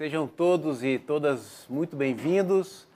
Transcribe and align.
Sejam 0.00 0.26
todos 0.26 0.82
e 0.82 0.98
todas 0.98 1.66
muito 1.68 1.94
bem-vindos. 1.94 2.88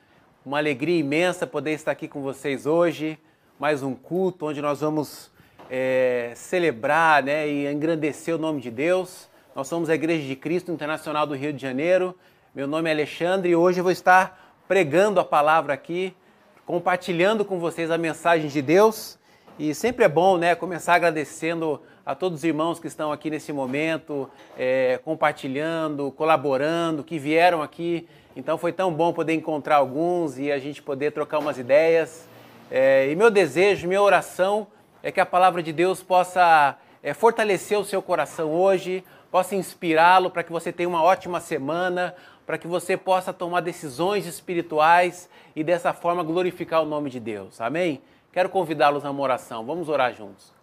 Uma 0.43 0.57
alegria 0.57 0.99
imensa 0.99 1.47
poder 1.47 1.73
estar 1.73 1.91
aqui 1.91 2.09
com 2.09 2.23
vocês 2.23 2.65
hoje. 2.65 3.19
Mais 3.61 3.83
um 3.83 3.95
culto 3.95 4.47
onde 4.47 4.63
nós 4.63 4.81
vamos 4.81 5.31
é, 5.69 6.33
celebrar 6.35 7.23
né, 7.23 7.47
e 7.47 7.71
engrandecer 7.71 8.35
o 8.35 8.39
nome 8.39 8.63
de 8.63 8.71
Deus. 8.71 9.29
Nós 9.55 9.69
somos 9.69 9.91
a 9.91 9.95
Igreja 9.95 10.27
de 10.27 10.35
Cristo 10.35 10.73
Internacional 10.73 11.27
do 11.27 11.35
Rio 11.35 11.53
de 11.53 11.61
Janeiro. 11.61 12.19
Meu 12.55 12.67
nome 12.67 12.89
é 12.89 12.95
Alexandre 12.95 13.51
e 13.51 13.55
hoje 13.55 13.81
eu 13.81 13.85
vou 13.85 13.93
estar 13.93 14.57
pregando 14.67 15.21
a 15.21 15.25
palavra 15.27 15.75
aqui, 15.75 16.17
compartilhando 16.65 17.45
com 17.45 17.59
vocês 17.59 17.91
a 17.91 17.99
mensagem 17.99 18.49
de 18.49 18.63
Deus. 18.63 19.19
E 19.59 19.75
sempre 19.75 20.07
é 20.07 20.09
bom 20.09 20.39
né, 20.39 20.55
começar 20.55 20.95
agradecendo 20.95 21.83
a 22.05 22.15
todos 22.15 22.41
os 22.41 22.45
irmãos 22.45 22.79
que 22.79 22.87
estão 22.87 23.11
aqui 23.11 23.31
nesse 23.31 23.53
momento, 23.53 24.29
é, 24.59 25.01
compartilhando, 25.05 26.11
colaborando, 26.13 27.03
que 27.03 27.19
vieram 27.19 27.63
aqui. 27.63 28.07
Então 28.37 28.59
foi 28.59 28.73
tão 28.73 28.93
bom 28.93 29.13
poder 29.13 29.33
encontrar 29.33 29.77
alguns 29.77 30.39
e 30.39 30.53
a 30.53 30.59
gente 30.59 30.83
poder 30.83 31.13
trocar 31.13 31.39
umas 31.39 31.59
ideias. 31.59 32.29
É, 32.71 33.11
e 33.11 33.17
meu 33.17 33.31
desejo, 33.31 33.89
minha 33.89 34.03
oração 34.03 34.67
é 35.03 35.11
que 35.11 35.21
a 35.21 35.27
palavra 35.27 35.63
de 35.63 35.73
Deus 35.73 36.03
possa 36.03 36.77
é, 37.03 37.15
fortalecer 37.15 37.79
o 37.79 37.85
seu 37.85 38.03
coração 38.03 38.53
hoje, 38.53 39.05
possa 39.31 39.55
inspirá-lo 39.55 40.31
para 40.31 40.43
que 40.43 40.53
você 40.53 40.73
tenha 40.73 40.89
uma 40.89 41.03
ótima 41.03 41.41
semana, 41.41 42.15
para 42.47 42.59
que 42.59 42.67
você 42.67 42.97
possa 42.97 43.33
tomar 43.33 43.61
decisões 43.61 44.27
espirituais 44.27 45.29
e 45.57 45.65
dessa 45.65 45.93
forma 45.93 46.23
glorificar 46.23 46.83
o 46.83 46.87
nome 46.87 47.11
de 47.11 47.21
Deus. 47.21 47.61
Amém? 47.61 48.03
Quero 48.33 48.49
convidá-los 48.49 49.05
a 49.05 49.11
uma 49.11 49.23
oração. 49.23 49.65
Vamos 49.65 49.89
orar 49.89 50.13
juntos. 50.13 50.54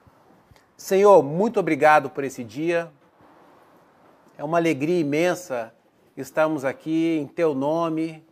Senhor, 0.81 1.21
muito 1.21 1.59
obrigado 1.59 2.09
por 2.09 2.23
esse 2.23 2.44
dia. 2.44 2.91
É 4.35 4.44
uma 4.44 4.58
alegria 4.58 4.99
imensa 4.99 5.71
estarmos 6.17 6.66
aqui 6.66 7.20
em 7.21 7.27
Teu 7.27 7.54
nome 7.54 8.26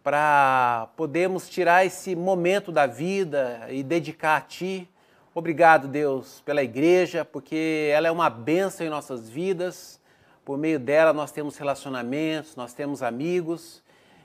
para 0.00 0.88
podermos 0.96 1.48
tirar 1.48 1.84
esse 1.84 2.14
momento 2.14 2.70
da 2.70 2.86
vida 2.86 3.66
e 3.68 3.82
dedicar 3.82 4.36
a 4.36 4.40
Ti. 4.40 4.88
Obrigado, 5.34 5.88
Deus, 5.88 6.40
pela 6.46 6.62
igreja, 6.62 7.24
porque 7.24 7.90
ela 7.92 8.06
é 8.06 8.10
uma 8.10 8.30
bênção 8.30 8.86
em 8.86 8.88
nossas 8.88 9.28
vidas. 9.28 10.00
Por 10.44 10.56
meio 10.56 10.78
dela 10.78 11.12
nós 11.12 11.32
temos 11.32 11.56
relacionamentos, 11.56 12.54
nós 12.54 12.72
temos 12.72 13.02
amigos 13.02 13.82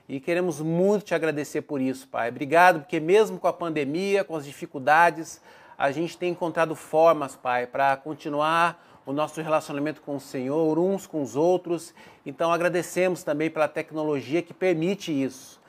e 0.08 0.19
queremos 0.19 0.61
muito 0.61 1.05
te 1.05 1.16
agradecer 1.16 1.63
por 1.63 1.81
isso, 1.81 2.08
Pai. 2.09 2.30
Obrigado, 2.30 2.81
porque 2.81 2.99
mesmo 2.99 3.39
com 3.39 3.47
a 3.47 3.53
pandemia, 3.53 4.23
com 4.23 4.36
as 4.36 4.45
dificuldades, 4.45 5.41
a 5.77 5.91
gente 5.91 6.17
tem 6.17 6.31
encontrado 6.31 6.73
formas, 6.75 7.35
Pai, 7.35 7.67
para 7.67 7.97
continuar 7.97 8.81
o 9.05 9.11
nosso 9.11 9.41
relacionamento 9.41 10.01
com 10.01 10.15
o 10.15 10.19
Senhor, 10.19 10.79
uns 10.79 11.05
com 11.05 11.21
os 11.21 11.35
outros. 11.35 11.93
Então 12.25 12.51
agradecemos 12.51 13.23
também 13.23 13.49
pela 13.49 13.67
tecnologia 13.67 14.41
que 14.41 14.53
permite 14.53 15.11
isso. 15.11 15.59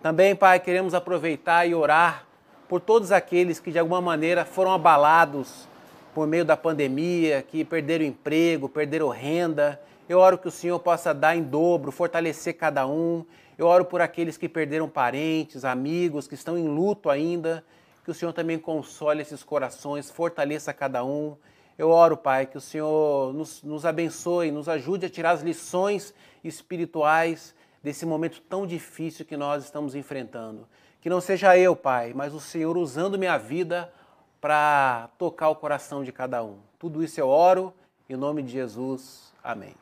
Também, 0.00 0.34
Pai, 0.34 0.60
queremos 0.60 0.94
aproveitar 0.94 1.66
e 1.66 1.74
orar 1.74 2.24
por 2.68 2.80
todos 2.80 3.10
aqueles 3.10 3.58
que 3.58 3.72
de 3.72 3.78
alguma 3.78 4.00
maneira 4.00 4.44
foram 4.44 4.72
abalados 4.72 5.66
por 6.14 6.26
meio 6.26 6.44
da 6.44 6.56
pandemia, 6.56 7.42
que 7.42 7.64
perderam 7.64 8.04
emprego, 8.04 8.68
perderam 8.68 9.08
renda. 9.08 9.80
Eu 10.08 10.20
oro 10.20 10.38
que 10.38 10.48
o 10.48 10.52
Senhor 10.52 10.78
possa 10.78 11.12
dar 11.12 11.36
em 11.36 11.42
dobro, 11.42 11.90
fortalecer 11.90 12.56
cada 12.56 12.86
um. 12.86 13.24
Eu 13.58 13.66
oro 13.66 13.84
por 13.84 14.00
aqueles 14.00 14.36
que 14.36 14.48
perderam 14.48 14.88
parentes, 14.88 15.64
amigos, 15.64 16.28
que 16.28 16.34
estão 16.34 16.56
em 16.56 16.68
luto 16.68 17.10
ainda 17.10 17.64
que 18.08 18.12
o 18.12 18.14
Senhor 18.14 18.32
também 18.32 18.58
console 18.58 19.20
esses 19.20 19.42
corações, 19.42 20.10
fortaleça 20.10 20.72
cada 20.72 21.04
um. 21.04 21.36
Eu 21.76 21.90
oro, 21.90 22.16
Pai, 22.16 22.46
que 22.46 22.56
o 22.56 22.60
Senhor 22.60 23.34
nos, 23.34 23.62
nos 23.62 23.84
abençoe, 23.84 24.50
nos 24.50 24.66
ajude 24.66 25.04
a 25.04 25.10
tirar 25.10 25.32
as 25.32 25.42
lições 25.42 26.14
espirituais 26.42 27.54
desse 27.82 28.06
momento 28.06 28.40
tão 28.40 28.66
difícil 28.66 29.26
que 29.26 29.36
nós 29.36 29.62
estamos 29.62 29.94
enfrentando. 29.94 30.66
Que 31.02 31.10
não 31.10 31.20
seja 31.20 31.58
eu, 31.58 31.76
Pai, 31.76 32.14
mas 32.14 32.32
o 32.32 32.40
Senhor 32.40 32.78
usando 32.78 33.18
minha 33.18 33.36
vida 33.36 33.92
para 34.40 35.10
tocar 35.18 35.50
o 35.50 35.56
coração 35.56 36.02
de 36.02 36.10
cada 36.10 36.42
um. 36.42 36.60
Tudo 36.78 37.04
isso 37.04 37.20
eu 37.20 37.28
oro, 37.28 37.74
em 38.08 38.16
nome 38.16 38.42
de 38.42 38.52
Jesus. 38.52 39.34
Amém. 39.44 39.74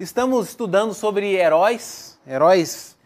Estamos 0.00 0.48
estudando 0.48 0.94
sobre 0.94 1.36
heróis, 1.36 2.18
heróis 2.26 2.98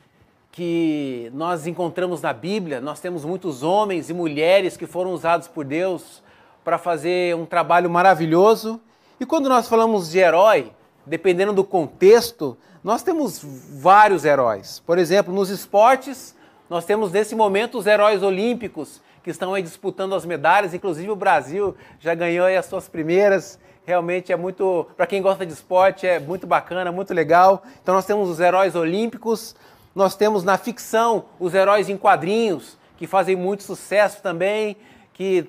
que 0.56 1.30
nós 1.34 1.66
encontramos 1.66 2.22
na 2.22 2.32
Bíblia, 2.32 2.80
nós 2.80 2.98
temos 2.98 3.26
muitos 3.26 3.62
homens 3.62 4.08
e 4.08 4.14
mulheres 4.14 4.74
que 4.74 4.86
foram 4.86 5.12
usados 5.12 5.46
por 5.46 5.66
Deus 5.66 6.22
para 6.64 6.78
fazer 6.78 7.36
um 7.36 7.44
trabalho 7.44 7.90
maravilhoso. 7.90 8.80
E 9.20 9.26
quando 9.26 9.50
nós 9.50 9.68
falamos 9.68 10.10
de 10.10 10.18
herói, 10.18 10.72
dependendo 11.04 11.52
do 11.52 11.62
contexto, 11.62 12.56
nós 12.82 13.02
temos 13.02 13.38
vários 13.82 14.24
heróis. 14.24 14.82
Por 14.86 14.96
exemplo, 14.96 15.30
nos 15.30 15.50
esportes, 15.50 16.34
nós 16.70 16.86
temos 16.86 17.12
nesse 17.12 17.34
momento 17.34 17.76
os 17.76 17.86
heróis 17.86 18.22
olímpicos 18.22 19.02
que 19.22 19.28
estão 19.28 19.52
aí 19.52 19.62
disputando 19.62 20.14
as 20.14 20.24
medalhas, 20.24 20.72
inclusive 20.72 21.10
o 21.10 21.16
Brasil 21.16 21.76
já 22.00 22.14
ganhou 22.14 22.46
as 22.46 22.64
suas 22.64 22.88
primeiras. 22.88 23.58
Realmente 23.84 24.32
é 24.32 24.36
muito, 24.36 24.86
para 24.96 25.06
quem 25.06 25.20
gosta 25.20 25.44
de 25.44 25.52
esporte, 25.52 26.06
é 26.06 26.18
muito 26.18 26.46
bacana, 26.46 26.90
muito 26.90 27.12
legal. 27.12 27.62
Então 27.82 27.94
nós 27.94 28.06
temos 28.06 28.30
os 28.30 28.40
heróis 28.40 28.74
olímpicos, 28.74 29.54
nós 29.96 30.14
temos 30.14 30.44
na 30.44 30.58
ficção 30.58 31.24
os 31.40 31.54
heróis 31.54 31.88
em 31.88 31.96
quadrinhos, 31.96 32.76
que 32.98 33.06
fazem 33.06 33.34
muito 33.34 33.62
sucesso 33.62 34.20
também, 34.22 34.76
que 35.14 35.48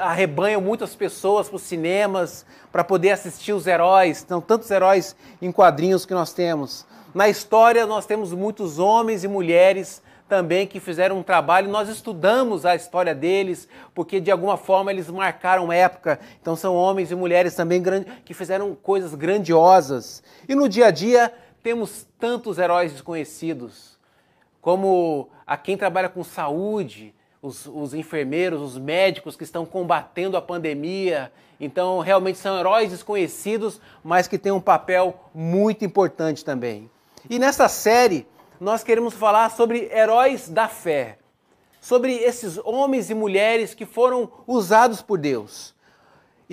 arrebanham 0.00 0.60
muitas 0.60 0.94
pessoas 0.94 1.48
para 1.48 1.56
os 1.56 1.62
cinemas 1.62 2.46
para 2.70 2.84
poder 2.84 3.10
assistir 3.10 3.52
os 3.52 3.66
heróis. 3.66 4.22
Então, 4.24 4.40
tantos 4.40 4.70
heróis 4.70 5.16
em 5.42 5.50
quadrinhos 5.50 6.06
que 6.06 6.14
nós 6.14 6.32
temos. 6.32 6.86
Na 7.12 7.28
história, 7.28 7.84
nós 7.84 8.06
temos 8.06 8.32
muitos 8.32 8.78
homens 8.78 9.24
e 9.24 9.28
mulheres 9.28 10.00
também 10.28 10.64
que 10.64 10.78
fizeram 10.78 11.18
um 11.18 11.22
trabalho. 11.24 11.68
Nós 11.68 11.88
estudamos 11.88 12.64
a 12.64 12.76
história 12.76 13.12
deles, 13.12 13.68
porque 13.92 14.20
de 14.20 14.30
alguma 14.30 14.56
forma 14.56 14.92
eles 14.92 15.10
marcaram 15.10 15.72
época. 15.72 16.20
Então, 16.40 16.54
são 16.54 16.76
homens 16.76 17.10
e 17.10 17.16
mulheres 17.16 17.56
também 17.56 17.82
que 18.24 18.34
fizeram 18.34 18.72
coisas 18.76 19.16
grandiosas. 19.16 20.22
E 20.48 20.54
no 20.54 20.68
dia 20.68 20.86
a 20.86 20.90
dia, 20.92 21.34
temos 21.62 22.06
tantos 22.18 22.58
heróis 22.58 22.92
desconhecidos, 22.92 23.98
como 24.60 25.28
a 25.46 25.56
quem 25.56 25.76
trabalha 25.76 26.08
com 26.08 26.24
saúde, 26.24 27.14
os, 27.40 27.66
os, 27.66 27.92
enfermeiros, 27.94 28.60
os 28.60 28.78
médicos 28.78 29.36
que 29.36 29.44
estão 29.44 29.66
combatendo 29.66 30.36
a 30.36 30.42
pandemia. 30.42 31.32
Então, 31.60 31.98
realmente 31.98 32.38
são 32.38 32.58
heróis 32.58 32.90
desconhecidos, 32.90 33.80
mas 34.02 34.28
que 34.28 34.38
têm 34.38 34.52
um 34.52 34.60
papel 34.60 35.18
muito 35.34 35.84
importante 35.84 36.44
também. 36.44 36.90
E 37.28 37.38
nessa 37.38 37.68
série, 37.68 38.26
nós 38.60 38.84
queremos 38.84 39.14
falar 39.14 39.50
sobre 39.50 39.90
heróis 39.92 40.48
da 40.48 40.68
fé, 40.68 41.18
sobre 41.80 42.14
esses 42.14 42.58
homens 42.58 43.10
e 43.10 43.14
mulheres 43.14 43.74
que 43.74 43.84
foram 43.84 44.30
usados 44.46 45.02
por 45.02 45.18
Deus. 45.18 45.71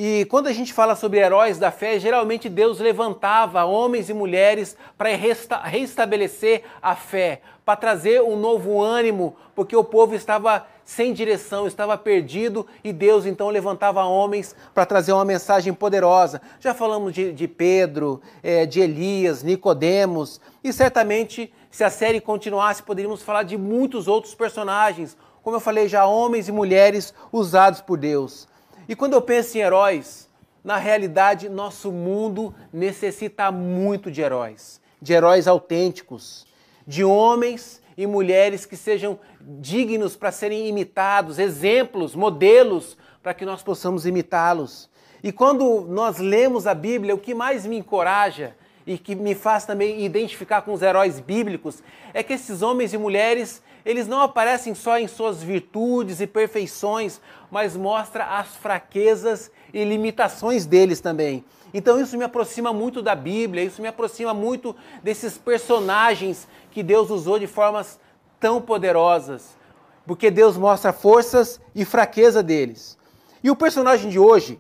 E 0.02 0.24
quando 0.30 0.48
a 0.48 0.54
gente 0.54 0.72
fala 0.72 0.96
sobre 0.96 1.20
heróis 1.20 1.58
da 1.58 1.72
fé, 1.72 2.00
geralmente 2.00 2.48
Deus 2.48 2.80
levantava 2.80 3.66
homens 3.66 4.10
e 4.10 4.14
mulheres 4.14 4.78
para 4.98 5.14
resta 5.14 5.58
restabelecer 5.58 6.64
a 6.82 6.96
fé, 6.96 7.42
para 7.66 7.76
trazer 7.76 8.22
um 8.22 8.38
novo 8.38 8.82
ânimo, 8.82 9.36
porque 9.54 9.76
o 9.76 9.84
povo 9.84 10.16
estava 10.16 10.66
sem 10.86 11.12
direção, 11.12 11.68
estava 11.68 11.98
perdido 11.98 12.66
e 12.82 12.94
Deus 12.94 13.26
então 13.26 13.50
levantava 13.50 14.02
homens 14.06 14.56
para 14.74 14.86
trazer 14.86 15.12
uma 15.12 15.26
mensagem 15.26 15.74
poderosa. 15.74 16.42
Já 16.62 16.74
falamos 16.74 17.14
de, 17.14 17.34
de 17.34 17.46
Pedro, 17.46 18.22
é, 18.42 18.66
de 18.66 18.80
Elias, 18.80 19.44
Nicodemos 19.44 20.40
e 20.64 20.72
certamente 20.72 21.52
se 21.70 21.84
a 21.84 21.90
série 21.90 22.22
continuasse 22.22 22.82
poderíamos 22.84 23.22
falar 23.22 23.44
de 23.44 23.58
muitos 23.58 24.08
outros 24.08 24.34
personagens, 24.34 25.18
como 25.44 25.58
eu 25.58 25.60
falei 25.60 25.90
já 25.90 26.06
homens 26.06 26.48
e 26.48 26.54
mulheres 26.54 27.14
usados 27.34 27.82
por 27.82 27.98
Deus. 27.98 28.48
E 28.90 28.96
quando 28.96 29.14
eu 29.14 29.22
penso 29.22 29.56
em 29.56 29.62
heróis, 29.62 30.28
na 30.64 30.78
realidade, 30.78 31.48
nosso 31.48 31.92
mundo 31.92 32.56
necessita 32.74 33.52
muito 33.52 34.10
de 34.10 34.20
heróis, 34.20 34.82
de 35.00 35.14
heróis 35.14 35.48
autênticos, 35.48 36.48
de 36.88 37.04
homens 37.04 37.84
e 37.96 38.08
mulheres 38.08 38.66
que 38.66 38.76
sejam 38.76 39.20
dignos 39.40 40.16
para 40.16 40.32
serem 40.32 40.68
imitados, 40.68 41.38
exemplos, 41.38 42.16
modelos 42.16 42.98
para 43.22 43.36
que 43.36 43.46
nós 43.46 43.62
possamos 43.62 44.08
imitá-los. 44.08 44.90
E 45.22 45.32
quando 45.32 45.82
nós 45.82 46.18
lemos 46.18 46.66
a 46.66 46.74
Bíblia, 46.74 47.14
o 47.14 47.20
que 47.20 47.36
mais 47.36 47.68
me 47.68 47.78
encoraja 47.78 48.56
e 48.90 48.98
que 48.98 49.14
me 49.14 49.36
faz 49.36 49.66
também 49.66 50.04
identificar 50.04 50.64
com 50.64 50.74
os 50.74 50.82
heróis 50.82 51.20
bíblicos 51.20 51.84
é 52.12 52.24
que 52.24 52.34
esses 52.34 52.64
homens 52.64 52.92
e 52.92 52.98
mulheres 52.98 53.62
eles 53.86 54.08
não 54.08 54.20
aparecem 54.20 54.74
só 54.74 54.98
em 54.98 55.08
suas 55.08 55.44
virtudes 55.44 56.20
e 56.20 56.26
perfeições, 56.26 57.22
mas 57.52 57.78
mostra 57.78 58.26
as 58.40 58.56
fraquezas 58.56 59.52
e 59.72 59.84
limitações 59.84 60.66
deles 60.66 61.00
também. 61.00 61.46
Então 61.72 62.02
isso 62.02 62.18
me 62.18 62.24
aproxima 62.24 62.74
muito 62.74 63.00
da 63.00 63.14
Bíblia, 63.14 63.64
isso 63.64 63.80
me 63.80 63.88
aproxima 63.88 64.34
muito 64.34 64.76
desses 65.04 65.38
personagens 65.38 66.48
que 66.72 66.82
Deus 66.82 67.12
usou 67.12 67.38
de 67.38 67.46
formas 67.46 68.00
tão 68.40 68.60
poderosas, 68.60 69.56
porque 70.04 70.32
Deus 70.32 70.58
mostra 70.58 70.92
forças 70.92 71.62
e 71.76 71.86
fraqueza 71.86 72.42
deles. 72.42 72.98
E 73.44 73.52
o 73.52 73.56
personagem 73.56 74.10
de 74.10 74.18
hoje, 74.18 74.60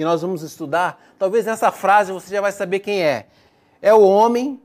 que 0.00 0.04
nós 0.04 0.22
vamos 0.22 0.42
estudar, 0.42 0.98
talvez 1.18 1.44
nessa 1.44 1.70
frase 1.70 2.10
você 2.10 2.34
já 2.34 2.40
vai 2.40 2.52
saber 2.52 2.78
quem 2.78 3.02
é. 3.02 3.26
É 3.82 3.92
o 3.92 4.00
homem 4.00 4.58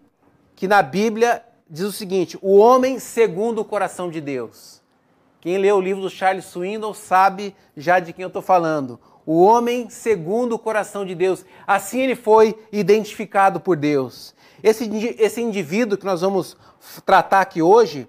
que 0.56 0.66
na 0.66 0.82
Bíblia 0.82 1.44
diz 1.70 1.84
o 1.84 1.92
seguinte: 1.92 2.40
o 2.42 2.56
homem 2.56 3.00
segundo 3.00 3.60
o 3.60 3.66
coração 3.66 4.10
de 4.10 4.22
Deus. 4.22 4.82
Quem 5.42 5.58
lê 5.58 5.70
o 5.74 5.82
livro 5.82 6.02
do 6.02 6.10
Charles 6.10 6.46
Swindoll 6.46 6.94
sabe 6.94 7.54
já 7.76 8.00
de 8.00 8.14
quem 8.14 8.24
eu 8.24 8.28
estou 8.28 8.42
falando. 8.42 8.98
O 9.26 9.44
homem 9.44 9.90
segundo 9.90 10.54
o 10.54 10.60
coração 10.60 11.06
de 11.06 11.14
Deus. 11.14 11.44
Assim 11.68 12.00
ele 12.00 12.16
foi 12.16 12.58
identificado 12.72 13.60
por 13.60 13.76
Deus. 13.76 14.34
Esse, 14.64 14.90
esse 15.20 15.42
indivíduo 15.42 15.98
que 15.98 16.06
nós 16.06 16.22
vamos 16.22 16.56
tratar 17.06 17.42
aqui 17.42 17.62
hoje, 17.62 18.08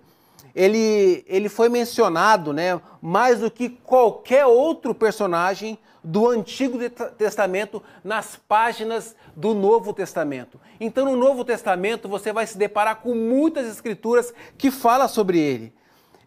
ele, 0.54 1.24
ele 1.26 1.48
foi 1.48 1.68
mencionado 1.68 2.52
né, 2.52 2.80
mais 3.02 3.40
do 3.40 3.50
que 3.50 3.68
qualquer 3.68 4.46
outro 4.46 4.94
personagem 4.94 5.76
do 6.06 6.28
Antigo 6.28 6.78
Testamento 7.18 7.82
nas 8.04 8.36
páginas 8.36 9.16
do 9.34 9.52
Novo 9.52 9.92
Testamento. 9.92 10.60
Então, 10.78 11.04
no 11.04 11.16
Novo 11.16 11.44
Testamento, 11.44 12.08
você 12.08 12.32
vai 12.32 12.46
se 12.46 12.56
deparar 12.56 13.00
com 13.00 13.12
muitas 13.12 13.66
escrituras 13.66 14.32
que 14.56 14.70
falam 14.70 15.08
sobre 15.08 15.40
ele. 15.40 15.74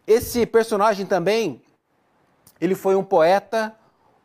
Esse 0.06 0.46
personagem 0.46 1.06
também, 1.06 1.62
ele 2.60 2.76
foi 2.76 2.98
um 2.98 3.04
poeta, 3.06 3.74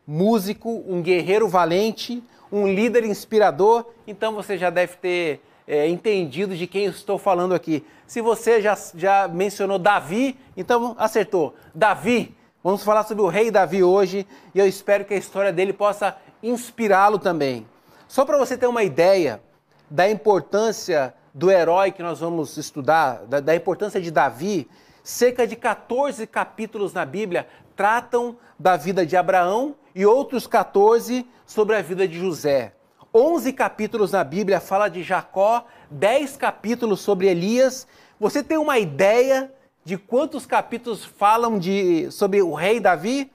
músico, 0.05 0.83
um 0.89 1.01
guerreiro 1.01 1.47
valente, 1.47 2.21
um 2.51 2.67
líder 2.67 3.05
inspirador. 3.05 3.87
Então, 4.09 4.35
você 4.35 4.59
já 4.59 4.71
deve 4.71 4.97
ter 4.97 5.41
é, 5.69 5.87
entendido 5.89 6.57
de 6.57 6.67
quem 6.67 6.87
estou 6.87 7.17
falando 7.17 7.55
aqui. 7.55 7.87
Se 8.09 8.21
você 8.21 8.61
já, 8.61 8.77
já 8.97 9.29
mencionou 9.29 9.79
Davi, 9.79 10.37
então 10.57 10.97
acertou. 10.99 11.55
Davi, 11.73 12.35
vamos 12.65 12.83
falar 12.83 13.05
sobre 13.05 13.23
o 13.23 13.29
rei 13.29 13.51
Davi 13.51 13.85
hoje 13.85 14.27
e 14.55 14.59
eu 14.59 14.67
espero 14.67 15.05
que 15.05 15.13
a 15.13 15.19
história 15.19 15.53
dele 15.53 15.75
possa 15.75 16.17
inspirá-lo 16.43 17.19
também. 17.19 17.69
Só 18.09 18.25
para 18.25 18.39
você 18.39 18.57
ter 18.57 18.67
uma 18.67 18.83
ideia 18.83 19.43
da 19.91 20.09
importância 20.09 21.15
do 21.35 21.51
herói 21.51 21.93
que 21.93 22.03
nós 22.03 22.21
vamos 22.21 22.57
estudar, 22.57 23.27
da, 23.27 23.39
da 23.39 23.55
importância 23.55 24.01
de 24.01 24.11
Davi, 24.11 24.67
cerca 25.03 25.47
de 25.47 25.57
14 25.57 26.27
capítulos 26.27 26.95
na 26.95 27.05
Bíblia 27.05 27.47
tratam 27.77 28.35
da 28.59 28.79
vida 28.79 29.05
de 29.05 29.15
Abraão 29.15 29.77
e 29.95 30.07
outros 30.07 30.47
14 30.47 31.29
sobre 31.45 31.77
a 31.77 31.83
vida 31.83 32.09
de 32.09 32.19
José. 32.19 32.73
11 33.13 33.53
capítulos 33.53 34.13
na 34.13 34.25
Bíblia 34.25 34.59
fala 34.59 34.89
de 34.89 35.03
Jacó, 35.03 35.67
10 35.91 36.39
capítulos 36.39 37.01
sobre 37.01 37.29
Elias. 37.29 37.87
Você 38.19 38.43
tem 38.43 38.57
uma 38.57 38.79
ideia 38.79 39.53
de 39.85 39.99
quantos 39.99 40.47
capítulos 40.47 41.05
falam 41.05 41.59
de, 41.59 42.11
sobre 42.11 42.41
o 42.41 42.55
rei 42.55 42.81
Davi? 42.81 43.31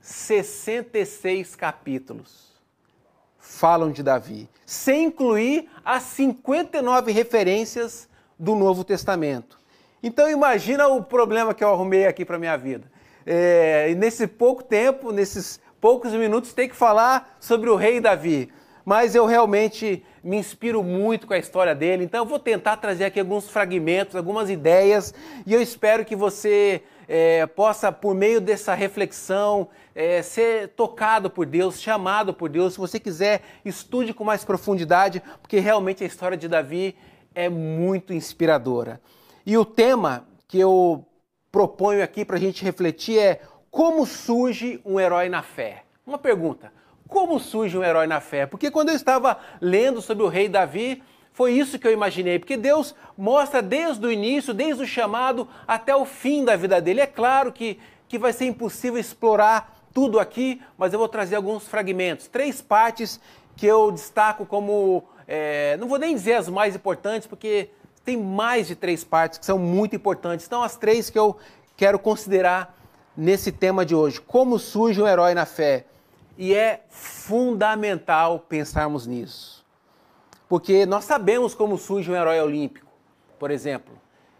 66 0.00 1.54
capítulos 1.54 2.52
falam 3.38 3.90
de 3.90 4.02
Davi, 4.02 4.48
sem 4.64 5.04
incluir 5.04 5.68
as 5.84 6.02
59 6.04 7.12
referências 7.12 8.08
do 8.38 8.54
Novo 8.54 8.82
Testamento. 8.82 9.58
Então 10.02 10.28
imagina 10.28 10.88
o 10.88 11.02
problema 11.02 11.54
que 11.54 11.62
eu 11.62 11.70
arrumei 11.70 12.06
aqui 12.06 12.24
para 12.24 12.38
minha 12.38 12.56
vida. 12.56 12.90
É, 13.24 13.94
nesse 13.94 14.26
pouco 14.26 14.62
tempo, 14.64 15.12
nesses 15.12 15.60
poucos 15.80 16.12
minutos, 16.12 16.52
tem 16.52 16.68
que 16.68 16.74
falar 16.74 17.36
sobre 17.38 17.68
o 17.68 17.76
rei 17.76 18.00
Davi 18.00 18.50
mas 18.84 19.14
eu 19.14 19.26
realmente 19.26 20.04
me 20.22 20.36
inspiro 20.36 20.82
muito 20.82 21.26
com 21.26 21.34
a 21.34 21.38
história 21.38 21.74
dele, 21.74 22.04
então 22.04 22.20
eu 22.20 22.26
vou 22.26 22.38
tentar 22.38 22.76
trazer 22.76 23.04
aqui 23.04 23.20
alguns 23.20 23.48
fragmentos, 23.48 24.14
algumas 24.14 24.50
ideias, 24.50 25.14
e 25.46 25.52
eu 25.52 25.60
espero 25.60 26.04
que 26.04 26.14
você 26.14 26.82
é, 27.08 27.46
possa, 27.46 27.90
por 27.92 28.14
meio 28.14 28.40
dessa 28.40 28.74
reflexão, 28.74 29.68
é, 29.94 30.22
ser 30.22 30.68
tocado 30.68 31.28
por 31.28 31.46
Deus, 31.46 31.80
chamado 31.80 32.32
por 32.32 32.48
Deus. 32.48 32.74
Se 32.74 32.78
você 32.78 32.98
quiser, 32.98 33.42
estude 33.64 34.14
com 34.14 34.24
mais 34.24 34.44
profundidade, 34.44 35.22
porque 35.40 35.58
realmente 35.58 36.02
a 36.02 36.06
história 36.06 36.36
de 36.36 36.48
Davi 36.48 36.96
é 37.34 37.48
muito 37.48 38.12
inspiradora. 38.12 39.00
E 39.44 39.56
o 39.58 39.64
tema 39.64 40.26
que 40.48 40.58
eu 40.58 41.04
proponho 41.50 42.02
aqui 42.02 42.24
para 42.24 42.36
a 42.36 42.40
gente 42.40 42.64
refletir 42.64 43.18
é 43.18 43.40
como 43.70 44.06
surge 44.06 44.80
um 44.84 44.98
herói 45.00 45.28
na 45.28 45.42
fé. 45.42 45.84
Uma 46.06 46.18
pergunta 46.18 46.72
como 47.12 47.38
surge 47.38 47.76
um 47.76 47.84
herói 47.84 48.06
na 48.06 48.20
fé? 48.20 48.46
Porque 48.46 48.70
quando 48.70 48.88
eu 48.88 48.96
estava 48.96 49.38
lendo 49.60 50.00
sobre 50.00 50.24
o 50.24 50.28
rei 50.28 50.48
Davi, 50.48 51.02
foi 51.32 51.52
isso 51.52 51.78
que 51.78 51.86
eu 51.86 51.92
imaginei, 51.92 52.38
porque 52.38 52.56
Deus 52.56 52.94
mostra 53.16 53.62
desde 53.62 54.04
o 54.04 54.10
início, 54.10 54.52
desde 54.52 54.82
o 54.82 54.86
chamado 54.86 55.46
até 55.66 55.94
o 55.94 56.04
fim 56.04 56.44
da 56.44 56.56
vida 56.56 56.80
dele. 56.80 57.00
É 57.00 57.06
claro 57.06 57.52
que, 57.52 57.78
que 58.08 58.18
vai 58.18 58.32
ser 58.32 58.46
impossível 58.46 58.98
explorar 58.98 59.78
tudo 59.94 60.18
aqui, 60.18 60.60
mas 60.76 60.92
eu 60.92 60.98
vou 60.98 61.08
trazer 61.08 61.36
alguns 61.36 61.68
fragmentos, 61.68 62.26
três 62.26 62.62
partes 62.62 63.20
que 63.56 63.66
eu 63.66 63.92
destaco 63.92 64.46
como, 64.46 65.04
é, 65.28 65.76
não 65.76 65.86
vou 65.86 65.98
nem 65.98 66.14
dizer 66.14 66.34
as 66.34 66.48
mais 66.48 66.74
importantes, 66.74 67.26
porque 67.26 67.68
tem 68.04 68.16
mais 68.16 68.66
de 68.66 68.74
três 68.74 69.04
partes 69.04 69.38
que 69.38 69.44
são 69.44 69.58
muito 69.58 69.94
importantes. 69.94 70.46
Então, 70.46 70.62
as 70.62 70.76
três 70.76 71.10
que 71.10 71.18
eu 71.18 71.36
quero 71.76 71.98
considerar 71.98 72.74
nesse 73.16 73.52
tema 73.52 73.84
de 73.84 73.94
hoje. 73.94 74.20
Como 74.20 74.58
surge 74.58 75.00
um 75.00 75.06
herói 75.06 75.34
na 75.34 75.44
fé? 75.44 75.84
E 76.36 76.54
é 76.54 76.84
fundamental 76.88 78.38
pensarmos 78.40 79.06
nisso. 79.06 79.64
Porque 80.48 80.84
nós 80.86 81.04
sabemos 81.04 81.54
como 81.54 81.78
surge 81.78 82.10
um 82.10 82.14
herói 82.14 82.40
olímpico, 82.40 82.86
por 83.38 83.50
exemplo. 83.50 83.94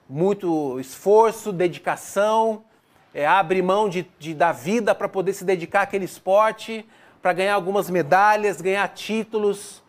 Muito 0.08 0.78
esforço, 0.78 1.52
dedicação, 1.52 2.64
é, 3.14 3.26
abre 3.26 3.62
mão 3.62 3.88
de, 3.88 4.06
de 4.18 4.34
da 4.34 4.52
vida 4.52 4.94
para 4.94 5.08
poder 5.08 5.32
se 5.32 5.44
dedicar 5.44 5.82
àquele 5.82 6.04
esporte, 6.04 6.86
para 7.20 7.32
ganhar 7.32 7.54
algumas 7.54 7.88
medalhas, 7.88 8.60
ganhar 8.60 8.88
títulos. 8.88 9.82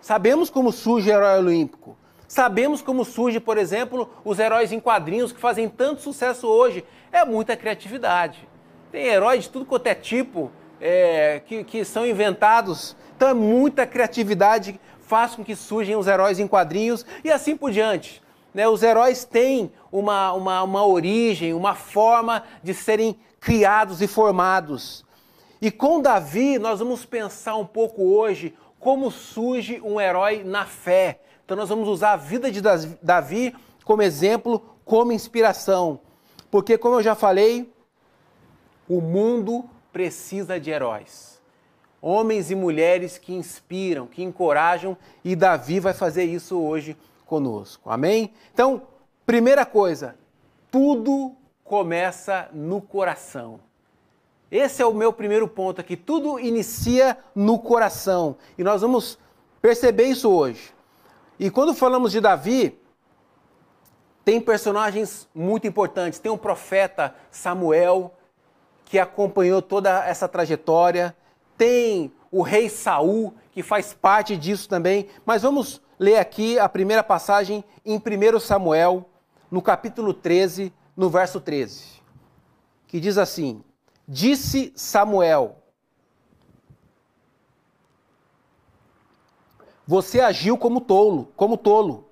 Sabemos 0.00 0.50
como 0.50 0.72
surge 0.72 1.10
o 1.10 1.12
herói 1.12 1.38
olímpico. 1.38 1.96
Sabemos 2.28 2.82
como 2.82 3.04
surge, 3.04 3.38
por 3.38 3.56
exemplo, 3.56 4.10
os 4.24 4.38
heróis 4.38 4.72
em 4.72 4.80
quadrinhos 4.80 5.32
que 5.32 5.40
fazem 5.40 5.68
tanto 5.68 6.02
sucesso 6.02 6.48
hoje. 6.48 6.84
É 7.12 7.24
muita 7.24 7.56
criatividade. 7.56 8.48
Tem 8.90 9.06
herói 9.06 9.38
de 9.38 9.48
tudo 9.48 9.64
quanto 9.64 9.86
é 9.86 9.94
tipo, 9.94 10.50
é, 10.80 11.40
que, 11.46 11.64
que 11.64 11.84
são 11.84 12.06
inventados. 12.06 12.96
Então 13.16 13.28
é 13.28 13.34
muita 13.34 13.86
criatividade 13.86 14.78
faz 15.06 15.36
com 15.36 15.44
que 15.44 15.54
surjam 15.54 16.00
os 16.00 16.08
heróis 16.08 16.38
em 16.38 16.48
quadrinhos 16.48 17.06
e 17.22 17.30
assim 17.30 17.56
por 17.56 17.70
diante. 17.70 18.22
Né? 18.52 18.68
Os 18.68 18.82
heróis 18.82 19.24
têm 19.24 19.72
uma, 19.90 20.32
uma, 20.32 20.62
uma 20.62 20.86
origem, 20.86 21.54
uma 21.54 21.74
forma 21.74 22.42
de 22.62 22.74
serem 22.74 23.16
criados 23.38 24.02
e 24.02 24.08
formados. 24.08 25.04
E 25.62 25.70
com 25.70 26.02
Davi, 26.02 26.58
nós 26.58 26.80
vamos 26.80 27.04
pensar 27.04 27.56
um 27.56 27.64
pouco 27.64 28.02
hoje 28.02 28.54
como 28.80 29.10
surge 29.10 29.80
um 29.82 30.00
herói 30.00 30.42
na 30.44 30.64
fé. 30.64 31.20
Então, 31.44 31.56
nós 31.56 31.68
vamos 31.68 31.88
usar 31.88 32.12
a 32.12 32.16
vida 32.16 32.50
de 32.50 32.60
Davi 33.00 33.54
como 33.84 34.02
exemplo, 34.02 34.76
como 34.84 35.12
inspiração. 35.12 36.00
Porque, 36.50 36.76
como 36.76 36.96
eu 36.96 37.02
já 37.02 37.14
falei, 37.14 37.72
o 38.88 39.00
mundo 39.00 39.64
precisa 39.96 40.60
de 40.60 40.70
heróis. 40.70 41.40
Homens 42.02 42.50
e 42.50 42.54
mulheres 42.54 43.16
que 43.16 43.32
inspiram, 43.32 44.06
que 44.06 44.22
encorajam, 44.22 44.94
e 45.24 45.34
Davi 45.34 45.80
vai 45.80 45.94
fazer 45.94 46.24
isso 46.24 46.60
hoje 46.60 46.94
conosco. 47.24 47.88
Amém? 47.88 48.34
Então, 48.52 48.82
primeira 49.24 49.64
coisa, 49.64 50.14
tudo 50.70 51.34
começa 51.64 52.50
no 52.52 52.82
coração. 52.82 53.58
Esse 54.50 54.82
é 54.82 54.86
o 54.86 54.92
meu 54.92 55.14
primeiro 55.14 55.48
ponto 55.48 55.80
aqui. 55.80 55.96
Tudo 55.96 56.38
inicia 56.38 57.16
no 57.34 57.58
coração. 57.58 58.36
E 58.58 58.62
nós 58.62 58.82
vamos 58.82 59.18
perceber 59.62 60.04
isso 60.04 60.28
hoje. 60.30 60.74
E 61.38 61.50
quando 61.50 61.72
falamos 61.72 62.12
de 62.12 62.20
Davi, 62.20 62.78
tem 64.26 64.42
personagens 64.42 65.26
muito 65.34 65.66
importantes. 65.66 66.18
Tem 66.18 66.30
o 66.30 66.36
profeta 66.36 67.14
Samuel, 67.30 68.12
que 68.86 68.98
acompanhou 68.98 69.60
toda 69.60 70.06
essa 70.06 70.26
trajetória. 70.26 71.14
Tem 71.58 72.10
o 72.30 72.40
rei 72.40 72.70
Saul, 72.70 73.34
que 73.52 73.62
faz 73.62 73.92
parte 73.92 74.36
disso 74.36 74.68
também. 74.68 75.08
Mas 75.26 75.42
vamos 75.42 75.82
ler 75.98 76.16
aqui 76.16 76.58
a 76.58 76.68
primeira 76.68 77.02
passagem 77.02 77.62
em 77.84 77.98
1 77.98 78.40
Samuel, 78.40 79.10
no 79.50 79.60
capítulo 79.60 80.14
13, 80.14 80.72
no 80.96 81.10
verso 81.10 81.40
13, 81.40 82.00
que 82.86 82.98
diz 83.00 83.18
assim: 83.18 83.62
Disse 84.06 84.72
Samuel: 84.76 85.56
Você 89.86 90.20
agiu 90.20 90.56
como 90.56 90.80
tolo, 90.80 91.32
como 91.36 91.56
tolo, 91.56 92.08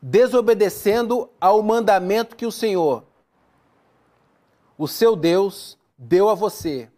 desobedecendo 0.00 1.30
ao 1.40 1.62
mandamento 1.62 2.36
que 2.36 2.44
o 2.44 2.52
Senhor, 2.52 3.04
o 4.76 4.88
seu 4.88 5.14
Deus 5.14 5.78
deu 5.96 6.28
a 6.28 6.34
você. 6.34 6.88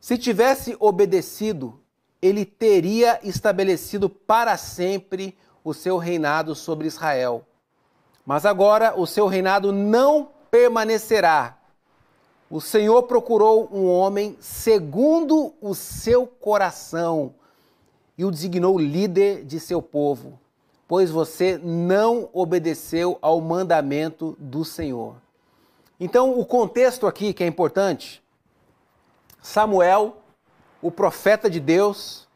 Se 0.00 0.18
tivesse 0.18 0.76
obedecido, 0.78 1.80
ele 2.20 2.44
teria 2.44 3.20
estabelecido 3.22 4.08
para 4.08 4.56
sempre 4.56 5.36
o 5.62 5.72
seu 5.72 5.96
reinado 5.98 6.54
sobre 6.54 6.86
Israel. 6.86 7.46
Mas 8.26 8.44
agora 8.44 8.98
o 8.98 9.06
seu 9.06 9.26
reinado 9.26 9.72
não 9.72 10.28
permanecerá. 10.50 11.58
o 12.50 12.60
Senhor 12.60 13.04
procurou 13.04 13.68
um 13.72 13.86
homem 13.88 14.36
segundo 14.40 15.54
o 15.60 15.74
seu 15.74 16.26
coração 16.26 17.34
e 18.16 18.24
o 18.24 18.30
designou 18.30 18.78
líder 18.78 19.44
de 19.44 19.58
seu 19.58 19.82
povo, 19.82 20.38
pois 20.86 21.10
você 21.10 21.58
não 21.58 22.28
obedeceu 22.32 23.18
ao 23.20 23.40
mandamento 23.40 24.36
do 24.38 24.64
Senhor. 24.64 25.23
Então, 25.98 26.38
o 26.38 26.44
contexto 26.44 27.06
aqui 27.06 27.32
que 27.32 27.44
é 27.44 27.46
importante, 27.46 28.22
Samuel, 29.40 30.16
o 30.82 30.90
profeta 30.90 31.48
de 31.48 31.60
Deus, 31.60 32.28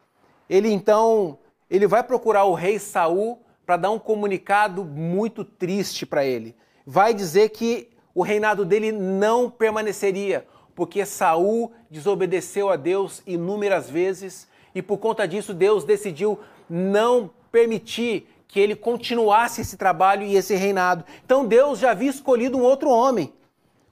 ele 0.48 0.70
então, 0.70 1.38
ele 1.68 1.86
vai 1.86 2.02
procurar 2.02 2.44
o 2.44 2.54
rei 2.54 2.78
Saul 2.78 3.40
para 3.66 3.76
dar 3.76 3.90
um 3.90 3.98
comunicado 3.98 4.84
muito 4.84 5.44
triste 5.44 6.06
para 6.06 6.24
ele. 6.24 6.56
Vai 6.86 7.12
dizer 7.12 7.50
que 7.50 7.90
o 8.14 8.22
reinado 8.22 8.64
dele 8.64 8.90
não 8.90 9.50
permaneceria, 9.50 10.46
porque 10.74 11.04
Saul 11.04 11.72
desobedeceu 11.90 12.70
a 12.70 12.76
Deus 12.76 13.22
inúmeras 13.26 13.90
vezes 13.90 14.48
e 14.74 14.80
por 14.80 14.98
conta 14.98 15.26
disso 15.26 15.52
Deus 15.52 15.84
decidiu 15.84 16.38
não 16.68 17.30
permitir 17.50 18.28
que 18.46 18.58
ele 18.58 18.74
continuasse 18.74 19.60
esse 19.60 19.76
trabalho 19.76 20.22
e 20.22 20.34
esse 20.34 20.54
reinado. 20.54 21.04
Então 21.24 21.44
Deus 21.44 21.78
já 21.78 21.90
havia 21.90 22.10
escolhido 22.10 22.56
um 22.56 22.62
outro 22.62 22.90
homem. 22.90 23.32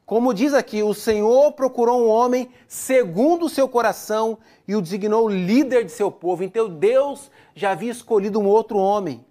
Como 0.07 0.33
diz 0.33 0.55
aqui, 0.55 0.85
o 0.85 0.95
Senhor 0.95 1.51
procurou 1.53 2.01
um 2.01 2.09
homem 2.09 2.49
segundo 2.69 3.47
o 3.47 3.49
seu 3.49 3.69
coração 3.69 4.39
e 4.67 4.77
o 4.77 4.81
designou 4.81 5.29
líder 5.29 5.85
de 5.85 5.91
seu 5.91 6.13
povo. 6.13 6.45
Então 6.45 6.69
Deus 6.69 7.29
já 7.57 7.73
havia 7.73 7.91
escolhido 7.91 8.39
um 8.39 8.47
outro 8.47 8.79
homem. 8.79 9.27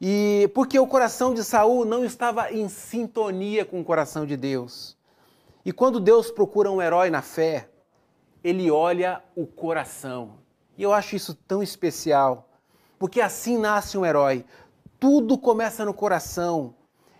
E 0.00 0.50
porque 0.52 0.76
o 0.76 0.88
coração 0.88 1.32
de 1.32 1.44
Saul 1.44 1.84
não 1.84 2.04
estava 2.04 2.52
em 2.52 2.68
sintonia 2.68 3.64
com 3.64 3.80
o 3.80 3.84
coração 3.84 4.26
de 4.26 4.36
Deus. 4.36 4.96
E 5.64 5.72
quando 5.72 6.00
Deus 6.00 6.32
procura 6.32 6.70
um 6.70 6.82
herói 6.82 7.08
na 7.08 7.22
fé, 7.22 7.70
ele 8.42 8.68
olha 8.72 9.22
o 9.36 9.46
coração. 9.46 10.32
E 10.76 10.82
eu 10.82 10.92
acho 10.92 11.14
isso 11.14 11.32
tão 11.46 11.62
especial, 11.62 12.48
porque 12.98 13.20
assim 13.20 13.56
nasce 13.56 13.96
um 13.96 14.04
herói. 14.04 14.44
Tudo 14.98 15.38
começa 15.38 15.84
no 15.84 15.94
coração. 15.94 16.74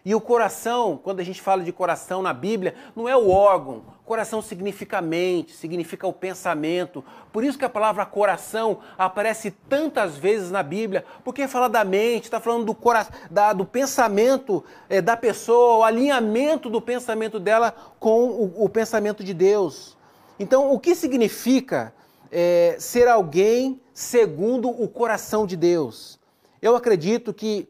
E 0.06 0.14
o 0.14 0.20
coração, 0.20 0.96
quando 1.02 1.18
a 1.18 1.24
gente 1.24 1.42
fala 1.42 1.64
de 1.64 1.72
coração 1.72 2.22
na 2.22 2.32
Bíblia, 2.32 2.76
não 2.94 3.08
é 3.08 3.16
o 3.16 3.28
órgão. 3.28 3.82
Coração 4.04 4.40
significa 4.40 5.00
mente, 5.00 5.52
significa 5.52 6.06
o 6.06 6.12
pensamento. 6.12 7.04
Por 7.32 7.42
isso 7.42 7.58
que 7.58 7.64
a 7.64 7.68
palavra 7.68 8.06
coração 8.06 8.78
aparece 8.96 9.50
tantas 9.68 10.16
vezes 10.16 10.48
na 10.48 10.62
Bíblia, 10.62 11.04
porque 11.24 11.48
fala 11.48 11.68
da 11.68 11.84
mente, 11.84 12.22
está 12.26 12.38
falando 12.38 12.64
do, 12.64 12.72
cora 12.72 13.04
da, 13.28 13.52
do 13.52 13.64
pensamento 13.64 14.62
é, 14.88 15.02
da 15.02 15.16
pessoa, 15.16 15.78
o 15.78 15.82
alinhamento 15.82 16.70
do 16.70 16.80
pensamento 16.80 17.40
dela 17.40 17.74
com 17.98 18.28
o, 18.28 18.64
o 18.64 18.68
pensamento 18.68 19.24
de 19.24 19.34
Deus. 19.34 19.96
Então, 20.38 20.72
o 20.72 20.78
que 20.78 20.94
significa 20.94 21.92
é, 22.30 22.76
ser 22.78 23.08
alguém 23.08 23.80
segundo 23.92 24.70
o 24.70 24.86
coração 24.86 25.48
de 25.48 25.56
Deus? 25.56 26.16
Eu 26.62 26.76
acredito 26.76 27.34
que 27.34 27.68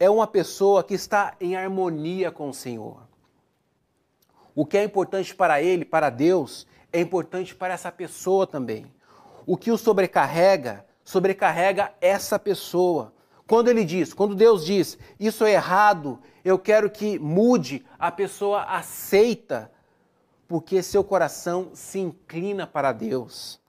é 0.00 0.08
uma 0.08 0.26
pessoa 0.26 0.82
que 0.82 0.94
está 0.94 1.34
em 1.38 1.54
harmonia 1.54 2.32
com 2.32 2.48
o 2.48 2.54
Senhor. 2.54 3.02
O 4.54 4.64
que 4.64 4.78
é 4.78 4.82
importante 4.82 5.34
para 5.34 5.62
ele, 5.62 5.84
para 5.84 6.08
Deus, 6.08 6.66
é 6.90 6.98
importante 6.98 7.54
para 7.54 7.74
essa 7.74 7.92
pessoa 7.92 8.46
também. 8.46 8.90
O 9.46 9.58
que 9.58 9.70
o 9.70 9.76
sobrecarrega, 9.76 10.86
sobrecarrega 11.04 11.92
essa 12.00 12.38
pessoa. 12.38 13.12
Quando 13.46 13.68
ele 13.68 13.84
diz, 13.84 14.14
quando 14.14 14.34
Deus 14.34 14.64
diz, 14.64 14.98
isso 15.18 15.44
é 15.44 15.52
errado, 15.52 16.18
eu 16.42 16.58
quero 16.58 16.88
que 16.88 17.18
mude, 17.18 17.84
a 17.98 18.10
pessoa 18.10 18.62
aceita, 18.62 19.70
porque 20.48 20.82
seu 20.82 21.04
coração 21.04 21.72
se 21.74 21.98
inclina 21.98 22.66
para 22.66 22.90
Deus. 22.92 23.60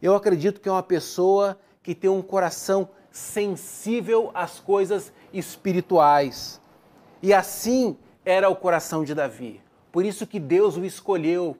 Eu 0.00 0.14
acredito 0.14 0.60
que 0.60 0.68
é 0.68 0.72
uma 0.72 0.82
pessoa 0.84 1.58
que 1.82 1.96
tem 1.96 2.08
um 2.08 2.22
coração 2.22 2.88
sensível 3.14 4.32
às 4.34 4.58
coisas 4.58 5.12
espirituais. 5.32 6.60
E 7.22 7.32
assim 7.32 7.96
era 8.24 8.48
o 8.48 8.56
coração 8.56 9.04
de 9.04 9.14
Davi. 9.14 9.62
Por 9.92 10.04
isso 10.04 10.26
que 10.26 10.40
Deus 10.40 10.76
o 10.76 10.84
escolheu, 10.84 11.56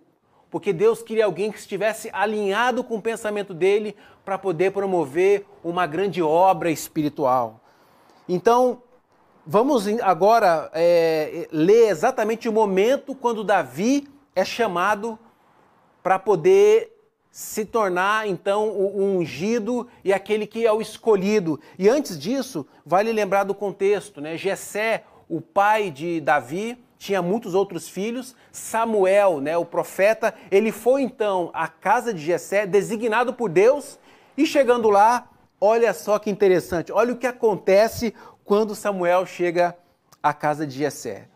porque 0.51 0.73
Deus 0.73 1.01
queria 1.01 1.27
alguém 1.27 1.53
que 1.53 1.59
estivesse 1.59 2.11
alinhado 2.13 2.83
com 2.83 2.97
o 2.97 3.03
pensamento 3.03 3.55
dele 3.55 3.95
para 4.25 4.37
poder 4.37 4.73
promover 4.73 5.47
uma 5.63 5.87
grande 5.87 6.21
obra 6.21 6.73
espiritual. 6.73 7.61
Então, 8.29 8.83
vamos 9.47 9.87
agora 10.03 10.69
é, 10.75 11.47
ler 11.53 11.89
exatamente 11.89 12.49
o 12.49 12.53
momento 12.53 13.15
quando 13.15 13.45
Davi 13.45 14.09
é 14.35 14.45
chamado 14.45 15.17
para 16.03 16.19
poder 16.19 16.94
se 17.35 17.65
tornar 17.65 18.29
então 18.29 18.69
o 18.69 19.03
ungido 19.03 19.89
e 20.05 20.13
aquele 20.13 20.47
que 20.47 20.65
é 20.65 20.73
o 20.73 20.81
escolhido. 20.81 21.59
E 21.77 21.89
antes 21.89 22.17
disso, 22.17 22.65
vale 22.87 23.11
lembrar 23.11 23.43
do 23.43 23.53
contexto, 23.53 24.21
né? 24.21 24.37
Jessé, 24.37 25.03
o 25.29 25.41
pai 25.41 25.91
de 25.91 26.21
Davi, 26.21 26.79
tinha 26.97 27.21
muitos 27.21 27.53
outros 27.53 27.89
filhos. 27.89 28.37
Samuel, 28.53 29.41
né, 29.41 29.57
o 29.57 29.65
profeta, 29.65 30.33
ele 30.49 30.71
foi 30.71 31.03
então 31.03 31.51
à 31.53 31.67
casa 31.67 32.15
de 32.15 32.21
Jessé, 32.21 32.67
designado 32.67 33.35
por 33.35 33.51
Deus, 33.51 33.99
e 34.37 34.47
chegando 34.47 34.89
lá, 34.89 35.29
olha 35.61 35.93
só 35.93 36.21
que 36.21 36.31
interessante. 36.31 36.93
Olha 36.93 37.15
o 37.15 37.19
que 37.19 37.27
acontece 37.27 38.15
quando 38.45 38.77
Samuel 38.77 39.27
chega 39.27 39.77
à 40.23 40.33
casa 40.33 40.65
de 40.65 40.79
Jessé. 40.79 41.27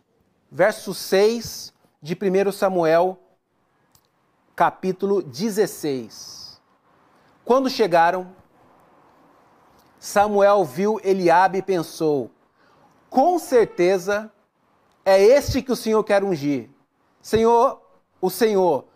Verso 0.48 0.94
6 0.94 1.74
de 2.00 2.14
1 2.14 2.52
Samuel 2.52 3.18
capítulo 4.58 5.22
16. 5.22 6.60
Quando 7.44 7.70
chegaram, 7.70 8.26
Samuel 10.00 10.64
viu 10.64 11.00
Eliabe 11.04 11.58
e 11.58 11.62
pensou: 11.62 12.28
com 13.08 13.38
certeza 13.38 14.32
é 15.04 15.22
este 15.22 15.62
que 15.62 15.70
o 15.70 15.76
Senhor 15.76 16.02
quer 16.02 16.24
ungir. 16.24 16.68
Senhor, 17.22 17.80
o 18.20 18.28
Senhor, 18.28 18.86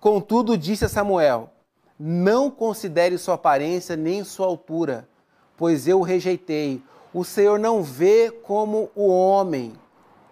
contudo, 0.00 0.56
disse 0.56 0.86
a 0.86 0.88
Samuel: 0.88 1.50
Não 1.98 2.50
considere 2.50 3.18
sua 3.18 3.34
aparência 3.34 3.96
nem 3.96 4.24
sua 4.24 4.46
altura, 4.46 5.06
pois 5.54 5.86
eu 5.86 6.00
o 6.00 6.02
rejeitei. 6.02 6.82
O 7.12 7.26
Senhor 7.26 7.58
não 7.58 7.82
vê 7.82 8.30
como 8.30 8.90
o 8.94 9.08
homem. 9.08 9.74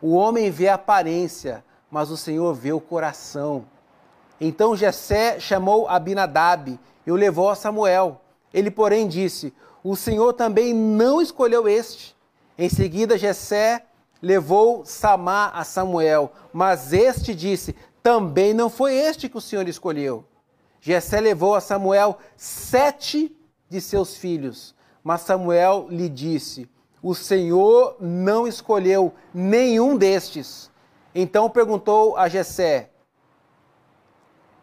O 0.00 0.14
homem 0.14 0.50
vê 0.50 0.66
a 0.66 0.76
aparência, 0.76 1.62
mas 1.90 2.10
o 2.10 2.16
Senhor 2.16 2.54
vê 2.54 2.72
o 2.72 2.80
coração. 2.80 3.66
Então 4.40 4.76
Jessé 4.76 5.40
chamou 5.40 5.88
Abinadab 5.88 6.78
e 7.06 7.10
o 7.10 7.16
levou 7.16 7.48
a 7.48 7.54
Samuel. 7.54 8.20
Ele, 8.52 8.70
porém, 8.70 9.08
disse: 9.08 9.52
O 9.82 9.96
Senhor 9.96 10.32
também 10.32 10.72
não 10.72 11.20
escolheu 11.20 11.68
este. 11.68 12.16
Em 12.56 12.68
seguida, 12.68 13.18
Jessé 13.18 13.84
levou 14.20 14.84
Samá 14.84 15.50
a 15.50 15.64
Samuel, 15.64 16.32
mas 16.52 16.92
este 16.92 17.34
disse: 17.34 17.74
Também 18.02 18.54
não 18.54 18.70
foi 18.70 18.94
este 18.94 19.28
que 19.28 19.36
o 19.36 19.40
Senhor 19.40 19.68
escolheu. 19.68 20.24
Jessé 20.80 21.20
levou 21.20 21.54
a 21.54 21.60
Samuel 21.60 22.18
sete 22.36 23.36
de 23.68 23.80
seus 23.80 24.16
filhos, 24.16 24.74
mas 25.02 25.22
Samuel 25.22 25.88
lhe 25.90 26.08
disse: 26.08 26.68
O 27.02 27.14
Senhor 27.14 27.96
não 28.00 28.46
escolheu 28.46 29.12
nenhum 29.34 29.96
destes. 29.96 30.70
Então 31.14 31.50
perguntou 31.50 32.16
a 32.16 32.28
Jessé: 32.28 32.90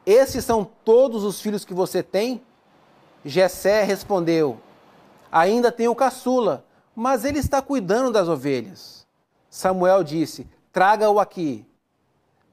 esses 0.06 0.46
são 0.46 0.64
todos 0.84 1.24
os 1.24 1.42
filhos 1.42 1.66
que 1.66 1.74
você 1.74 2.04
tem? 2.04 2.42
Jessé 3.24 3.84
respondeu: 3.84 4.60
Ainda 5.32 5.72
tenho 5.72 5.96
caçula, 5.96 6.64
mas 6.96 7.26
ele 7.26 7.40
está 7.40 7.62
cuidando 7.62 8.12
das 8.12 8.28
ovelhas. 8.28 9.08
Samuel 9.50 10.04
disse: 10.04 10.48
Traga-o 10.72 11.20
aqui. 11.20 11.66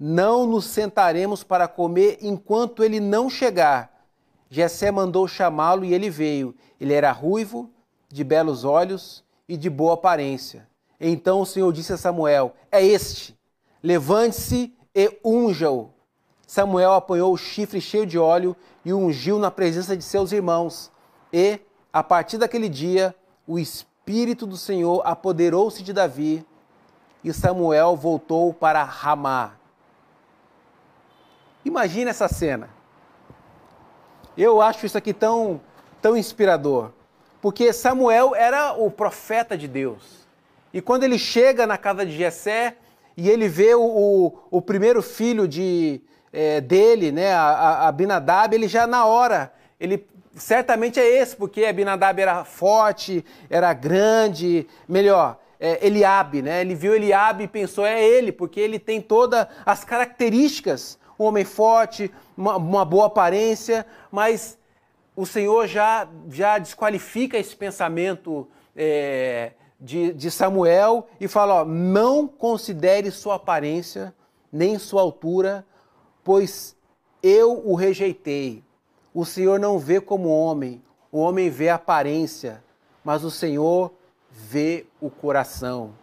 Não 0.01 0.47
nos 0.47 0.65
sentaremos 0.65 1.45
para 1.45 1.69
comer 1.69 2.19
enquanto 2.23 2.83
ele 2.83 2.99
não 2.99 3.31
chegar. 3.31 4.07
Jessé 4.51 4.91
mandou 4.91 5.29
chamá-lo 5.29 5.85
e 5.85 5.95
ele 5.95 6.11
veio. 6.11 6.55
Ele 6.81 6.93
era 6.93 7.13
ruivo, 7.13 7.71
de 8.09 8.25
belos 8.25 8.65
olhos 8.65 9.23
e 9.49 9.57
de 9.57 9.71
boa 9.71 9.95
aparência. 9.95 10.69
Então 11.01 11.41
o 11.41 11.47
Senhor 11.47 11.73
disse 11.73 11.93
a 11.93 11.97
Samuel: 11.97 12.55
É 12.71 12.85
este. 12.85 13.39
Levante-se 13.83 14.75
e 14.95 15.19
unja-o. 15.25 15.91
Samuel 16.53 16.93
apanhou 16.93 17.33
o 17.33 17.39
chifre 17.39 17.81
cheio 17.81 18.05
de 18.05 18.19
óleo 18.19 18.55
e 18.85 18.93
o 18.93 18.99
ungiu 18.99 19.39
na 19.39 19.51
presença 19.51 19.97
de 19.97 20.05
seus 20.05 20.33
irmãos. 20.33 20.93
E, 21.33 21.59
a 21.91 22.03
partir 22.03 22.37
daquele 22.37 22.69
dia, 22.69 23.17
o 23.47 23.59
Espírito 23.59 24.47
do 24.47 24.59
Senhor 24.59 25.01
apoderou-se 25.03 25.83
de 25.83 25.95
Davi 25.95 26.45
e 27.25 27.33
Samuel 27.33 27.97
voltou 27.97 28.53
para 28.53 28.85
Ramá. 28.85 29.53
Imagina 31.65 32.11
essa 32.11 32.29
cena. 32.29 32.69
Eu 34.37 34.61
acho 34.61 34.85
isso 34.85 34.99
aqui 34.99 35.15
tão, 35.15 35.59
tão 36.03 36.15
inspirador. 36.15 36.91
Porque 37.41 37.73
Samuel 37.73 38.35
era 38.35 38.75
o 38.75 38.91
profeta 38.91 39.57
de 39.57 39.67
Deus. 39.67 40.29
E 40.71 40.83
quando 40.83 41.05
ele 41.05 41.19
chega 41.19 41.67
na 41.67 41.79
casa 41.79 42.05
de 42.05 42.15
Jessé 42.15 42.77
e 43.17 43.31
ele 43.31 43.49
vê 43.49 43.75
o, 43.75 43.83
o, 43.83 44.39
o 44.51 44.61
primeiro 44.61 45.01
filho 45.01 45.49
de, 45.49 46.03
é, 46.33 46.61
dele, 46.61 47.13
né, 47.13 47.33
a, 47.33 47.89
Abinadab, 47.89 48.55
ele 48.55 48.67
já 48.67 48.87
na 48.87 49.05
hora, 49.05 49.53
ele 49.79 50.07
certamente 50.35 50.99
é 50.99 51.07
esse, 51.21 51.37
porque 51.37 51.65
Abinadab 51.65 52.21
era 52.21 52.45
forte, 52.45 53.25
era 53.51 53.73
grande, 53.73 54.67
melhor, 54.89 55.39
é, 55.61 55.87
Eliabe, 55.87 56.43
né? 56.43 56.61
Ele 56.61 56.75
viu 56.75 56.95
Eliabe 56.95 57.45
e 57.45 57.49
pensou, 57.49 57.85
é 57.85 58.03
ele, 58.03 58.33
porque 58.33 58.59
ele 58.59 58.79
tem 58.79 59.01
todas 59.01 59.47
as 59.65 59.85
características, 59.85 60.99
um 61.19 61.25
homem 61.25 61.45
forte, 61.45 62.11
uma, 62.37 62.57
uma 62.57 62.85
boa 62.85 63.07
aparência, 63.07 63.87
mas 64.11 64.59
o 65.15 65.27
Senhor 65.27 65.67
já, 65.67 66.09
já 66.31 66.59
desqualifica 66.59 67.37
esse 67.37 67.55
pensamento 67.55 68.49
é, 68.75 69.53
de, 69.79 70.13
de 70.13 70.31
Samuel 70.31 71.07
e 71.21 71.29
fala: 71.29 71.63
ó, 71.63 71.65
não 71.65 72.27
considere 72.27 73.11
sua 73.11 73.37
aparência, 73.37 74.15
nem 74.51 74.79
sua 74.79 75.03
altura, 75.03 75.65
pois 76.25 76.77
eu 77.23 77.63
o 77.65 77.75
rejeitei. 77.75 78.63
O 79.15 79.25
Senhor 79.25 79.61
não 79.61 79.79
vê 79.79 80.01
como 80.01 80.29
homem, 80.29 80.83
o 81.11 81.19
homem 81.19 81.51
vê 81.51 81.69
a 81.69 81.75
aparência, 81.75 82.63
mas 83.05 83.25
o 83.25 83.31
Senhor 83.31 83.93
vê 84.31 84.87
o 85.01 85.11
coração. 85.11 85.95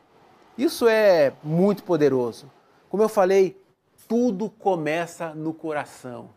Isso 0.57 0.87
é 0.87 1.33
muito 1.43 1.83
poderoso. 1.83 2.51
Como 2.89 3.01
eu 3.01 3.09
falei, 3.09 3.59
tudo 4.07 4.49
começa 4.49 5.33
no 5.33 5.53
coração. 5.53 6.29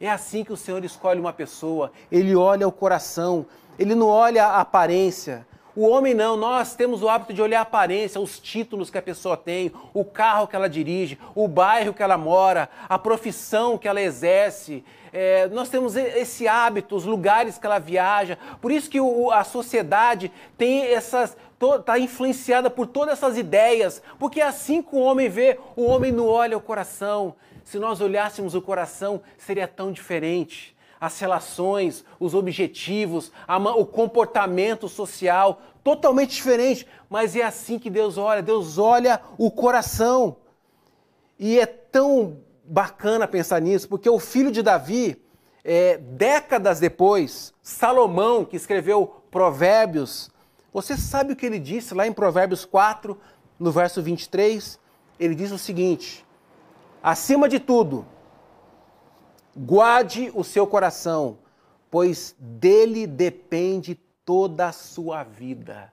É 0.00 0.08
assim 0.08 0.42
que 0.42 0.52
o 0.52 0.56
Senhor 0.56 0.82
escolhe 0.84 1.20
uma 1.20 1.32
pessoa. 1.32 1.92
Ele 2.10 2.34
olha 2.34 2.66
o 2.66 2.72
coração, 2.72 3.44
ele 3.78 3.94
não 3.94 4.06
olha 4.06 4.46
a 4.46 4.60
aparência. 4.60 5.46
O 5.74 5.86
homem 5.86 6.14
não, 6.14 6.36
nós 6.36 6.74
temos 6.74 7.02
o 7.02 7.08
hábito 7.08 7.32
de 7.32 7.40
olhar 7.40 7.60
a 7.60 7.62
aparência, 7.62 8.20
os 8.20 8.38
títulos 8.40 8.90
que 8.90 8.98
a 8.98 9.02
pessoa 9.02 9.36
tem, 9.36 9.72
o 9.94 10.04
carro 10.04 10.48
que 10.48 10.56
ela 10.56 10.68
dirige, 10.68 11.18
o 11.34 11.46
bairro 11.46 11.94
que 11.94 12.02
ela 12.02 12.18
mora, 12.18 12.68
a 12.88 12.98
profissão 12.98 13.78
que 13.78 13.86
ela 13.86 14.00
exerce. 14.00 14.84
É, 15.12 15.48
nós 15.48 15.68
temos 15.68 15.96
esse 15.96 16.48
hábito, 16.48 16.96
os 16.96 17.04
lugares 17.04 17.56
que 17.56 17.66
ela 17.66 17.78
viaja. 17.78 18.36
Por 18.60 18.72
isso 18.72 18.90
que 18.90 19.00
o, 19.00 19.30
a 19.30 19.44
sociedade 19.44 20.32
tem 20.58 20.86
essas 20.86 21.36
está 21.78 21.98
influenciada 21.98 22.70
por 22.70 22.86
todas 22.86 23.18
essas 23.18 23.36
ideias, 23.36 24.02
porque 24.18 24.40
é 24.40 24.46
assim 24.46 24.80
que 24.80 24.94
o 24.94 24.98
homem 24.98 25.28
vê, 25.28 25.58
o 25.76 25.84
homem 25.84 26.10
não 26.10 26.26
olha 26.26 26.56
o 26.56 26.60
coração. 26.60 27.34
Se 27.64 27.78
nós 27.78 28.00
olhássemos 28.00 28.54
o 28.54 28.62
coração, 28.62 29.20
seria 29.36 29.68
tão 29.68 29.92
diferente. 29.92 30.74
As 31.00 31.18
relações, 31.18 32.04
os 32.18 32.34
objetivos, 32.34 33.32
o 33.76 33.86
comportamento 33.86 34.88
social, 34.88 35.62
totalmente 35.82 36.34
diferente. 36.34 36.86
Mas 37.08 37.34
é 37.34 37.42
assim 37.42 37.78
que 37.78 37.88
Deus 37.88 38.18
olha. 38.18 38.42
Deus 38.42 38.76
olha 38.76 39.20
o 39.38 39.50
coração. 39.50 40.36
E 41.38 41.58
é 41.58 41.64
tão 41.64 42.38
bacana 42.64 43.26
pensar 43.26 43.60
nisso, 43.60 43.88
porque 43.88 44.08
o 44.08 44.18
filho 44.18 44.52
de 44.52 44.62
Davi, 44.62 45.20
é, 45.64 45.96
décadas 45.96 46.78
depois, 46.78 47.52
Salomão, 47.62 48.44
que 48.44 48.56
escreveu 48.56 49.22
Provérbios, 49.30 50.30
você 50.72 50.96
sabe 50.96 51.32
o 51.32 51.36
que 51.36 51.46
ele 51.46 51.58
disse 51.58 51.94
lá 51.94 52.06
em 52.06 52.12
Provérbios 52.12 52.64
4, 52.64 53.18
no 53.58 53.72
verso 53.72 54.00
23? 54.00 54.78
Ele 55.18 55.34
diz 55.34 55.50
o 55.50 55.58
seguinte: 55.58 56.24
Acima 57.02 57.48
de 57.48 57.58
tudo, 57.58 58.06
guarde 59.56 60.30
o 60.34 60.42
seu 60.42 60.66
coração, 60.66 61.38
pois 61.90 62.34
dele 62.38 63.06
depende 63.06 63.94
toda 64.24 64.68
a 64.68 64.72
sua 64.72 65.22
vida. 65.22 65.92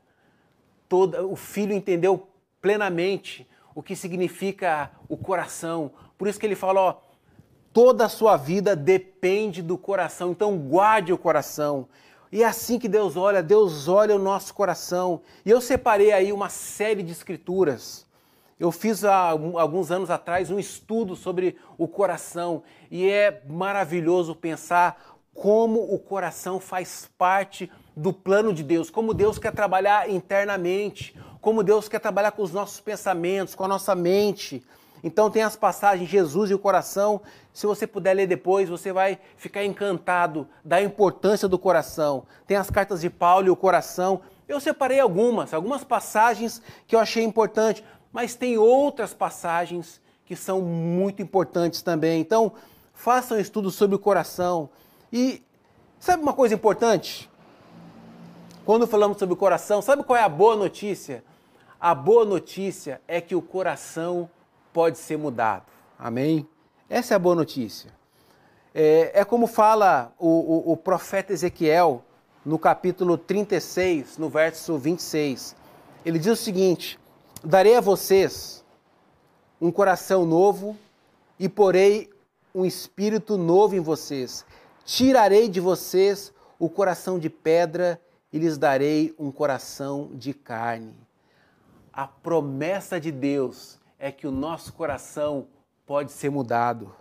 Toda, 0.87 1.25
o 1.25 1.35
filho 1.35 1.73
entendeu 1.73 2.27
plenamente 2.61 3.47
o 3.75 3.83
que 3.83 3.95
significa 3.95 4.91
o 5.07 5.15
coração. 5.15 5.91
Por 6.17 6.27
isso 6.27 6.39
que 6.39 6.45
ele 6.45 6.55
fala, 6.55 6.81
ó, 6.81 6.95
toda 7.71 8.05
a 8.05 8.09
sua 8.09 8.37
vida 8.37 8.75
depende 8.75 9.61
do 9.61 9.77
coração. 9.77 10.31
Então 10.31 10.57
guarde 10.57 11.13
o 11.13 11.17
coração. 11.17 11.87
E 12.31 12.41
é 12.41 12.45
assim 12.45 12.79
que 12.79 12.87
Deus 12.87 13.15
olha, 13.15 13.43
Deus 13.43 13.87
olha 13.87 14.15
o 14.15 14.19
nosso 14.19 14.51
coração. 14.53 15.21
E 15.45 15.51
eu 15.51 15.61
separei 15.61 16.11
aí 16.11 16.33
uma 16.33 16.49
série 16.49 17.03
de 17.03 17.11
escrituras. 17.11 18.06
Eu 18.59 18.71
fiz 18.71 19.05
há 19.05 19.15
alguns 19.15 19.91
anos 19.91 20.09
atrás 20.09 20.49
um 20.49 20.57
estudo 20.57 21.15
sobre 21.15 21.57
o 21.77 21.87
coração 21.87 22.63
e 22.89 23.07
é 23.07 23.43
maravilhoso 23.47 24.33
pensar 24.33 25.19
como 25.31 25.93
o 25.93 25.99
coração 25.99 26.59
faz 26.59 27.07
parte 27.19 27.71
do 27.95 28.11
plano 28.11 28.51
de 28.51 28.63
Deus, 28.63 28.89
como 28.89 29.13
Deus 29.13 29.37
quer 29.37 29.51
trabalhar 29.51 30.09
internamente, 30.09 31.15
como 31.39 31.61
Deus 31.61 31.87
quer 31.87 31.99
trabalhar 31.99 32.31
com 32.31 32.41
os 32.41 32.51
nossos 32.51 32.79
pensamentos, 32.79 33.53
com 33.53 33.63
a 33.63 33.67
nossa 33.67 33.93
mente. 33.93 34.65
Então 35.03 35.29
tem 35.29 35.43
as 35.43 35.55
passagens 35.55 36.09
Jesus 36.09 36.49
e 36.49 36.55
o 36.55 36.59
coração. 36.59 37.21
Se 37.53 37.67
você 37.67 37.85
puder 37.85 38.15
ler 38.15 38.25
depois, 38.25 38.67
você 38.67 38.91
vai 38.91 39.19
ficar 39.35 39.63
encantado 39.63 40.47
da 40.65 40.81
importância 40.81 41.47
do 41.47 41.59
coração. 41.59 42.25
Tem 42.47 42.57
as 42.57 42.71
cartas 42.71 43.01
de 43.01 43.09
Paulo 43.11 43.45
e 43.45 43.51
o 43.51 43.55
coração. 43.55 44.21
Eu 44.47 44.59
separei 44.59 44.99
algumas, 44.99 45.53
algumas 45.53 45.83
passagens 45.83 46.61
que 46.87 46.95
eu 46.95 46.99
achei 46.99 47.23
importante, 47.23 47.83
mas 48.17 48.33
tem 48.33 48.57
outras 48.57 49.13
passagens 49.13 50.01
que 50.25 50.35
são 50.35 50.59
muito 50.59 51.21
importantes 51.21 51.83
também. 51.83 52.19
Então, 52.19 52.51
façam 52.91 53.37
um 53.37 53.39
estudo 53.39 53.69
sobre 53.69 53.95
o 53.95 53.99
coração. 53.99 54.71
E 55.13 55.43
sabe 55.99 56.23
uma 56.23 56.33
coisa 56.33 56.55
importante? 56.55 57.29
Quando 58.65 58.87
falamos 58.87 59.19
sobre 59.19 59.33
o 59.33 59.37
coração, 59.37 59.83
sabe 59.83 60.03
qual 60.03 60.17
é 60.17 60.23
a 60.23 60.29
boa 60.29 60.55
notícia? 60.55 61.23
A 61.79 61.93
boa 61.93 62.25
notícia 62.25 62.99
é 63.07 63.21
que 63.21 63.35
o 63.35 63.41
coração 63.41 64.27
pode 64.73 64.97
ser 64.97 65.17
mudado. 65.19 65.65
Amém? 65.99 66.49
Essa 66.89 67.13
é 67.13 67.17
a 67.17 67.19
boa 67.19 67.35
notícia. 67.35 67.91
É, 68.73 69.11
é 69.13 69.23
como 69.23 69.45
fala 69.45 70.11
o, 70.17 70.27
o, 70.27 70.71
o 70.71 70.75
profeta 70.75 71.33
Ezequiel 71.33 72.03
no 72.43 72.57
capítulo 72.57 73.15
36, 73.15 74.17
no 74.17 74.27
verso 74.27 74.75
26. 74.75 75.55
Ele 76.03 76.17
diz 76.17 76.31
o 76.31 76.35
seguinte: 76.35 76.97
Darei 77.43 77.75
a 77.75 77.81
vocês 77.81 78.65
um 79.61 79.71
coração 79.71 80.25
novo 80.25 80.75
e 81.39 81.47
porei 81.47 82.09
um 82.53 82.65
espírito 82.65 83.37
novo 83.37 83.75
em 83.75 83.79
vocês. 83.79 84.43
Tirarei 84.83 85.47
de 85.47 85.59
vocês 85.59 86.33
o 86.57 86.67
coração 86.67 87.19
de 87.19 87.29
pedra 87.29 88.01
e 88.33 88.39
lhes 88.39 88.57
darei 88.57 89.13
um 89.19 89.31
coração 89.31 90.09
de 90.13 90.33
carne. 90.33 90.95
A 91.93 92.07
promessa 92.07 92.99
de 92.99 93.11
Deus 93.11 93.79
é 93.99 94.11
que 94.11 94.25
o 94.25 94.31
nosso 94.31 94.73
coração 94.73 95.47
pode 95.85 96.11
ser 96.11 96.31
mudado. 96.31 96.93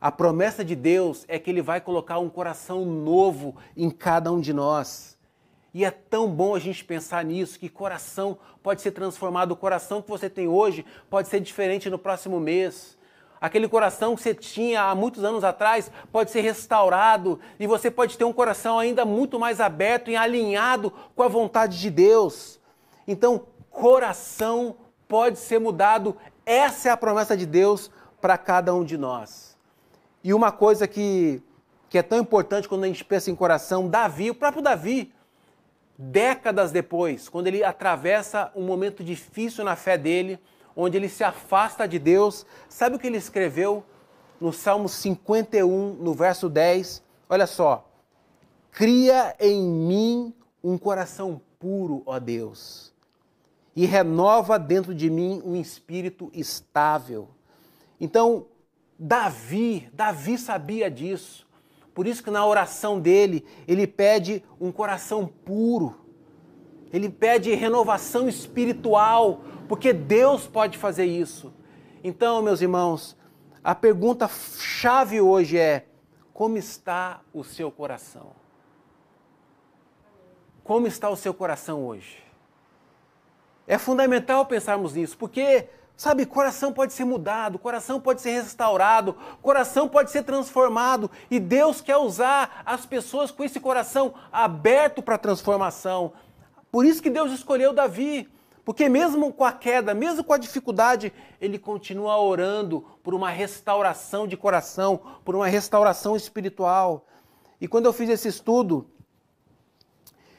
A 0.00 0.10
promessa 0.10 0.64
de 0.64 0.74
Deus 0.74 1.26
é 1.28 1.38
que 1.38 1.50
Ele 1.50 1.62
vai 1.62 1.80
colocar 1.80 2.18
um 2.18 2.30
coração 2.30 2.86
novo 2.86 3.54
em 3.76 3.90
cada 3.90 4.32
um 4.32 4.40
de 4.40 4.52
nós. 4.52 5.18
E 5.74 5.84
é 5.84 5.90
tão 5.90 6.30
bom 6.30 6.54
a 6.54 6.60
gente 6.60 6.84
pensar 6.84 7.24
nisso, 7.24 7.58
que 7.58 7.68
coração 7.68 8.38
pode 8.62 8.80
ser 8.80 8.92
transformado. 8.92 9.50
O 9.50 9.56
coração 9.56 10.00
que 10.00 10.08
você 10.08 10.30
tem 10.30 10.46
hoje 10.46 10.86
pode 11.10 11.26
ser 11.26 11.40
diferente 11.40 11.90
no 11.90 11.98
próximo 11.98 12.38
mês. 12.38 12.96
Aquele 13.40 13.68
coração 13.68 14.14
que 14.14 14.22
você 14.22 14.32
tinha 14.32 14.84
há 14.84 14.94
muitos 14.94 15.24
anos 15.24 15.42
atrás 15.42 15.90
pode 16.12 16.30
ser 16.30 16.42
restaurado 16.42 17.40
e 17.58 17.66
você 17.66 17.90
pode 17.90 18.16
ter 18.16 18.24
um 18.24 18.32
coração 18.32 18.78
ainda 18.78 19.04
muito 19.04 19.38
mais 19.38 19.60
aberto 19.60 20.10
e 20.10 20.16
alinhado 20.16 20.92
com 21.14 21.24
a 21.24 21.28
vontade 21.28 21.80
de 21.80 21.90
Deus. 21.90 22.60
Então, 23.06 23.46
coração 23.68 24.76
pode 25.08 25.38
ser 25.38 25.58
mudado 25.58 26.16
essa 26.46 26.88
é 26.88 26.92
a 26.92 26.96
promessa 26.96 27.36
de 27.36 27.46
Deus 27.46 27.90
para 28.20 28.36
cada 28.36 28.74
um 28.74 28.84
de 28.84 28.98
nós. 28.98 29.56
E 30.22 30.34
uma 30.34 30.52
coisa 30.52 30.86
que, 30.86 31.42
que 31.88 31.98
é 31.98 32.02
tão 32.02 32.18
importante 32.18 32.68
quando 32.68 32.84
a 32.84 32.86
gente 32.86 33.04
pensa 33.04 33.30
em 33.30 33.34
coração, 33.34 33.88
Davi, 33.88 34.30
o 34.30 34.34
próprio 34.34 34.62
Davi, 34.62 35.13
décadas 35.98 36.72
depois, 36.72 37.28
quando 37.28 37.46
ele 37.46 37.62
atravessa 37.62 38.50
um 38.54 38.62
momento 38.62 39.02
difícil 39.04 39.64
na 39.64 39.76
fé 39.76 39.96
dele, 39.96 40.38
onde 40.76 40.96
ele 40.96 41.08
se 41.08 41.22
afasta 41.22 41.86
de 41.86 41.98
Deus, 41.98 42.44
sabe 42.68 42.96
o 42.96 42.98
que 42.98 43.06
ele 43.06 43.18
escreveu 43.18 43.84
no 44.40 44.52
Salmo 44.52 44.88
51, 44.88 45.94
no 45.94 46.14
verso 46.14 46.48
10? 46.48 47.02
Olha 47.28 47.46
só. 47.46 47.88
Cria 48.72 49.36
em 49.38 49.62
mim 49.62 50.34
um 50.62 50.76
coração 50.76 51.40
puro, 51.58 52.02
ó 52.04 52.18
Deus 52.18 52.94
e 53.76 53.86
renova 53.86 54.58
dentro 54.58 54.94
de 54.94 55.10
mim 55.10 55.42
um 55.44 55.56
espírito 55.56 56.30
estável. 56.32 57.28
Então, 58.00 58.46
Davi, 58.98 59.88
Davi 59.92 60.38
sabia 60.38 60.90
disso. 60.90 61.43
Por 61.94 62.06
isso 62.06 62.22
que 62.22 62.30
na 62.30 62.44
oração 62.44 62.98
dele, 62.98 63.46
ele 63.68 63.86
pede 63.86 64.42
um 64.60 64.72
coração 64.72 65.26
puro. 65.26 66.00
Ele 66.92 67.08
pede 67.08 67.54
renovação 67.54 68.28
espiritual, 68.28 69.42
porque 69.68 69.92
Deus 69.92 70.46
pode 70.46 70.76
fazer 70.76 71.04
isso. 71.04 71.52
Então, 72.02 72.42
meus 72.42 72.60
irmãos, 72.60 73.16
a 73.62 73.74
pergunta 73.74 74.28
chave 74.28 75.20
hoje 75.20 75.56
é: 75.56 75.86
como 76.32 76.58
está 76.58 77.20
o 77.32 77.44
seu 77.44 77.70
coração? 77.70 78.32
Como 80.64 80.86
está 80.86 81.08
o 81.08 81.16
seu 81.16 81.32
coração 81.32 81.86
hoje? 81.86 82.22
É 83.66 83.78
fundamental 83.78 84.44
pensarmos 84.46 84.94
nisso, 84.94 85.16
porque 85.16 85.68
Sabe, 85.96 86.26
coração 86.26 86.72
pode 86.72 86.92
ser 86.92 87.04
mudado, 87.04 87.58
coração 87.58 88.00
pode 88.00 88.20
ser 88.20 88.32
restaurado, 88.32 89.16
coração 89.40 89.88
pode 89.88 90.10
ser 90.10 90.24
transformado 90.24 91.08
e 91.30 91.38
Deus 91.38 91.80
quer 91.80 91.96
usar 91.96 92.62
as 92.66 92.84
pessoas 92.84 93.30
com 93.30 93.44
esse 93.44 93.60
coração 93.60 94.12
aberto 94.32 95.00
para 95.00 95.16
transformação. 95.16 96.12
Por 96.70 96.84
isso 96.84 97.00
que 97.00 97.08
Deus 97.08 97.30
escolheu 97.30 97.72
Davi, 97.72 98.28
porque 98.64 98.88
mesmo 98.88 99.32
com 99.32 99.44
a 99.44 99.52
queda, 99.52 99.94
mesmo 99.94 100.24
com 100.24 100.32
a 100.32 100.38
dificuldade, 100.38 101.12
ele 101.40 101.60
continua 101.60 102.18
orando 102.18 102.84
por 103.02 103.14
uma 103.14 103.30
restauração 103.30 104.26
de 104.26 104.36
coração, 104.36 105.00
por 105.24 105.36
uma 105.36 105.46
restauração 105.46 106.16
espiritual. 106.16 107.06
E 107.60 107.68
quando 107.68 107.86
eu 107.86 107.92
fiz 107.92 108.10
esse 108.10 108.26
estudo, 108.26 108.90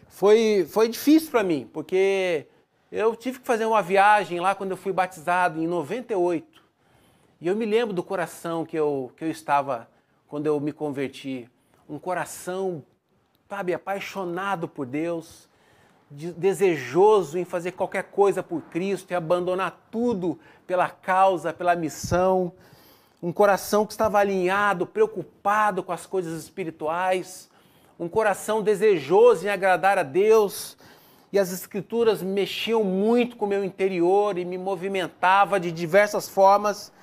foi, 0.10 0.68
foi 0.70 0.90
difícil 0.90 1.32
para 1.32 1.44
mim, 1.44 1.70
porque 1.72 2.48
eu 2.92 3.16
tive 3.16 3.40
que 3.40 3.46
fazer 3.46 3.66
uma 3.66 3.82
viagem 3.82 4.40
lá 4.40 4.54
quando 4.54 4.72
eu 4.72 4.78
fui 4.78 4.94
batizado, 4.94 5.62
em 5.62 5.68
98. 5.68 6.64
E 7.42 7.48
eu 7.48 7.56
me 7.56 7.66
lembro 7.66 7.94
do 7.94 8.04
coração 8.04 8.66
que 8.66 8.78
eu, 8.78 9.12
que 9.18 9.24
eu 9.24 9.30
estava 9.30 9.90
quando 10.28 10.46
eu 10.46 10.60
me 10.60 10.72
converti. 10.72 11.50
Um 11.90 12.00
coração, 12.00 12.84
sabe, 13.50 13.74
apaixonado 13.74 14.68
por 14.68 14.86
Deus, 14.86 15.50
desejoso 16.10 17.38
em 17.38 17.44
fazer 17.44 17.72
qualquer 17.72 18.04
coisa 18.04 18.44
por 18.44 18.62
Cristo 18.64 19.12
e 19.12 19.16
abandonar 19.16 19.88
tudo 19.92 20.40
pela 20.68 20.90
causa, 20.90 21.52
pela 21.52 21.76
missão. 21.76 22.54
Um 23.22 23.34
coração 23.34 23.86
que 23.86 23.94
estava 23.94 24.20
alinhado, 24.20 24.86
preocupado 24.86 25.84
com 25.84 25.92
as 25.92 26.06
coisas 26.06 26.42
espirituais. 26.42 27.50
Um 28.00 28.08
coração 28.08 28.62
desejoso 28.62 29.46
em 29.46 29.50
agradar 29.50 29.98
a 29.98 30.04
Deus 30.04 30.78
e 31.36 31.40
as 31.40 31.52
escrituras 31.52 32.24
mexiam 32.24 32.82
muito 32.82 33.36
com 33.36 33.44
o 33.44 33.48
meu 33.48 33.62
interior 33.62 34.38
e 34.38 34.46
me 34.46 34.58
movimentava 34.58 35.60
de 35.60 35.70
diversas 35.70 36.30
formas. 36.30 36.94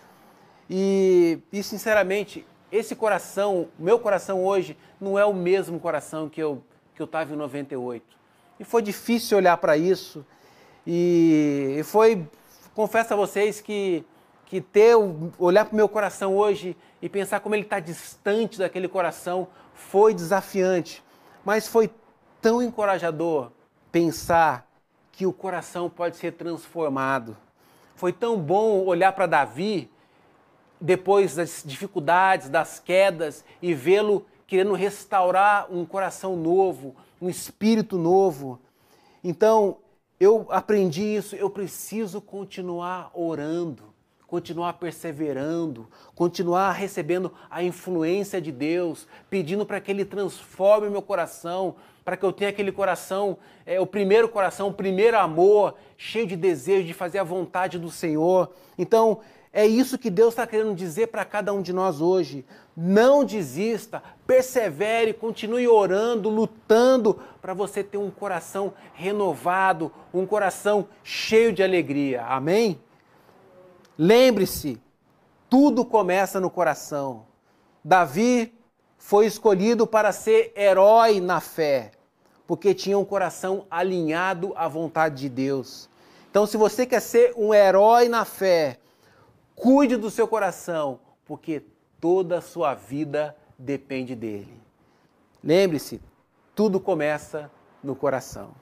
E, 0.71 1.39
e 1.53 1.63
sinceramente, 1.63 2.47
esse 2.71 2.97
coração, 2.97 3.69
meu 3.79 3.99
coração 3.99 4.43
hoje, 4.43 4.75
não 4.99 5.19
é 5.19 5.25
o 5.27 5.35
mesmo 5.35 5.79
coração 5.79 6.31
que 6.31 6.43
eu 6.43 6.63
que 6.95 7.03
eu 7.03 7.05
estava 7.05 7.35
em 7.35 7.37
98. 7.37 8.05
E 8.59 8.65
foi 8.65 8.81
difícil 8.81 9.37
olhar 9.37 9.59
para 9.59 9.77
isso. 9.77 10.25
E, 10.87 11.77
e 11.79 11.83
foi, 11.83 12.27
confesso 12.75 13.13
a 13.13 13.17
vocês 13.17 13.61
que 13.61 14.03
que 14.47 14.63
ter 14.63 14.95
olhar 15.39 15.67
para 15.67 15.73
o 15.73 15.77
meu 15.77 15.89
coração 15.89 16.37
hoje 16.37 16.75
e 17.03 17.09
pensar 17.09 17.41
como 17.41 17.55
ele 17.55 17.65
está 17.65 17.81
distante 17.81 18.59
daquele 18.59 18.89
coração 18.89 19.49
foi 19.75 20.15
desafiante, 20.15 21.03
mas 21.45 21.67
foi 21.67 21.91
tão 22.41 22.63
encorajador 22.63 23.51
pensar 23.93 24.67
que 25.13 25.27
o 25.27 25.33
coração 25.33 25.89
pode 25.91 26.17
ser 26.17 26.33
transformado. 26.33 27.37
Foi 27.95 28.13
tão 28.13 28.41
bom 28.41 28.85
olhar 28.85 29.13
para 29.13 29.27
Davi 29.27 29.91
depois 30.81 31.37
das 31.37 31.63
dificuldades, 31.65 32.49
das 32.49 32.81
quedas 32.81 33.45
e 33.61 33.75
vê-lo 33.75 34.27
querendo 34.47 34.73
restaurar 34.73 35.73
um 35.73 35.85
coração 35.85 36.35
novo, 36.35 36.97
um 37.21 37.29
espírito 37.29 37.97
novo. 37.97 38.59
Então, 39.23 39.77
eu 40.19 40.47
aprendi 40.51 41.03
isso, 41.03 41.37
eu 41.37 41.51
preciso 41.51 42.21
continuar 42.21 43.11
orando 43.15 43.93
continuar 44.33 44.73
perseverando, 44.79 45.87
continuar 46.15 46.73
recebendo 46.73 47.31
a 47.51 47.63
influência 47.63 48.41
de 48.41 48.51
Deus, 48.51 49.07
pedindo 49.29 49.67
para 49.67 49.79
que 49.79 49.91
Ele 49.91 50.07
transforme 50.07 50.89
meu 50.89 51.03
coração, 51.03 51.77
para 52.05 52.17
que 52.17 52.25
eu 52.25 52.33
tenha 52.33 52.51
aquele 52.51 52.73
coração, 52.73 53.39
é, 53.65 53.81
o 53.81 53.87
primeiro 53.87 54.29
coração, 54.29 54.69
o 54.69 54.75
primeiro 54.75 55.19
amor, 55.19 55.75
cheio 55.97 56.27
de 56.27 56.37
desejo 56.37 56.87
de 56.87 56.93
fazer 56.93 57.19
a 57.19 57.25
vontade 57.25 57.79
do 57.79 57.91
Senhor. 57.91 58.51
Então, 58.77 59.21
é 59.53 59.67
isso 59.67 59.99
que 59.99 60.09
Deus 60.09 60.31
está 60.33 60.47
querendo 60.47 60.75
dizer 60.75 61.09
para 61.09 61.25
cada 61.25 61.53
um 61.53 61.61
de 61.61 61.73
nós 61.73 62.01
hoje. 62.01 62.45
Não 62.75 63.23
desista, 63.23 64.03
persevere, 64.27 65.13
continue 65.13 65.69
orando, 65.69 66.31
lutando 66.31 67.21
para 67.41 67.53
você 67.53 67.85
ter 67.85 67.99
um 67.99 68.11
coração 68.11 68.73
renovado, 68.95 69.93
um 70.13 70.25
coração 70.25 70.89
cheio 71.05 71.53
de 71.53 71.63
alegria. 71.63 72.23
Amém? 72.23 72.81
Lembre-se, 73.99 74.81
tudo 75.51 75.85
começa 75.85 76.41
no 76.41 76.49
coração. 76.49 77.27
Davi 77.85 78.55
foi 79.05 79.27
escolhido 79.27 79.87
para 79.87 80.13
ser 80.13 80.53
herói 80.57 81.21
na 81.21 81.41
fé, 81.41 81.91
porque 82.47 82.73
tinha 82.73 82.97
um 82.97 83.05
coração 83.05 83.67
alinhado 83.69 84.53
à 84.57 84.69
vontade 84.69 85.17
de 85.17 85.29
Deus. 85.29 85.91
Então, 86.31 86.47
se 86.47 86.57
você 86.57 86.87
quer 86.87 87.01
ser 87.01 87.35
um 87.37 87.53
herói 87.53 88.09
na 88.09 88.25
fé, 88.25 88.79
cuide 89.57 89.97
do 89.97 90.09
seu 90.09 90.29
coração, 90.29 91.01
porque 91.27 91.65
toda 92.01 92.39
a 92.39 92.41
sua 92.41 92.75
vida 92.75 93.37
depende 93.59 94.15
dele. 94.15 94.57
Lembre-se, 95.43 96.01
tudo 96.55 96.81
começa 96.81 97.51
no 97.83 97.97
coração. 97.97 98.53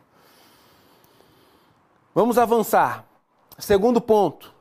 Vamos 2.14 2.38
avançar. 2.38 3.06
Segundo 3.58 4.00
ponto 4.00 4.52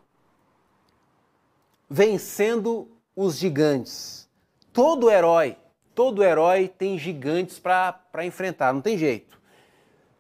vencendo 1.90 2.88
os 3.16 3.38
gigantes. 3.38 4.30
Todo 4.72 5.10
herói, 5.10 5.58
todo 5.94 6.24
herói 6.24 6.68
tem 6.68 6.98
gigantes 6.98 7.60
para 7.60 8.26
enfrentar, 8.26 8.74
não 8.74 8.82
tem 8.82 8.98
jeito. 8.98 9.40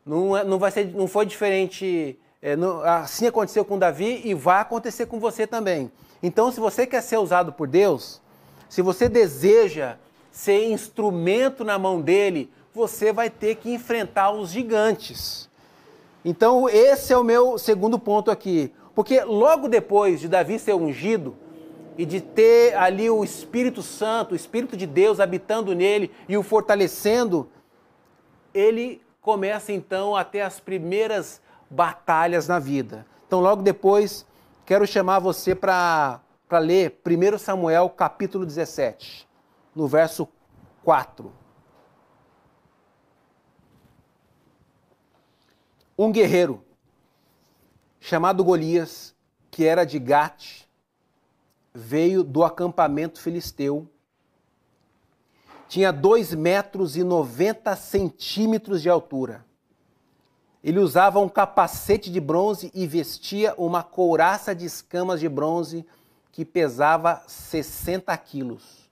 Não, 0.06 0.36
é, 0.36 0.44
não, 0.44 0.58
vai 0.58 0.72
ser, 0.72 0.94
não 0.94 1.08
foi 1.08 1.26
diferente. 1.26 2.18
É, 2.42 2.56
não, 2.56 2.82
assim 2.82 3.28
aconteceu 3.28 3.64
com 3.64 3.78
Davi 3.78 4.22
e 4.24 4.34
vai 4.34 4.62
acontecer 4.62 5.06
com 5.06 5.20
você 5.20 5.46
também. 5.46 5.92
Então, 6.22 6.52
se 6.52 6.60
você 6.60 6.86
quer 6.86 7.02
ser 7.02 7.18
usado 7.18 7.54
por 7.54 7.68
Deus, 7.68 8.22
se 8.68 8.82
você 8.82 9.08
deseja 9.08 9.98
ser 10.32 10.70
instrumento 10.70 11.64
na 11.64 11.78
mão 11.78 12.02
dele, 12.02 12.52
você 12.74 13.12
vai 13.12 13.30
ter 13.30 13.56
que 13.56 13.72
enfrentar 13.72 14.32
os 14.32 14.52
gigantes. 14.52 15.50
Então, 16.24 16.70
esse 16.70 17.14
é 17.14 17.18
o 17.18 17.24
meu 17.24 17.58
segundo 17.58 17.98
ponto 17.98 18.30
aqui. 18.30 18.74
Porque 18.94 19.22
logo 19.22 19.68
depois 19.68 20.20
de 20.20 20.28
Davi 20.28 20.60
ser 20.60 20.74
ungido, 20.74 21.36
e 22.00 22.06
de 22.06 22.22
ter 22.22 22.78
ali 22.78 23.10
o 23.10 23.26
Espírito 23.26 23.84
Santo, 23.84 24.32
o 24.32 24.36
Espírito 24.36 24.78
de 24.78 24.88
Deus 24.88 25.20
habitando 25.20 25.76
nele 25.76 26.10
e 26.30 26.38
o 26.38 26.42
fortalecendo, 26.42 27.52
ele 28.54 29.02
começa 29.20 29.74
então 29.74 30.16
a 30.16 30.24
ter 30.24 30.40
as 30.40 30.62
primeiras 30.62 31.42
batalhas 31.70 32.48
na 32.48 32.58
vida. 32.58 33.06
Então, 33.28 33.42
logo 33.42 33.62
depois, 33.62 34.26
quero 34.66 34.88
chamar 34.88 35.20
você 35.20 35.54
para 35.54 36.22
ler 36.50 37.02
1 37.06 37.38
Samuel 37.38 37.90
capítulo 37.90 38.46
17, 38.46 39.28
no 39.76 39.86
verso 39.86 40.26
4. 40.86 41.30
Um 45.98 46.14
guerreiro 46.14 46.64
chamado 48.00 48.42
Golias, 48.42 49.14
que 49.52 49.66
era 49.66 49.84
de 49.84 50.00
Gate, 50.00 50.69
veio 51.74 52.24
do 52.24 52.44
acampamento 52.44 53.22
filisteu. 53.22 53.88
Tinha 55.68 55.92
2 55.92 56.34
metros 56.34 56.98
e 56.98 57.04
90 57.04 57.76
centímetros 57.76 58.82
de 58.82 58.90
altura. 58.90 59.46
Ele 60.64 60.80
usava 60.80 61.20
um 61.20 61.30
capacete 61.30 62.12
de 62.12 62.20
bronze 62.20 62.72
e 62.74 62.86
vestia 62.86 63.54
uma 63.58 63.82
couraça 63.82 64.54
de 64.54 64.66
escamas 64.66 65.20
de 65.20 65.30
bronze 65.30 65.86
que 66.32 66.44
pesava 66.44 67.24
60 67.28 68.16
quilos. 68.18 68.90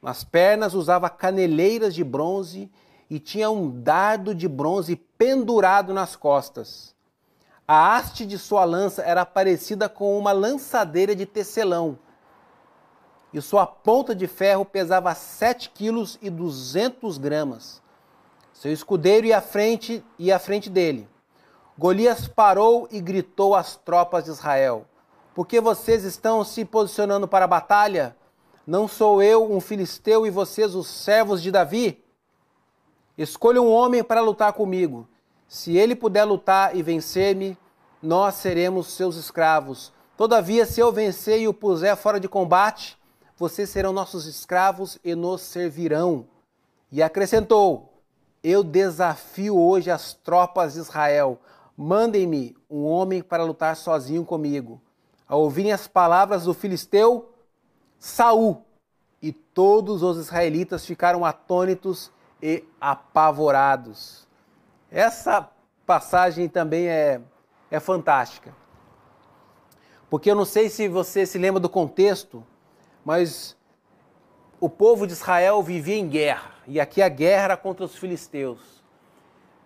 Nas 0.00 0.22
pernas 0.22 0.74
usava 0.74 1.10
caneleiras 1.10 1.94
de 1.94 2.04
bronze 2.04 2.70
e 3.10 3.18
tinha 3.18 3.50
um 3.50 3.68
dardo 3.80 4.34
de 4.34 4.46
bronze 4.46 4.94
pendurado 4.94 5.92
nas 5.92 6.14
costas. 6.14 6.94
A 7.70 7.96
haste 7.96 8.24
de 8.24 8.38
sua 8.38 8.64
lança 8.64 9.02
era 9.02 9.26
parecida 9.26 9.90
com 9.90 10.18
uma 10.18 10.32
lançadeira 10.32 11.14
de 11.14 11.26
tecelão, 11.26 11.98
e 13.30 13.42
sua 13.42 13.66
ponta 13.66 14.14
de 14.14 14.26
ferro 14.26 14.64
pesava 14.64 15.14
7 15.14 15.68
quilos 15.68 16.18
e 16.22 16.30
200 16.30 17.18
gramas. 17.18 17.82
Seu 18.54 18.72
escudeiro 18.72 19.26
ia 19.26 19.36
à 19.36 19.42
frente 19.42 20.02
e 20.18 20.32
à 20.32 20.38
frente 20.38 20.70
dele. 20.70 21.06
Golias 21.76 22.26
parou 22.26 22.88
e 22.90 23.02
gritou 23.02 23.54
às 23.54 23.76
tropas 23.76 24.24
de 24.24 24.30
Israel: 24.30 24.86
Por 25.34 25.46
que 25.46 25.60
vocês 25.60 26.04
estão 26.04 26.42
se 26.42 26.64
posicionando 26.64 27.28
para 27.28 27.44
a 27.44 27.48
batalha? 27.48 28.16
Não 28.66 28.88
sou 28.88 29.22
eu 29.22 29.52
um 29.52 29.60
filisteu 29.60 30.26
e 30.26 30.30
vocês 30.30 30.74
os 30.74 30.86
servos 30.88 31.42
de 31.42 31.50
Davi? 31.50 32.02
Escolha 33.18 33.60
um 33.60 33.70
homem 33.70 34.02
para 34.02 34.22
lutar 34.22 34.54
comigo. 34.54 35.06
Se 35.48 35.74
ele 35.78 35.96
puder 35.96 36.24
lutar 36.24 36.76
e 36.76 36.82
vencer-me, 36.82 37.56
nós 38.02 38.34
seremos 38.34 38.88
seus 38.88 39.16
escravos. 39.16 39.90
Todavia, 40.14 40.66
se 40.66 40.78
eu 40.78 40.92
vencer 40.92 41.40
e 41.40 41.48
o 41.48 41.54
puser 41.54 41.96
fora 41.96 42.20
de 42.20 42.28
combate, 42.28 42.98
vocês 43.34 43.70
serão 43.70 43.92
nossos 43.92 44.26
escravos 44.26 44.98
e 45.02 45.14
nos 45.14 45.40
servirão. 45.40 46.26
E 46.92 47.02
acrescentou: 47.02 48.02
Eu 48.44 48.62
desafio 48.62 49.58
hoje 49.58 49.90
as 49.90 50.12
tropas 50.12 50.74
de 50.74 50.80
Israel. 50.80 51.40
Mandem-me 51.74 52.54
um 52.68 52.84
homem 52.84 53.22
para 53.22 53.44
lutar 53.44 53.74
sozinho 53.74 54.24
comigo. 54.24 54.82
ao 55.26 55.40
ouvirem 55.40 55.72
as 55.72 55.86
palavras 55.86 56.44
do 56.44 56.52
filisteu 56.52 57.30
Saul, 57.98 58.64
e 59.22 59.32
todos 59.32 60.02
os 60.02 60.18
israelitas 60.18 60.84
ficaram 60.84 61.24
atônitos 61.24 62.10
e 62.42 62.64
apavorados. 62.80 64.27
Essa 64.90 65.50
passagem 65.86 66.48
também 66.48 66.88
é, 66.88 67.20
é 67.70 67.78
fantástica. 67.78 68.54
Porque 70.08 70.30
eu 70.30 70.34
não 70.34 70.44
sei 70.44 70.70
se 70.70 70.88
você 70.88 71.26
se 71.26 71.36
lembra 71.38 71.60
do 71.60 71.68
contexto, 71.68 72.44
mas 73.04 73.56
o 74.60 74.68
povo 74.68 75.06
de 75.06 75.12
Israel 75.12 75.62
vivia 75.62 75.96
em 75.96 76.08
guerra, 76.08 76.50
e 76.66 76.80
aqui 76.80 77.02
a 77.02 77.08
guerra 77.08 77.44
era 77.44 77.56
contra 77.56 77.84
os 77.84 77.96
filisteus. 77.96 78.82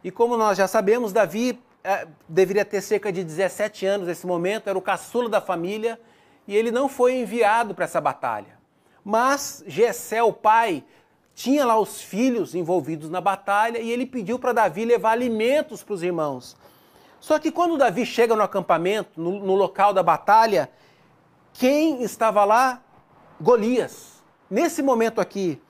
E 0.02 0.10
como 0.10 0.36
nós 0.36 0.58
já 0.58 0.66
sabemos, 0.66 1.12
Davi 1.12 1.62
é, 1.84 2.06
deveria 2.28 2.64
ter 2.64 2.80
cerca 2.80 3.12
de 3.12 3.22
17 3.22 3.86
anos 3.86 4.06
nesse 4.08 4.26
momento, 4.26 4.68
era 4.68 4.76
o 4.76 4.82
caçula 4.82 5.28
da 5.28 5.40
família, 5.40 5.98
e 6.46 6.56
ele 6.56 6.72
não 6.72 6.88
foi 6.88 7.14
enviado 7.14 7.74
para 7.74 7.84
essa 7.84 8.00
batalha. 8.00 8.58
Mas 9.04 9.62
Jessé, 9.66 10.22
o 10.22 10.32
pai, 10.32 10.84
tinha 11.34 11.64
lá 11.64 11.78
os 11.78 12.00
filhos 12.00 12.54
envolvidos 12.54 13.08
na 13.08 13.20
batalha 13.20 13.78
e 13.78 13.90
ele 13.90 14.06
pediu 14.06 14.38
para 14.38 14.52
Davi 14.52 14.84
levar 14.84 15.12
alimentos 15.12 15.82
para 15.82 15.94
os 15.94 16.02
irmãos. 16.02 16.56
Só 17.20 17.38
que 17.38 17.50
quando 17.50 17.78
Davi 17.78 18.04
chega 18.04 18.34
no 18.34 18.42
acampamento, 18.42 19.20
no, 19.20 19.38
no, 19.40 19.54
local 19.54 19.92
da 19.92 20.02
batalha, 20.02 20.70
quem 21.52 22.02
estava 22.02 22.44
lá? 22.44 22.82
Golias. 23.40 24.22
Nesse 24.50 24.82
momento 24.82 25.20
aqui, 25.20 25.60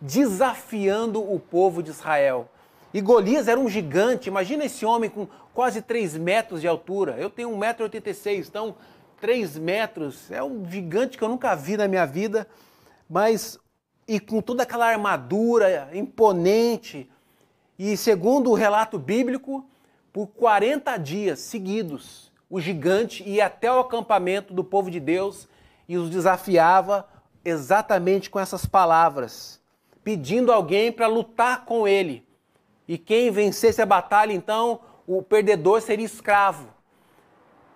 desafiando 0.00 1.22
o 1.22 1.38
povo 1.38 1.82
de 1.82 1.90
Israel. 1.90 2.48
E 2.92 3.00
Golias 3.00 3.48
era 3.48 3.60
um 3.60 3.68
gigante, 3.68 4.28
imagina 4.28 4.64
esse 4.64 4.84
homem 4.84 5.08
com 5.08 5.28
quase 5.54 5.80
3 5.80 6.16
metros 6.16 6.60
de 6.60 6.66
altura. 6.66 7.16
Eu 7.18 7.30
tenho 7.30 7.50
1,86m, 7.50 8.48
então 8.48 8.74
3 9.20 9.58
metros. 9.58 10.30
É 10.30 10.42
um 10.42 10.68
gigante 10.68 11.16
que 11.16 11.24
eu 11.24 11.28
nunca 11.28 11.54
vi 11.54 11.76
na 11.76 11.86
minha 11.86 12.06
vida 12.06 12.46
mas 13.12 13.58
e 14.06 14.18
com 14.20 14.40
toda 14.40 14.62
aquela 14.62 14.86
armadura 14.86 15.90
imponente. 15.92 17.10
E 17.78 17.96
segundo 17.96 18.50
o 18.50 18.54
relato 18.54 18.98
bíblico, 18.98 19.64
por 20.12 20.26
40 20.28 20.96
dias 20.98 21.38
seguidos, 21.40 22.30
o 22.48 22.60
gigante 22.60 23.22
ia 23.26 23.46
até 23.46 23.72
o 23.72 23.80
acampamento 23.80 24.52
do 24.52 24.62
povo 24.62 24.90
de 24.90 25.00
Deus 25.00 25.48
e 25.88 25.96
os 25.96 26.10
desafiava 26.10 27.08
exatamente 27.44 28.30
com 28.30 28.38
essas 28.38 28.66
palavras, 28.66 29.60
pedindo 30.04 30.52
alguém 30.52 30.92
para 30.92 31.06
lutar 31.06 31.64
com 31.64 31.88
ele. 31.88 32.26
E 32.86 32.98
quem 32.98 33.30
vencesse 33.30 33.80
a 33.80 33.86
batalha, 33.86 34.32
então, 34.32 34.80
o 35.06 35.22
perdedor 35.22 35.80
seria 35.80 36.04
escravo. 36.04 36.68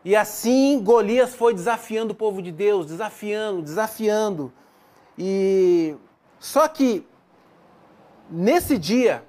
E 0.05 0.15
assim 0.15 0.81
Golias 0.83 1.35
foi 1.35 1.53
desafiando 1.53 2.13
o 2.13 2.17
povo 2.17 2.41
de 2.41 2.53
Deus, 2.53 2.87
desafiando, 2.87 3.63
desafiando. 3.63 4.53
E 5.19 5.97
só 6.39 6.69
que 6.69 7.07
nesse 8.31 8.79
dia 8.79 9.25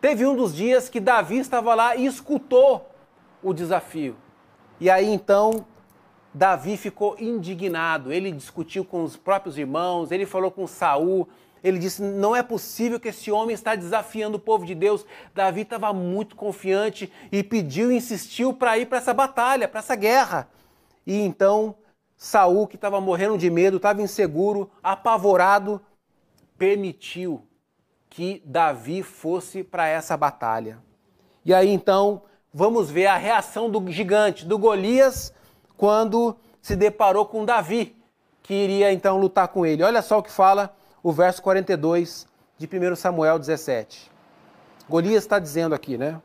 teve 0.00 0.26
um 0.26 0.34
dos 0.34 0.54
dias 0.54 0.88
que 0.88 1.00
Davi 1.00 1.38
estava 1.38 1.74
lá 1.74 1.96
e 1.96 2.06
escutou 2.06 2.90
o 3.42 3.52
desafio. 3.52 4.16
E 4.78 4.88
aí 4.90 5.08
então 5.08 5.64
Davi 6.32 6.76
ficou 6.76 7.16
indignado. 7.18 8.12
Ele 8.12 8.30
discutiu 8.30 8.84
com 8.84 9.02
os 9.02 9.16
próprios 9.16 9.58
irmãos, 9.58 10.10
ele 10.10 10.26
falou 10.26 10.50
com 10.50 10.66
Saul. 10.66 11.28
Ele 11.62 11.78
disse: 11.78 12.02
Não 12.02 12.34
é 12.34 12.42
possível 12.42 12.98
que 12.98 13.08
esse 13.08 13.30
homem 13.30 13.54
está 13.54 13.74
desafiando 13.74 14.36
o 14.36 14.40
povo 14.40 14.64
de 14.64 14.74
Deus. 14.74 15.04
Davi 15.34 15.62
estava 15.62 15.92
muito 15.92 16.36
confiante 16.36 17.12
e 17.30 17.42
pediu, 17.42 17.92
insistiu 17.92 18.54
para 18.54 18.78
ir 18.78 18.86
para 18.86 18.98
essa 18.98 19.12
batalha, 19.12 19.68
para 19.68 19.80
essa 19.80 19.94
guerra. 19.94 20.48
E 21.06 21.20
então 21.20 21.74
Saul, 22.16 22.66
que 22.66 22.76
estava 22.76 23.00
morrendo 23.00 23.36
de 23.36 23.50
medo, 23.50 23.78
estava 23.78 24.02
inseguro, 24.02 24.70
apavorado, 24.82 25.80
permitiu 26.60 27.48
que 28.10 28.42
Davi 28.44 29.02
fosse 29.02 29.64
para 29.64 29.88
essa 29.88 30.14
batalha. 30.14 30.78
E 31.42 31.54
aí 31.54 31.70
então, 31.70 32.20
vamos 32.52 32.90
ver 32.90 33.06
a 33.06 33.16
reação 33.16 33.70
do 33.70 33.90
gigante, 33.90 34.44
do 34.44 34.58
Golias, 34.58 35.32
quando 35.74 36.36
se 36.60 36.76
deparou 36.76 37.24
com 37.24 37.46
Davi, 37.46 37.96
que 38.42 38.52
iria 38.52 38.92
então 38.92 39.18
lutar 39.18 39.48
com 39.48 39.64
ele. 39.64 39.82
Olha 39.82 40.02
só 40.02 40.18
o 40.18 40.22
que 40.22 40.30
fala 40.30 40.76
o 41.02 41.10
verso 41.10 41.40
42 41.40 42.28
de 42.58 42.66
1 42.66 42.94
Samuel 42.94 43.38
17. 43.38 44.10
Golias 44.86 45.22
está 45.22 45.38
dizendo 45.38 45.74
aqui, 45.74 45.96
né? 45.96 46.20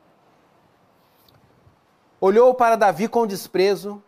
Olhou 2.19 2.53
para 2.53 2.75
Davi 2.75 3.07
com 3.07 3.25
desprezo 3.25 4.03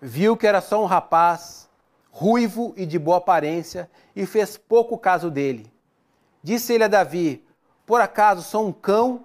viu 0.00 0.38
que 0.38 0.46
era 0.46 0.62
só 0.62 0.82
um 0.82 0.86
rapaz, 0.86 1.67
ruivo 2.10 2.72
e 2.76 2.84
de 2.84 2.98
boa 2.98 3.18
aparência, 3.18 3.90
e 4.14 4.26
fez 4.26 4.56
pouco 4.56 4.98
caso 4.98 5.30
dele. 5.30 5.72
Disse 6.42 6.72
ele 6.72 6.84
a 6.84 6.88
Davi: 6.88 7.44
Por 7.86 8.00
acaso 8.00 8.42
sou 8.42 8.66
um 8.66 8.72
cão 8.72 9.24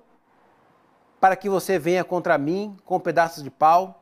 para 1.19 1.35
que 1.35 1.49
você 1.49 1.79
venha 1.79 2.03
contra 2.03 2.37
mim 2.37 2.77
com 2.85 2.99
pedaços 2.99 3.43
de 3.43 3.49
pau? 3.49 4.01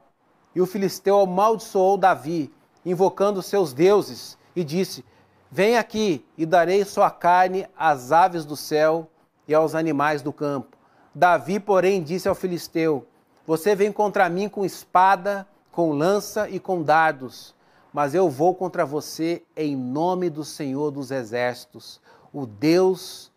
E 0.53 0.61
o 0.61 0.65
filisteu 0.65 1.19
amaldiçoou 1.19 1.97
Davi, 1.97 2.53
invocando 2.85 3.41
seus 3.41 3.73
deuses, 3.73 4.37
e 4.55 4.63
disse: 4.63 5.05
Vem 5.49 5.77
aqui 5.77 6.25
e 6.37 6.45
darei 6.45 6.83
sua 6.83 7.09
carne 7.09 7.67
às 7.77 8.11
aves 8.11 8.45
do 8.45 8.55
céu 8.55 9.09
e 9.47 9.53
aos 9.53 9.75
animais 9.75 10.21
do 10.21 10.33
campo. 10.33 10.77
Davi, 11.13 11.59
porém, 11.59 12.03
disse 12.03 12.27
ao 12.27 12.35
filisteu: 12.35 13.07
Você 13.45 13.75
vem 13.75 13.91
contra 13.91 14.29
mim 14.29 14.49
com 14.49 14.65
espada 14.65 15.47
com 15.71 15.91
lança 15.93 16.49
e 16.49 16.59
com 16.59 16.83
dardos, 16.83 17.55
mas 17.93 18.13
eu 18.13 18.30
vou 18.30 18.56
contra 18.56 18.86
você 18.86 19.43
em 19.56 19.75
nome 19.75 20.30
do 20.30 20.43
Senhor 20.43 20.91
dos 20.91 21.12
Exércitos, 21.12 21.99
o 22.34 22.45
Deus 22.45 23.32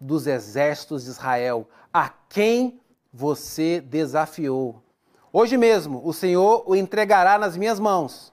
dos 0.00 0.26
exércitos 0.26 1.04
de 1.04 1.10
Israel, 1.10 1.68
a 1.92 2.10
quem 2.28 2.80
você 3.12 3.80
desafiou. 3.80 4.82
Hoje 5.32 5.56
mesmo 5.56 6.02
o 6.04 6.12
Senhor 6.12 6.64
o 6.66 6.74
entregará 6.74 7.38
nas 7.38 7.56
minhas 7.56 7.80
mãos. 7.80 8.32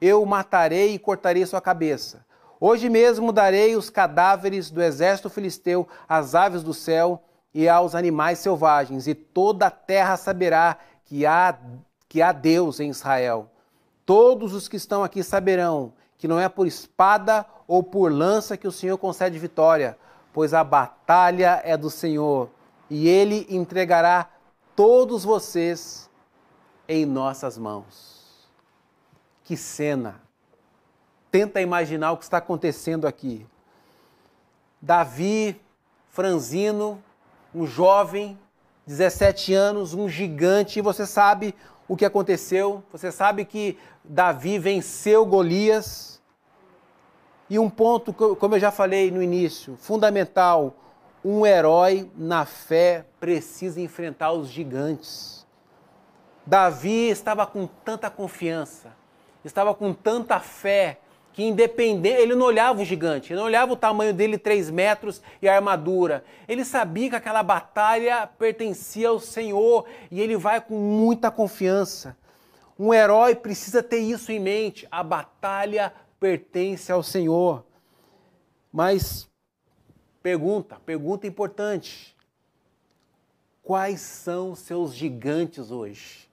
Eu 0.00 0.22
o 0.22 0.26
matarei 0.26 0.94
e 0.94 0.98
cortarei 0.98 1.44
sua 1.44 1.60
cabeça. 1.60 2.24
Hoje 2.60 2.88
mesmo 2.88 3.32
darei 3.32 3.76
os 3.76 3.90
cadáveres 3.90 4.70
do 4.70 4.82
exército 4.82 5.28
filisteu 5.28 5.86
às 6.08 6.34
aves 6.34 6.62
do 6.62 6.72
céu 6.72 7.22
e 7.52 7.68
aos 7.68 7.94
animais 7.94 8.38
selvagens, 8.38 9.06
e 9.06 9.14
toda 9.14 9.66
a 9.66 9.70
terra 9.70 10.16
saberá 10.16 10.78
que 11.04 11.24
há 11.24 11.56
que 12.08 12.22
há 12.22 12.32
Deus 12.32 12.78
em 12.80 12.90
Israel. 12.90 13.50
Todos 14.06 14.52
os 14.52 14.68
que 14.68 14.76
estão 14.76 15.02
aqui 15.02 15.22
saberão 15.22 15.92
que 16.18 16.28
não 16.28 16.38
é 16.38 16.48
por 16.48 16.66
espada 16.66 17.44
ou 17.66 17.82
por 17.82 18.12
lança 18.12 18.56
que 18.56 18.68
o 18.68 18.72
Senhor 18.72 18.96
concede 18.98 19.38
vitória, 19.38 19.98
pois 20.32 20.54
a 20.54 20.62
batalha 20.62 21.60
é 21.64 21.76
do 21.76 21.90
Senhor 21.90 22.50
e 22.88 23.08
ele 23.08 23.46
entregará 23.48 24.28
todos 24.76 25.24
vocês 25.24 26.10
em 26.88 27.06
nossas 27.06 27.56
mãos. 27.56 28.48
Que 29.42 29.56
cena! 29.56 30.20
Tenta 31.30 31.60
imaginar 31.60 32.12
o 32.12 32.16
que 32.16 32.24
está 32.24 32.38
acontecendo 32.38 33.06
aqui. 33.06 33.46
Davi, 34.80 35.60
franzino, 36.10 37.02
um 37.54 37.66
jovem, 37.66 38.38
17 38.86 39.52
anos, 39.54 39.94
um 39.94 40.08
gigante, 40.08 40.78
e 40.78 40.82
você 40.82 41.06
sabe 41.06 41.54
o 41.88 41.96
que 41.96 42.04
aconteceu. 42.04 42.82
Você 42.92 43.10
sabe 43.12 43.44
que 43.44 43.78
Davi 44.02 44.58
venceu 44.58 45.24
Golias. 45.24 46.22
E 47.48 47.58
um 47.58 47.68
ponto, 47.68 48.12
como 48.12 48.54
eu 48.54 48.60
já 48.60 48.70
falei 48.70 49.10
no 49.10 49.22
início, 49.22 49.76
fundamental: 49.76 50.74
um 51.24 51.46
herói 51.46 52.10
na 52.16 52.44
fé 52.44 53.06
precisa 53.20 53.80
enfrentar 53.80 54.32
os 54.32 54.48
gigantes. 54.48 55.46
Davi 56.46 57.08
estava 57.08 57.46
com 57.46 57.66
tanta 57.66 58.10
confiança, 58.10 58.92
estava 59.44 59.74
com 59.74 59.94
tanta 59.94 60.38
fé, 60.40 60.98
que 61.34 61.42
independente, 61.42 62.16
ele 62.16 62.36
não 62.36 62.46
olhava 62.46 62.80
o 62.80 62.84
gigante, 62.84 63.32
ele 63.32 63.40
não 63.40 63.46
olhava 63.46 63.72
o 63.72 63.76
tamanho 63.76 64.14
dele, 64.14 64.38
3 64.38 64.70
metros 64.70 65.20
e 65.42 65.48
a 65.48 65.56
armadura. 65.56 66.24
Ele 66.46 66.64
sabia 66.64 67.10
que 67.10 67.16
aquela 67.16 67.42
batalha 67.42 68.24
pertencia 68.38 69.08
ao 69.08 69.18
Senhor 69.18 69.84
e 70.12 70.20
ele 70.20 70.36
vai 70.36 70.60
com 70.60 70.78
muita 70.78 71.32
confiança. 71.32 72.16
Um 72.78 72.94
herói 72.94 73.34
precisa 73.34 73.82
ter 73.82 73.98
isso 73.98 74.30
em 74.30 74.38
mente, 74.38 74.86
a 74.92 75.02
batalha 75.02 75.92
pertence 76.20 76.92
ao 76.92 77.02
Senhor. 77.02 77.64
Mas 78.72 79.28
pergunta, 80.22 80.80
pergunta 80.86 81.26
importante. 81.26 82.14
Quais 83.60 84.00
são 84.00 84.54
seus 84.54 84.94
gigantes 84.94 85.72
hoje? 85.72 86.28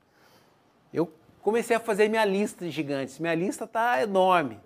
Eu 0.93 1.11
comecei 1.41 1.75
a 1.75 1.79
fazer 1.79 2.07
minha 2.07 2.25
lista 2.25 2.65
de 2.65 2.71
gigantes. 2.71 3.17
Minha 3.17 3.33
lista 3.33 3.63
está 3.63 3.99
enorme. 4.03 4.59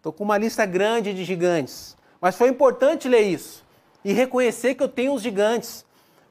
Estou 0.00 0.14
com 0.14 0.24
uma 0.24 0.38
lista 0.38 0.64
grande 0.64 1.12
de 1.12 1.24
gigantes. 1.24 1.94
Mas 2.22 2.34
foi 2.34 2.48
importante 2.48 3.06
ler 3.06 3.20
isso 3.20 3.62
e 4.02 4.14
reconhecer 4.14 4.74
que 4.74 4.82
eu 4.82 4.88
tenho 4.88 5.12
os 5.12 5.20
gigantes. 5.20 5.84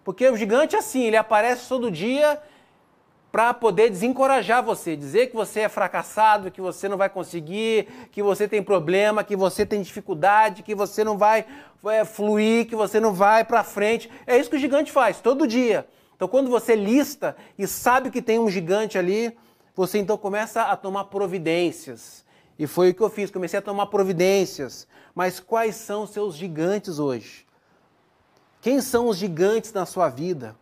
Porque 0.04 0.28
o 0.28 0.36
gigante, 0.36 0.76
assim, 0.76 1.04
ele 1.04 1.16
aparece 1.16 1.70
todo 1.70 1.92
dia 1.92 2.42
para 3.32 3.54
poder 3.54 3.92
desencorajar 3.92 4.64
você, 4.64 4.96
dizer 4.96 5.28
que 5.28 5.36
você 5.36 5.60
é 5.60 5.70
fracassado, 5.70 6.50
que 6.50 6.60
você 6.60 6.90
não 6.90 6.98
vai 6.98 7.10
conseguir, 7.10 7.88
que 8.12 8.24
você 8.24 8.48
tem 8.48 8.64
problema, 8.64 9.24
que 9.24 9.36
você 9.36 9.68
tem 9.68 9.84
dificuldade, 9.84 10.64
que 10.64 10.74
você 10.74 11.04
não 11.04 11.16
vai 11.16 11.46
é, 11.86 12.04
fluir, 12.04 12.66
que 12.66 12.76
você 12.76 13.00
não 13.00 13.14
vai 13.14 13.44
para 13.44 13.64
frente. 13.64 14.10
É 14.26 14.36
isso 14.36 14.50
que 14.50 14.56
o 14.56 14.60
gigante 14.60 14.92
faz 14.92 15.22
todo 15.22 15.46
dia. 15.46 15.88
Então, 16.16 16.28
quando 16.28 16.50
você 16.50 16.76
lista 16.76 17.38
e 17.56 17.68
sabe 17.68 18.10
que 18.10 18.20
tem 18.20 18.40
um 18.40 18.50
gigante 18.50 18.98
ali, 18.98 19.38
você 19.76 20.00
então 20.00 20.18
começa 20.18 20.64
a 20.64 20.76
tomar 20.76 21.04
providências. 21.04 22.28
E 22.60 22.68
foi 22.68 22.90
o 22.92 22.94
que 22.94 23.02
eu 23.02 23.10
fiz, 23.10 23.32
comecei 23.32 23.58
a 23.58 23.62
tomar 23.62 23.88
providências. 23.88 24.88
Mas 25.16 25.40
quais 25.40 25.76
são 25.76 26.04
os 26.04 26.12
seus 26.12 26.36
gigantes 26.36 27.00
hoje? 27.00 27.48
Quem 28.62 28.82
são 28.82 29.08
os 29.08 29.18
gigantes 29.18 29.74
na 29.74 29.86
sua 29.86 30.10
vida? 30.10 30.56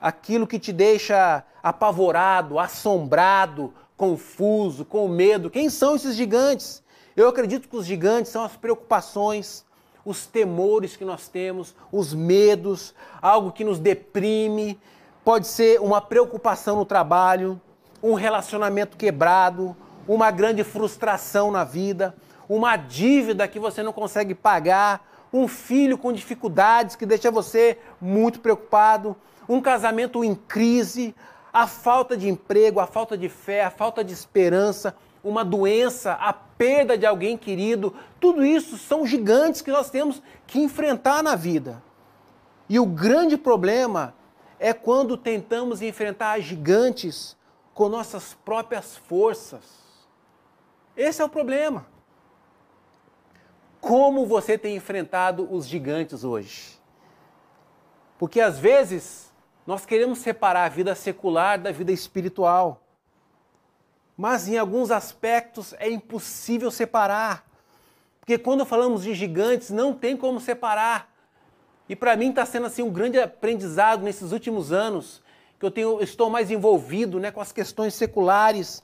aquilo 0.00 0.46
que 0.46 0.58
te 0.58 0.72
deixa 0.72 1.44
apavorado, 1.62 2.58
assombrado, 2.58 3.72
confuso, 3.96 4.84
com 4.84 5.08
medo. 5.08 5.50
Quem 5.50 5.68
são 5.68 5.96
esses 5.96 6.14
gigantes? 6.14 6.82
Eu 7.16 7.28
acredito 7.28 7.68
que 7.68 7.76
os 7.76 7.86
gigantes 7.86 8.30
são 8.30 8.44
as 8.44 8.56
preocupações, 8.56 9.64
os 10.04 10.26
temores 10.26 10.96
que 10.96 11.04
nós 11.04 11.28
temos, 11.28 11.74
os 11.90 12.14
medos, 12.14 12.94
algo 13.20 13.50
que 13.50 13.64
nos 13.64 13.78
deprime. 13.78 14.78
Pode 15.24 15.46
ser 15.46 15.80
uma 15.80 16.00
preocupação 16.00 16.76
no 16.76 16.84
trabalho, 16.84 17.60
um 18.02 18.14
relacionamento 18.14 18.96
quebrado, 18.96 19.74
uma 20.06 20.30
grande 20.30 20.62
frustração 20.64 21.50
na 21.50 21.64
vida, 21.64 22.14
uma 22.48 22.76
dívida 22.76 23.48
que 23.48 23.58
você 23.58 23.82
não 23.82 23.92
consegue 23.92 24.34
pagar, 24.34 25.06
um 25.32 25.48
filho 25.48 25.98
com 25.98 26.12
dificuldades 26.12 26.96
que 26.96 27.04
deixa 27.04 27.30
você 27.30 27.78
muito 28.00 28.40
preocupado 28.40 29.16
um 29.48 29.60
casamento 29.60 30.24
em 30.24 30.34
crise, 30.34 31.14
a 31.52 31.66
falta 31.66 32.16
de 32.16 32.28
emprego, 32.28 32.80
a 32.80 32.86
falta 32.86 33.16
de 33.16 33.28
fé, 33.28 33.64
a 33.64 33.70
falta 33.70 34.02
de 34.02 34.12
esperança, 34.12 34.96
uma 35.22 35.44
doença, 35.44 36.12
a 36.12 36.32
perda 36.32 36.96
de 36.96 37.06
alguém 37.06 37.36
querido, 37.36 37.94
tudo 38.20 38.44
isso 38.44 38.76
são 38.76 39.06
gigantes 39.06 39.62
que 39.62 39.70
nós 39.70 39.90
temos 39.90 40.22
que 40.46 40.58
enfrentar 40.58 41.22
na 41.22 41.34
vida. 41.34 41.82
E 42.68 42.78
o 42.78 42.86
grande 42.86 43.36
problema 43.36 44.14
é 44.58 44.72
quando 44.72 45.16
tentamos 45.16 45.82
enfrentar 45.82 46.40
gigantes 46.40 47.36
com 47.74 47.88
nossas 47.88 48.34
próprias 48.44 48.96
forças. 48.96 49.85
Esse 50.96 51.20
é 51.20 51.24
o 51.24 51.28
problema. 51.28 51.86
Como 53.80 54.26
você 54.26 54.56
tem 54.56 54.76
enfrentado 54.76 55.46
os 55.52 55.66
gigantes 55.66 56.24
hoje? 56.24 56.76
Porque 58.18 58.40
às 58.40 58.58
vezes 58.58 59.32
nós 59.66 59.84
queremos 59.84 60.18
separar 60.18 60.64
a 60.64 60.68
vida 60.68 60.94
secular 60.94 61.58
da 61.60 61.70
vida 61.70 61.92
espiritual. 61.92 62.82
Mas 64.16 64.48
em 64.48 64.56
alguns 64.56 64.90
aspectos 64.90 65.74
é 65.74 65.90
impossível 65.90 66.70
separar. 66.70 67.44
Porque 68.20 68.38
quando 68.38 68.64
falamos 68.64 69.02
de 69.02 69.14
gigantes, 69.14 69.70
não 69.70 69.92
tem 69.92 70.16
como 70.16 70.40
separar. 70.40 71.12
E 71.88 71.94
para 71.94 72.16
mim 72.16 72.30
está 72.30 72.44
sendo 72.46 72.66
assim 72.66 72.82
um 72.82 72.90
grande 72.90 73.20
aprendizado 73.20 74.02
nesses 74.02 74.32
últimos 74.32 74.72
anos, 74.72 75.22
que 75.60 75.66
eu 75.66 75.70
tenho, 75.70 76.02
estou 76.02 76.28
mais 76.28 76.50
envolvido 76.50 77.20
né, 77.20 77.30
com 77.30 77.40
as 77.40 77.52
questões 77.52 77.94
seculares. 77.94 78.82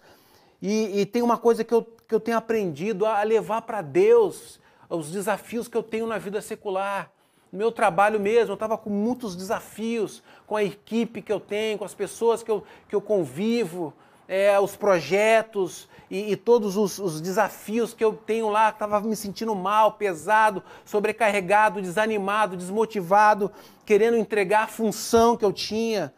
E, 0.61 1.01
e 1.01 1.07
tem 1.07 1.23
uma 1.23 1.37
coisa 1.37 1.65
que 1.65 1.75
eu, 1.75 1.83
que 2.13 2.17
eu 2.17 2.21
tenho 2.21 2.37
aprendido 2.37 3.07
a 3.07 3.23
levar 3.23 3.63
para 3.63 3.81
Deus 3.81 4.61
os 4.87 5.11
desafios 5.11 5.67
que 5.67 5.77
eu 5.77 5.83
tenho 5.83 6.07
na 6.07 6.19
vida 6.19 6.43
secular 6.43 7.11
no 7.51 7.59
meu 7.59 7.73
trabalho 7.73 8.21
mesmo, 8.21 8.53
eu 8.53 8.55
estava 8.55 8.77
com 8.77 8.91
muitos 8.91 9.35
desafios 9.35 10.23
com 10.47 10.55
a 10.55 10.63
equipe 10.63 11.23
que 11.23 11.33
eu 11.33 11.41
tenho, 11.41 11.79
com 11.79 11.85
as 11.85 11.95
pessoas 11.95 12.43
que 12.43 12.51
eu, 12.51 12.63
que 12.87 12.95
eu 12.95 13.01
convivo, 13.01 13.95
é, 14.29 14.59
os 14.61 14.77
projetos 14.77 15.89
e, 16.11 16.33
e 16.33 16.37
todos 16.37 16.77
os, 16.77 16.99
os, 16.99 17.21
desafios 17.21 17.93
que 17.95 18.05
eu 18.05 18.15
tenho 18.15 18.49
lá, 18.49 18.69
estava 18.69 19.01
me 19.01 19.17
sentindo 19.17 19.55
mal, 19.55 19.93
pesado, 19.93 20.63
sobrecarregado, 20.85 21.81
desanimado, 21.81 22.57
desmotivado, 22.57 23.51
querendo 23.87 24.17
entregar 24.17 24.65
a 24.65 24.69
função 24.69 25.37
que 25.37 25.45
eu 25.45 25.53
tinha. 25.53 26.13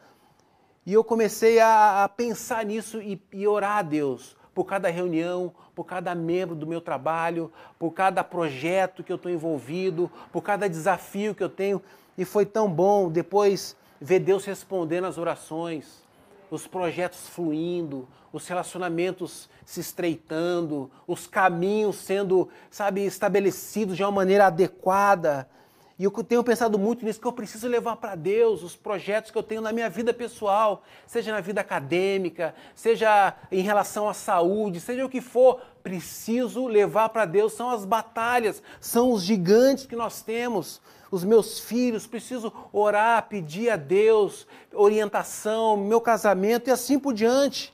E 0.86 0.92
eu 0.92 1.02
comecei 1.02 1.60
a, 1.60 2.04
a 2.04 2.08
pensar 2.08 2.64
nisso 2.64 3.00
e, 3.00 3.20
e 3.32 3.46
orar 3.46 3.78
a 3.78 3.82
Deus 3.82 4.36
por 4.54 4.64
cada 4.64 4.88
reunião, 4.88 5.52
por 5.74 5.84
cada 5.84 6.14
membro 6.14 6.54
do 6.54 6.66
meu 6.66 6.80
trabalho, 6.80 7.52
por 7.78 7.90
cada 7.92 8.22
projeto 8.22 9.02
que 9.02 9.12
eu 9.12 9.16
estou 9.16 9.30
envolvido, 9.30 10.10
por 10.32 10.42
cada 10.42 10.68
desafio 10.68 11.34
que 11.34 11.42
eu 11.42 11.48
tenho. 11.48 11.82
E 12.16 12.24
foi 12.24 12.46
tão 12.46 12.70
bom 12.70 13.10
depois 13.10 13.76
ver 14.00 14.20
Deus 14.20 14.44
respondendo 14.44 15.06
às 15.06 15.18
orações, 15.18 16.02
os 16.50 16.66
projetos 16.66 17.28
fluindo, 17.28 18.06
os 18.32 18.46
relacionamentos 18.46 19.48
se 19.64 19.80
estreitando, 19.80 20.90
os 21.06 21.26
caminhos 21.26 21.96
sendo, 21.96 22.48
sabe, 22.70 23.04
estabelecidos 23.04 23.96
de 23.96 24.02
uma 24.02 24.12
maneira 24.12 24.46
adequada. 24.46 25.48
E 25.96 26.04
eu 26.04 26.10
tenho 26.10 26.42
pensado 26.42 26.76
muito 26.76 27.04
nisso, 27.04 27.20
que 27.20 27.26
eu 27.26 27.32
preciso 27.32 27.68
levar 27.68 27.96
para 27.96 28.16
Deus 28.16 28.64
os 28.64 28.74
projetos 28.74 29.30
que 29.30 29.38
eu 29.38 29.44
tenho 29.44 29.60
na 29.60 29.72
minha 29.72 29.88
vida 29.88 30.12
pessoal, 30.12 30.82
seja 31.06 31.30
na 31.30 31.40
vida 31.40 31.60
acadêmica, 31.60 32.52
seja 32.74 33.34
em 33.50 33.62
relação 33.62 34.08
à 34.08 34.14
saúde, 34.14 34.80
seja 34.80 35.06
o 35.06 35.08
que 35.08 35.20
for, 35.20 35.60
preciso 35.84 36.66
levar 36.66 37.10
para 37.10 37.24
Deus. 37.24 37.52
São 37.52 37.70
as 37.70 37.84
batalhas, 37.84 38.60
são 38.80 39.12
os 39.12 39.22
gigantes 39.22 39.86
que 39.86 39.94
nós 39.94 40.20
temos. 40.20 40.80
Os 41.12 41.22
meus 41.22 41.60
filhos, 41.60 42.08
preciso 42.08 42.52
orar, 42.72 43.28
pedir 43.28 43.70
a 43.70 43.76
Deus 43.76 44.48
orientação, 44.72 45.76
meu 45.76 46.00
casamento 46.00 46.68
e 46.68 46.72
assim 46.72 46.98
por 46.98 47.14
diante. 47.14 47.72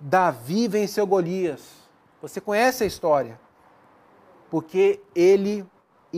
Davi 0.00 0.66
venceu 0.66 1.06
Golias. 1.06 1.60
Você 2.22 2.40
conhece 2.40 2.84
a 2.84 2.86
história? 2.86 3.38
Porque 4.50 5.00
ele 5.14 5.66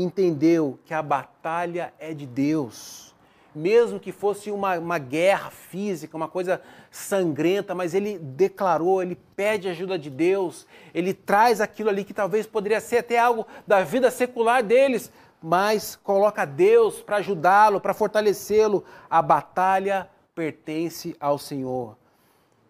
entendeu 0.02 0.78
que 0.84 0.94
a 0.94 1.02
batalha 1.02 1.92
é 1.98 2.12
de 2.12 2.26
Deus. 2.26 3.14
Mesmo 3.54 3.98
que 3.98 4.12
fosse 4.12 4.50
uma, 4.50 4.78
uma 4.78 4.98
guerra 4.98 5.50
física, 5.50 6.16
uma 6.16 6.28
coisa 6.28 6.60
sangrenta, 6.90 7.74
mas 7.74 7.94
ele 7.94 8.18
declarou, 8.18 9.02
ele 9.02 9.16
pede 9.34 9.68
ajuda 9.68 9.98
de 9.98 10.10
Deus, 10.10 10.66
ele 10.94 11.12
traz 11.12 11.60
aquilo 11.60 11.88
ali 11.88 12.04
que 12.04 12.14
talvez 12.14 12.46
poderia 12.46 12.80
ser 12.80 12.98
até 12.98 13.18
algo 13.18 13.46
da 13.66 13.82
vida 13.82 14.10
secular 14.10 14.62
deles, 14.62 15.10
mas 15.42 15.96
coloca 15.96 16.44
Deus 16.44 17.00
para 17.00 17.16
ajudá-lo, 17.16 17.80
para 17.80 17.94
fortalecê-lo. 17.94 18.84
A 19.08 19.22
batalha 19.22 20.08
pertence 20.34 21.16
ao 21.18 21.38
Senhor. 21.38 21.96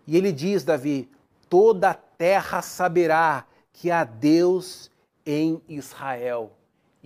E 0.06 0.16
ele 0.16 0.32
diz, 0.32 0.64
Davi: 0.64 1.10
toda 1.48 1.90
a 1.90 1.94
terra 1.94 2.62
saberá 2.62 3.44
que 3.72 3.90
há 3.90 4.04
Deus 4.04 4.90
em 5.24 5.62
Israel. 5.68 6.57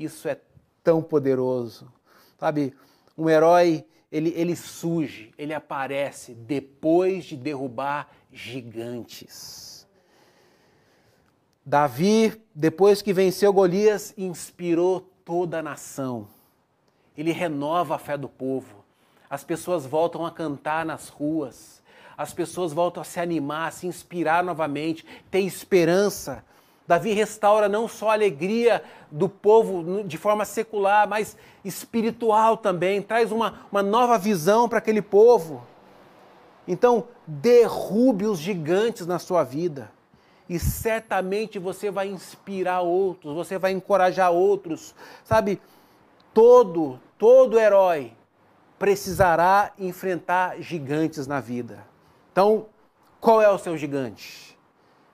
Isso 0.03 0.29
é 0.29 0.39
tão 0.83 1.03
poderoso. 1.03 1.93
Sabe, 2.39 2.75
um 3.17 3.29
herói, 3.29 3.85
ele, 4.11 4.33
ele 4.37 4.57
surge, 4.57 5.33
ele 5.39 5.55
aparece 5.55 6.35
depois 6.35 7.25
de 7.25 7.37
derrubar 7.37 8.09
gigantes. 8.33 9.87
Davi, 11.65 12.43
depois 12.53 13.01
que 13.01 13.13
venceu 13.13 13.53
Golias, 13.53 14.13
inspirou 14.19 15.01
toda 15.25 15.61
a 15.61 15.63
nação. 15.63 16.27
Ele 17.17 17.31
renova 17.31 17.95
a 17.95 17.99
fé 17.99 18.19
do 18.19 18.29
povo. 18.29 18.85
As 19.31 19.45
pessoas 19.45 19.87
voltam 19.87 20.27
a 20.27 20.33
cantar 20.33 20.85
nas 20.85 21.09
ruas. 21.09 21.81
As 22.17 22.35
pessoas 22.35 22.73
voltam 22.73 23.01
a 23.01 23.05
se 23.05 23.21
animar, 23.21 23.69
a 23.69 23.71
se 23.71 23.87
inspirar 23.87 24.43
novamente, 24.43 25.07
ter 25.31 25.41
esperança. 25.41 26.45
Davi 26.87 27.13
restaura 27.13 27.69
não 27.69 27.87
só 27.87 28.11
a 28.11 28.15
alegria 28.15 28.83
do 29.11 29.29
povo 29.29 30.03
de 30.05 30.19
forma 30.19 30.45
secular, 30.45 31.09
mas 31.09 31.37
espiritual 31.65 32.57
também, 32.57 33.01
traz 33.01 33.31
uma, 33.31 33.61
uma 33.71 33.83
nova 33.83 34.19
visão 34.19 34.69
para 34.69 34.79
aquele 34.79 35.03
povo. 35.03 35.65
Então, 36.67 37.09
derrube 37.27 38.27
os 38.27 38.39
gigantes 38.39 39.07
na 39.07 39.19
sua 39.19 39.45
vida. 39.45 39.91
E 40.49 40.59
certamente 40.59 41.59
você 41.59 41.91
vai 41.91 42.09
inspirar 42.09 42.81
outros, 42.81 43.35
você 43.35 43.59
vai 43.59 43.73
encorajar 43.73 44.31
outros. 44.33 44.95
Sabe, 45.25 45.61
todo, 46.35 47.01
todo 47.17 47.59
herói 47.59 48.13
precisará 48.79 49.73
enfrentar 49.79 50.61
gigantes 50.61 51.27
na 51.27 51.41
vida. 51.41 51.87
Então, 52.33 52.67
qual 53.21 53.41
é 53.41 53.49
o 53.49 53.59
seu 53.59 53.77
gigante? 53.77 54.52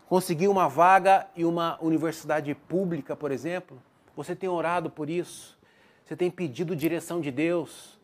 Conseguir 0.09 0.49
uma 0.49 0.69
vaga 0.69 1.27
em 1.37 1.45
uma 1.45 1.79
universidade 1.83 2.55
pública, 2.55 3.15
por 3.15 3.31
exemplo, 3.31 3.81
você 4.17 4.35
tem 4.35 4.49
orado 4.49 4.89
por 4.89 5.11
isso, 5.11 5.57
você 6.05 6.17
tem 6.17 6.31
pedido 6.31 6.75
direção 6.75 7.21
de 7.21 7.31
Deus. 7.31 7.99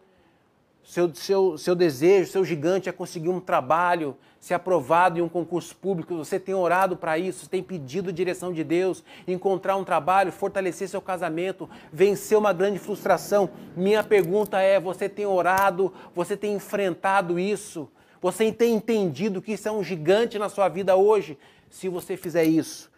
Seu, 0.84 1.14
seu, 1.14 1.56
seu 1.56 1.74
desejo, 1.74 2.30
seu 2.30 2.44
gigante 2.44 2.90
é 2.90 2.92
conseguir 2.92 3.30
um 3.30 3.40
trabalho, 3.40 4.14
ser 4.38 4.52
aprovado 4.52 5.18
em 5.18 5.22
um 5.22 5.30
concurso 5.30 5.74
público, 5.74 6.14
você 6.14 6.38
tem 6.38 6.54
orado 6.54 6.94
para 6.94 7.16
isso, 7.16 7.48
tem 7.48 7.62
pedido 7.62 8.12
direção 8.12 8.52
de 8.52 8.62
Deus, 8.62 9.02
encontrar 9.26 9.76
um 9.76 9.84
trabalho, 9.84 10.30
fortalecer 10.30 10.86
seu 10.86 11.00
casamento, 11.00 11.70
vencer 11.90 12.36
uma 12.36 12.52
grande 12.52 12.78
frustração. 12.78 13.48
Minha 13.74 14.04
pergunta 14.04 14.60
é: 14.60 14.78
você 14.78 15.08
tem 15.08 15.24
orado, 15.24 15.90
você 16.14 16.36
tem 16.36 16.52
enfrentado 16.52 17.38
isso? 17.38 17.88
Você 18.20 18.52
tem 18.52 18.74
entendido 18.74 19.40
que 19.40 19.52
isso 19.52 19.66
é 19.66 19.72
um 19.72 19.82
gigante 19.82 20.38
na 20.38 20.50
sua 20.50 20.68
vida 20.68 20.94
hoje? 20.96 21.38
Se 21.70 21.88
você 21.88 22.16
fizer 22.16 22.44
isso, 22.44 22.90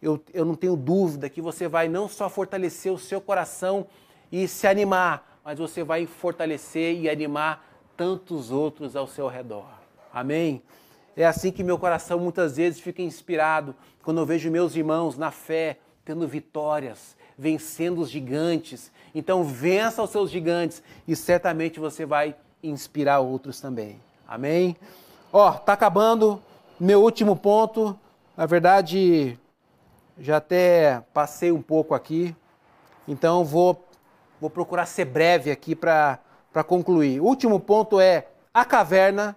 eu, 0.00 0.20
eu 0.34 0.44
não 0.44 0.54
tenho 0.54 0.76
dúvida 0.76 1.28
que 1.28 1.40
você 1.40 1.68
vai 1.68 1.88
não 1.88 2.08
só 2.08 2.28
fortalecer 2.28 2.92
o 2.92 2.98
seu 2.98 3.20
coração 3.20 3.86
e 4.30 4.48
se 4.48 4.66
animar, 4.66 5.40
mas 5.44 5.58
você 5.58 5.84
vai 5.84 6.06
fortalecer 6.06 6.98
e 6.98 7.08
animar 7.08 7.64
tantos 7.96 8.50
outros 8.50 8.96
ao 8.96 9.06
seu 9.06 9.28
redor. 9.28 9.68
Amém? 10.12 10.62
É 11.16 11.26
assim 11.26 11.52
que 11.52 11.62
meu 11.62 11.78
coração 11.78 12.18
muitas 12.18 12.56
vezes 12.56 12.80
fica 12.80 13.02
inspirado 13.02 13.74
quando 14.02 14.18
eu 14.18 14.26
vejo 14.26 14.50
meus 14.50 14.74
irmãos 14.74 15.16
na 15.16 15.30
fé 15.30 15.78
tendo 16.04 16.26
vitórias, 16.26 17.16
vencendo 17.38 18.00
os 18.00 18.10
gigantes. 18.10 18.90
Então, 19.14 19.44
vença 19.44 20.02
os 20.02 20.10
seus 20.10 20.30
gigantes 20.30 20.82
e 21.06 21.14
certamente 21.14 21.78
você 21.78 22.04
vai 22.04 22.34
inspirar 22.62 23.20
outros 23.20 23.60
também. 23.60 24.00
Amém? 24.26 24.76
Ó, 25.32 25.52
tá 25.52 25.74
acabando 25.74 26.42
meu 26.78 27.02
último 27.02 27.36
ponto. 27.36 27.98
Na 28.36 28.46
verdade, 28.46 29.38
já 30.18 30.38
até 30.38 31.02
passei 31.12 31.52
um 31.52 31.62
pouco 31.62 31.94
aqui. 31.94 32.34
Então, 33.06 33.44
vou 33.44 33.84
vou 34.42 34.50
procurar 34.50 34.86
ser 34.86 35.04
breve 35.04 35.52
aqui 35.52 35.76
para 35.76 36.18
concluir. 36.66 37.20
O 37.20 37.24
último 37.26 37.60
ponto 37.60 38.00
é 38.00 38.26
a 38.52 38.64
caverna, 38.64 39.36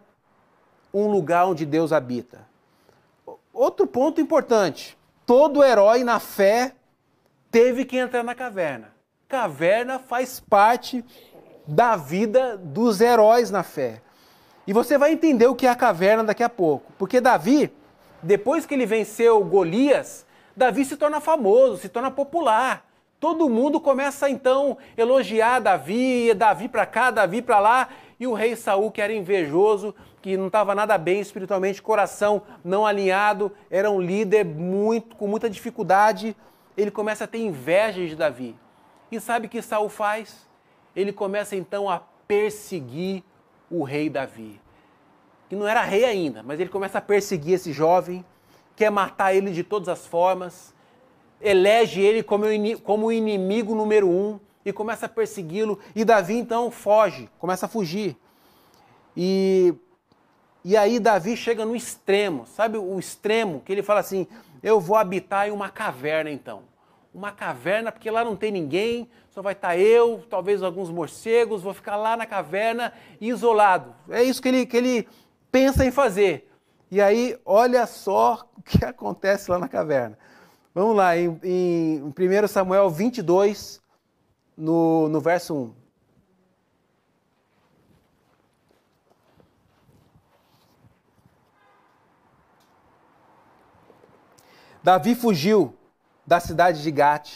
um 0.92 1.08
lugar 1.08 1.46
onde 1.46 1.64
Deus 1.64 1.94
habita. 1.94 2.48
Outro 3.54 3.86
ponto 3.86 4.20
importante: 4.20 4.98
todo 5.26 5.64
herói 5.64 6.04
na 6.04 6.20
fé 6.20 6.74
teve 7.52 7.86
que 7.86 7.98
entrar 7.98 8.24
na 8.24 8.34
caverna. 8.34 8.90
Caverna 9.28 10.00
faz 10.00 10.40
parte 10.40 11.06
da 11.68 11.96
vida 11.96 12.58
dos 12.58 13.00
heróis 13.00 13.52
na 13.52 13.62
fé. 13.62 14.02
E 14.66 14.74
você 14.74 14.98
vai 14.98 15.12
entender 15.14 15.46
o 15.46 15.56
que 15.56 15.68
é 15.68 15.70
a 15.70 15.76
caverna 15.76 16.24
daqui 16.24 16.42
a 16.42 16.50
pouco. 16.50 16.92
Porque 16.98 17.22
Davi, 17.22 17.72
depois 18.26 18.66
que 18.66 18.74
ele 18.74 18.88
venceu 18.88 19.44
Golias, 19.46 20.26
Davi 20.58 20.84
se 20.84 20.98
torna 20.98 21.22
famoso, 21.22 21.78
se 21.78 21.88
torna 21.88 22.10
popular. 22.10 22.84
Todo 23.20 23.48
mundo 23.48 23.80
começa 23.80 24.28
então 24.28 24.80
a 24.98 25.02
elogiar 25.02 25.60
Davi, 25.60 26.34
Davi 26.34 26.68
para 26.68 26.88
cá, 26.88 27.12
Davi 27.12 27.42
para 27.42 27.60
lá, 27.60 27.90
e 28.20 28.26
o 28.26 28.34
rei 28.34 28.56
Saul, 28.56 28.90
que 28.90 29.00
era 29.00 29.14
invejoso, 29.14 29.94
que 30.24 30.36
não 30.36 30.48
estava 30.48 30.74
nada 30.74 30.98
bem 30.98 31.20
espiritualmente, 31.20 31.84
coração 31.84 32.42
não 32.64 32.84
alinhado, 32.84 33.52
era 33.70 33.92
um 33.92 34.02
líder 34.02 34.44
muito 34.44 35.16
com 35.16 35.28
muita 35.28 35.48
dificuldade, 35.48 36.36
ele 36.76 36.90
começa 36.90 37.26
a 37.26 37.28
ter 37.28 37.38
inveja 37.38 38.08
de 38.08 38.16
Davi. 38.16 38.56
E 39.12 39.20
sabe 39.20 39.46
o 39.46 39.50
que 39.50 39.62
Saul 39.62 39.88
faz? 39.88 40.48
Ele 40.96 41.14
começa 41.14 41.56
então 41.56 41.88
a 41.88 42.02
perseguir 42.28 43.24
o 43.70 43.84
rei 43.84 44.10
Davi. 44.10 44.60
Que 45.50 45.56
não 45.56 45.68
era 45.68 45.84
rei 45.84 46.06
ainda, 46.06 46.42
mas 46.42 46.60
ele 46.60 46.70
começa 46.70 46.98
a 46.98 47.02
perseguir 47.02 47.54
esse 47.54 47.72
jovem, 47.72 48.26
quer 48.76 48.90
matar 48.90 49.34
ele 49.34 49.52
de 49.52 49.64
todas 49.64 49.88
as 49.88 50.06
formas, 50.06 50.74
elege 51.40 52.02
ele 52.02 52.24
como, 52.24 52.46
como 52.84 53.08
o 53.08 53.12
inimigo 53.12 53.76
número 53.76 54.10
um 54.10 54.40
e 54.66 54.74
começa 54.74 55.06
a 55.06 55.10
persegui-lo. 55.10 55.80
E 55.96 56.04
Davi 56.04 56.36
então 56.36 56.72
foge, 56.72 57.30
começa 57.38 57.68
a 57.68 57.70
fugir. 57.70 58.18
E, 59.16 59.74
e 60.64 60.76
aí 60.76 61.00
Davi 61.00 61.38
chega 61.38 61.64
no 61.64 61.76
extremo, 61.76 62.46
sabe 62.48 62.78
o 62.78 62.98
extremo 63.00 63.62
que 63.64 63.72
ele 63.72 63.84
fala 63.84 64.00
assim: 64.00 64.28
eu 64.64 64.80
vou 64.80 64.98
habitar 64.98 65.48
em 65.48 65.52
uma 65.52 65.70
caverna 65.70 66.32
então. 66.32 66.64
Uma 67.14 67.32
caverna, 67.32 67.94
porque 67.94 68.12
lá 68.12 68.26
não 68.26 68.36
tem 68.36 68.52
ninguém, 68.52 69.10
só 69.30 69.42
vai 69.42 69.54
estar 69.54 69.78
eu, 69.78 70.26
talvez 70.30 70.62
alguns 70.62 70.90
morcegos, 70.90 71.62
vou 71.62 71.74
ficar 71.74 71.96
lá 71.96 72.18
na 72.18 72.26
caverna 72.26 72.92
isolado. 73.22 73.96
É 74.10 74.22
isso 74.22 74.42
que 74.42 74.50
ele, 74.50 74.66
que 74.66 74.76
ele 74.76 75.08
pensa 75.56 75.86
em 75.86 75.92
fazer. 75.92 76.52
E 76.92 77.02
aí, 77.02 77.40
olha 77.46 77.88
só 77.88 78.46
o 78.58 78.62
que 78.62 78.84
acontece 78.84 79.50
lá 79.50 79.58
na 79.58 79.70
caverna. 79.70 80.20
Vamos 80.74 80.98
lá, 80.98 81.16
em, 81.16 81.40
em 81.42 82.04
1 82.04 82.48
Samuel 82.50 82.90
22, 82.90 83.82
no, 84.58 85.08
no 85.08 85.22
verso 85.22 85.56
1. 85.56 85.74
Davi 94.84 95.16
fugiu 95.16 95.74
da 96.28 96.42
cidade 96.42 96.84
de 96.84 96.92
Gate 96.92 97.34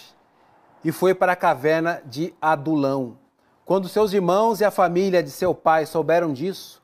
e 0.83 0.91
foi 0.91 1.15
para 1.15 1.31
a 1.31 1.37
caverna 1.37 2.01
de 2.05 2.35
Adulão. 2.41 3.17
Quando 3.63 3.87
seus 3.87 4.11
irmãos 4.11 4.59
e 4.59 4.65
a 4.65 4.71
família 4.71 5.23
de 5.23 5.31
seu 5.31 5.55
pai 5.55 5.85
souberam 5.85 6.33
disso, 6.33 6.79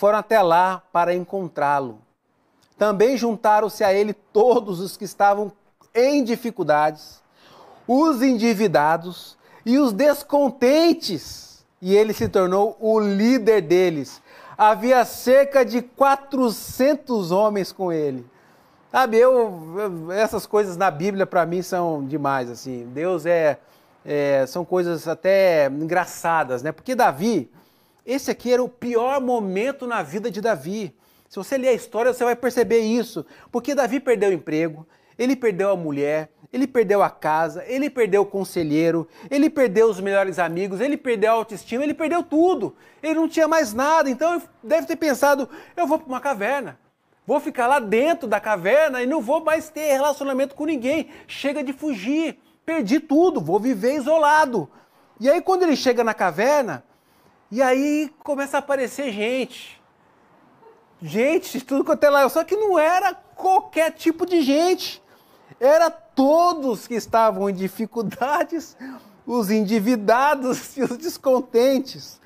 foram 0.00 0.18
até 0.18 0.40
lá 0.40 0.82
para 0.90 1.14
encontrá-lo. 1.14 1.98
Também 2.78 3.18
juntaram-se 3.18 3.84
a 3.84 3.92
ele 3.92 4.14
todos 4.14 4.80
os 4.80 4.96
que 4.96 5.04
estavam 5.04 5.52
em 5.94 6.24
dificuldades, 6.24 7.22
os 7.86 8.22
endividados 8.22 9.36
e 9.66 9.78
os 9.78 9.92
descontentes, 9.92 11.66
e 11.82 11.94
ele 11.94 12.14
se 12.14 12.30
tornou 12.30 12.78
o 12.80 12.98
líder 12.98 13.60
deles. 13.60 14.22
Havia 14.56 15.04
cerca 15.04 15.66
de 15.66 15.82
400 15.82 17.30
homens 17.30 17.70
com 17.70 17.92
ele. 17.92 18.24
Sabe, 18.90 19.18
eu, 19.18 20.10
essas 20.12 20.46
coisas 20.46 20.78
na 20.78 20.90
Bíblia 20.90 21.26
para 21.26 21.44
mim 21.44 21.60
são 21.60 22.06
demais, 22.06 22.48
assim. 22.48 22.88
Deus 22.94 23.26
é, 23.26 23.58
é, 24.02 24.46
são 24.46 24.64
coisas 24.64 25.06
até 25.06 25.66
engraçadas, 25.66 26.62
né? 26.62 26.72
Porque 26.72 26.94
Davi, 26.94 27.50
esse 28.04 28.30
aqui 28.30 28.52
era 28.52 28.62
o 28.62 28.68
pior 28.68 29.20
momento 29.20 29.86
na 29.86 30.02
vida 30.02 30.30
de 30.30 30.40
Davi. 30.40 30.96
Se 31.28 31.36
você 31.36 31.56
ler 31.56 31.68
a 31.68 31.72
história, 31.72 32.12
você 32.12 32.24
vai 32.24 32.34
perceber 32.34 32.80
isso. 32.80 33.24
Porque 33.52 33.74
Davi 33.74 34.00
perdeu 34.00 34.30
o 34.30 34.32
emprego, 34.32 34.86
ele 35.18 35.36
perdeu 35.36 35.70
a 35.70 35.76
mulher, 35.76 36.30
ele 36.52 36.66
perdeu 36.66 37.02
a 37.02 37.10
casa, 37.10 37.64
ele 37.66 37.88
perdeu 37.88 38.22
o 38.22 38.26
conselheiro, 38.26 39.06
ele 39.30 39.48
perdeu 39.48 39.88
os 39.88 40.00
melhores 40.00 40.38
amigos, 40.38 40.80
ele 40.80 40.96
perdeu 40.96 41.30
a 41.30 41.34
autoestima, 41.34 41.84
ele 41.84 41.94
perdeu 41.94 42.22
tudo. 42.22 42.74
Ele 43.02 43.14
não 43.14 43.28
tinha 43.28 43.46
mais 43.46 43.72
nada, 43.72 44.10
então 44.10 44.42
deve 44.62 44.86
ter 44.86 44.96
pensado: 44.96 45.48
eu 45.76 45.86
vou 45.86 45.98
para 45.98 46.08
uma 46.08 46.20
caverna. 46.20 46.78
Vou 47.26 47.38
ficar 47.38 47.68
lá 47.68 47.78
dentro 47.78 48.26
da 48.26 48.40
caverna 48.40 49.00
e 49.02 49.06
não 49.06 49.20
vou 49.20 49.44
mais 49.44 49.68
ter 49.68 49.92
relacionamento 49.92 50.56
com 50.56 50.64
ninguém. 50.64 51.10
Chega 51.28 51.62
de 51.62 51.72
fugir. 51.72 52.38
Perdi 52.66 52.98
tudo, 52.98 53.40
vou 53.40 53.60
viver 53.60 53.94
isolado. 53.94 54.68
E 55.20 55.30
aí 55.30 55.40
quando 55.40 55.62
ele 55.62 55.76
chega 55.76 56.02
na 56.02 56.14
caverna, 56.14 56.84
e 57.50 57.60
aí 57.60 58.12
começa 58.22 58.58
a 58.58 58.60
aparecer 58.60 59.12
gente. 59.12 59.80
Gente, 61.02 61.60
tudo 61.60 61.84
quanto 61.84 62.04
é 62.04 62.10
lá. 62.10 62.28
Só 62.28 62.44
que 62.44 62.54
não 62.54 62.78
era 62.78 63.14
qualquer 63.14 63.90
tipo 63.92 64.24
de 64.24 64.42
gente. 64.42 65.02
Era 65.58 65.90
todos 65.90 66.86
que 66.86 66.94
estavam 66.94 67.50
em 67.50 67.54
dificuldades, 67.54 68.76
os 69.26 69.50
endividados 69.50 70.76
e 70.78 70.82
os 70.82 70.96
descontentes. 70.96 72.20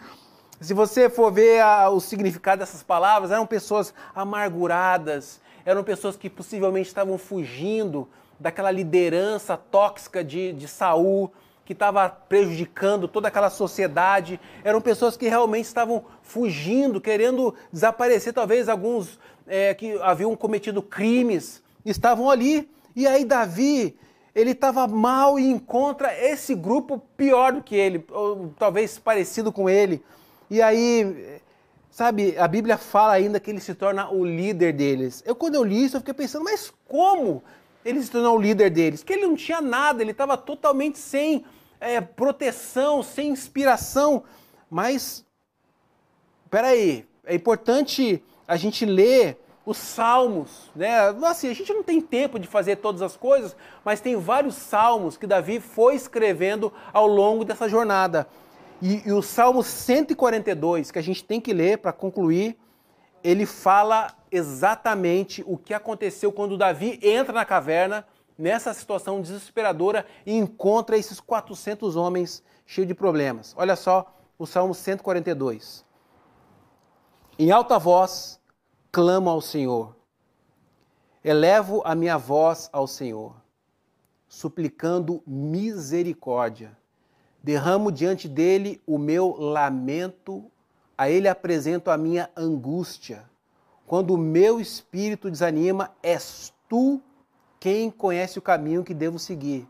Se 0.61 0.75
você 0.75 1.09
for 1.09 1.33
ver 1.33 1.61
a, 1.61 1.89
o 1.89 2.01
significado 2.01 2.61
dessas 2.61 2.83
palavras, 2.83 3.31
eram 3.31 3.47
pessoas 3.47 3.95
amarguradas, 4.15 5.41
eram 5.65 5.83
pessoas 5.83 6.17
que 6.17 6.29
possivelmente 6.29 6.89
estavam 6.89 7.19
fugindo 7.19 8.09
daquela 8.39 8.71
liderança 8.71 9.57
tóxica 9.57 10.23
de, 10.23 10.53
de 10.53 10.69
Saul, 10.69 11.33
que 11.65 11.73
estava 11.73 12.09
prejudicando 12.09 13.09
toda 13.09 13.29
aquela 13.29 13.51
sociedade. 13.51 14.39
Eram 14.63 14.81
pessoas 14.81 15.17
que 15.17 15.29
realmente 15.29 15.67
estavam 15.67 16.05
fugindo, 16.23 17.01
querendo 17.01 17.55
desaparecer. 17.73 18.33
Talvez 18.33 18.69
alguns 18.69 19.19
é, 19.47 19.75
que 19.75 19.99
haviam 20.03 20.35
cometido 20.37 20.83
crimes 20.83 21.63
estavam 21.85 22.31
ali. 22.31 22.69
E 22.95 23.07
aí 23.07 23.25
Davi, 23.25 23.97
ele 24.35 24.51
estava 24.51 24.87
mal 24.87 25.39
e 25.39 25.49
encontra 25.49 26.13
esse 26.13 26.55
grupo 26.55 27.03
pior 27.17 27.53
do 27.53 27.63
que 27.63 27.75
ele, 27.75 28.05
ou 28.11 28.53
talvez 28.59 28.99
parecido 28.99 29.53
com 29.53 29.69
ele. 29.69 30.03
E 30.51 30.61
aí, 30.61 31.41
sabe, 31.91 32.37
a 32.37 32.47
Bíblia 32.47 32.77
fala 32.77 33.13
ainda 33.13 33.41
que 33.41 33.51
ele 33.51 33.61
se 33.61 33.75
torna 33.75 34.11
o 34.11 34.25
líder 34.25 34.73
deles. 34.73 35.23
Eu, 35.27 35.35
quando 35.35 35.55
eu 35.55 35.65
li 35.65 35.85
isso, 35.85 35.97
eu 35.97 36.01
fiquei 36.01 36.15
pensando, 36.15 36.45
mas 36.45 36.73
como 36.87 37.43
ele 37.85 38.03
se 38.03 38.11
tornou 38.11 38.37
o 38.37 38.41
líder 38.41 38.71
deles? 38.71 39.03
Que 39.03 39.13
ele 39.13 39.27
não 39.27 39.37
tinha 39.37 39.61
nada, 39.61 40.03
ele 40.03 40.13
estava 40.13 40.37
totalmente 40.37 40.99
sem 40.99 41.45
é, 41.81 42.01
proteção, 42.01 43.03
sem 43.03 43.29
inspiração. 43.29 44.25
Mas, 44.71 45.25
peraí, 46.51 47.07
é 47.25 47.35
importante 47.35 48.23
a 48.49 48.57
gente 48.57 48.85
ler 48.85 49.39
os 49.67 49.79
salmos, 49.79 50.71
né? 50.77 51.09
Assim, 51.25 51.49
a 51.49 51.55
gente 51.55 51.73
não 51.73 51.83
tem 51.83 52.01
tempo 52.01 52.39
de 52.39 52.47
fazer 52.47 52.77
todas 52.77 53.01
as 53.01 53.17
coisas, 53.17 53.57
mas 53.85 54.01
tem 54.01 54.17
vários 54.17 54.55
salmos 54.55 55.17
que 55.17 55.27
Davi 55.27 55.59
foi 55.59 55.95
escrevendo 55.95 56.73
ao 56.93 57.07
longo 57.07 57.45
dessa 57.45 57.69
jornada. 57.69 58.29
E, 58.83 59.09
e 59.09 59.13
o 59.13 59.23
Salmo 59.23 59.63
142, 59.63 60.91
que 60.91 60.99
a 60.99 61.03
gente 61.03 61.25
tem 61.25 61.41
que 61.41 61.53
ler 61.53 61.79
para 61.79 61.93
concluir, 61.93 62.59
ele 63.23 63.47
fala 63.47 64.09
exatamente 64.35 65.43
o 65.47 65.57
que 65.57 65.73
aconteceu 65.73 66.33
quando 66.33 66.59
Davi 66.59 66.99
entra 67.03 67.33
na 67.33 67.45
caverna, 67.45 68.07
nessa 68.37 68.75
situação 68.75 69.21
desesperadora, 69.21 70.05
e 70.27 70.37
encontra 70.37 70.97
esses 70.97 71.21
400 71.21 71.97
homens 71.97 72.43
cheios 72.67 72.89
de 72.89 72.95
problemas. 72.95 73.55
Olha 73.57 73.77
só 73.77 74.13
o 74.39 74.47
Salmo 74.47 74.75
142. 74.75 75.85
Em 77.39 77.51
alta 77.51 77.79
voz, 77.79 78.41
clamo 78.91 79.29
ao 79.31 79.41
Senhor. 79.41 79.97
Elevo 81.23 81.83
a 81.85 81.95
minha 81.95 82.19
voz 82.19 82.69
ao 82.73 82.87
Senhor, 82.87 83.35
suplicando 84.29 85.23
misericórdia. 85.27 86.77
Derramo 87.43 87.91
diante 87.91 88.29
dele 88.29 88.81
o 88.87 88.99
meu 88.99 89.37
lamento, 89.39 90.51
a 90.97 91.09
ele 91.09 91.29
apresento 91.29 91.91
a 91.91 91.97
minha 91.97 92.31
angústia. 92.37 93.29
Quando 93.87 94.15
o 94.15 94.19
meu 94.19 94.61
espírito 94.61 95.31
desanima, 95.31 95.95
és 96.03 96.53
tu 96.69 97.01
quem 97.61 97.91
conhece 97.91 98.39
o 98.39 98.43
caminho 98.43 98.85
que 98.85 98.95
devo 98.95 99.19
seguir. 99.19 99.69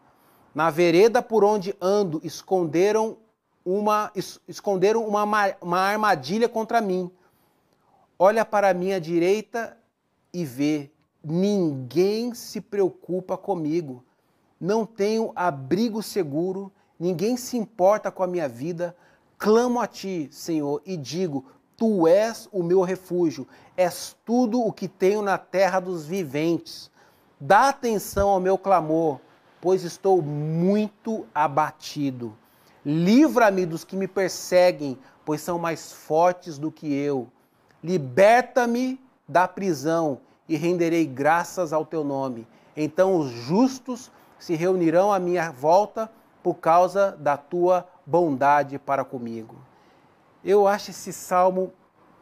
Na 0.55 0.71
vereda 0.71 1.21
por 1.21 1.43
onde 1.43 1.75
ando, 1.81 2.21
esconderam 2.23 3.17
uma, 3.65 4.13
esconderam 4.47 5.07
uma, 5.07 5.25
uma 5.61 5.79
armadilha 5.79 6.49
contra 6.49 6.81
mim. 6.81 7.11
Olha 8.19 8.45
para 8.45 8.71
a 8.71 8.75
minha 8.75 9.01
direita 9.01 9.77
e 10.33 10.45
vê, 10.45 10.91
ninguém 11.23 12.35
se 12.35 12.61
preocupa 12.61 13.37
comigo. 13.37 14.05
Não 14.61 14.87
tenho 14.87 15.33
abrigo 15.35 16.03
seguro, 16.03 16.71
ninguém 16.99 17.37
se 17.37 17.57
importa 17.57 18.11
com 18.11 18.23
a 18.23 18.27
minha 18.27 18.49
vida. 18.49 18.97
Clamo 19.37 19.81
a 19.81 19.87
ti, 19.87 20.29
Senhor, 20.31 20.81
e 20.87 20.97
digo: 20.97 21.45
Tu 21.77 22.07
és 22.07 22.49
o 22.53 22.63
meu 22.63 22.83
refúgio, 22.83 23.47
és 23.77 24.17
tudo 24.25 24.61
o 24.61 24.73
que 24.73 24.87
tenho 24.87 25.23
na 25.23 25.37
terra 25.37 25.81
dos 25.81 26.07
viventes. 26.07 26.91
Dá 27.41 27.69
atenção 27.69 28.29
ao 28.29 28.41
meu 28.41 28.57
clamor, 28.57 29.19
pois 29.61 29.83
estou 29.83 30.23
muito 30.23 31.27
abatido. 31.35 32.37
Livra-me 32.85 33.67
dos 33.67 33.83
que 33.83 33.97
me 33.97 34.07
perseguem, 34.07 34.99
pois 35.25 35.41
são 35.41 35.59
mais 35.59 35.91
fortes 35.93 36.59
do 36.59 36.71
que 36.71 36.93
eu. 36.95 37.29
Liberta-me 37.83 39.01
da 39.27 39.49
prisão 39.49 40.21
e 40.49 40.57
renderei 40.57 41.07
graças 41.07 41.73
ao 41.73 41.85
teu 41.85 42.05
nome. 42.05 42.47
Então 42.77 43.17
os 43.17 43.31
justos 43.31 44.11
se 44.39 44.55
reunirão 44.55 45.13
à 45.13 45.19
minha 45.19 45.51
volta 45.51 46.11
por 46.43 46.55
causa 46.57 47.17
da 47.19 47.37
tua 47.37 47.89
bondade 48.05 48.79
para 48.79 49.05
comigo. 49.05 49.57
Eu 50.45 50.67
acho 50.67 50.91
esse 50.91 51.13
salmo 51.13 51.73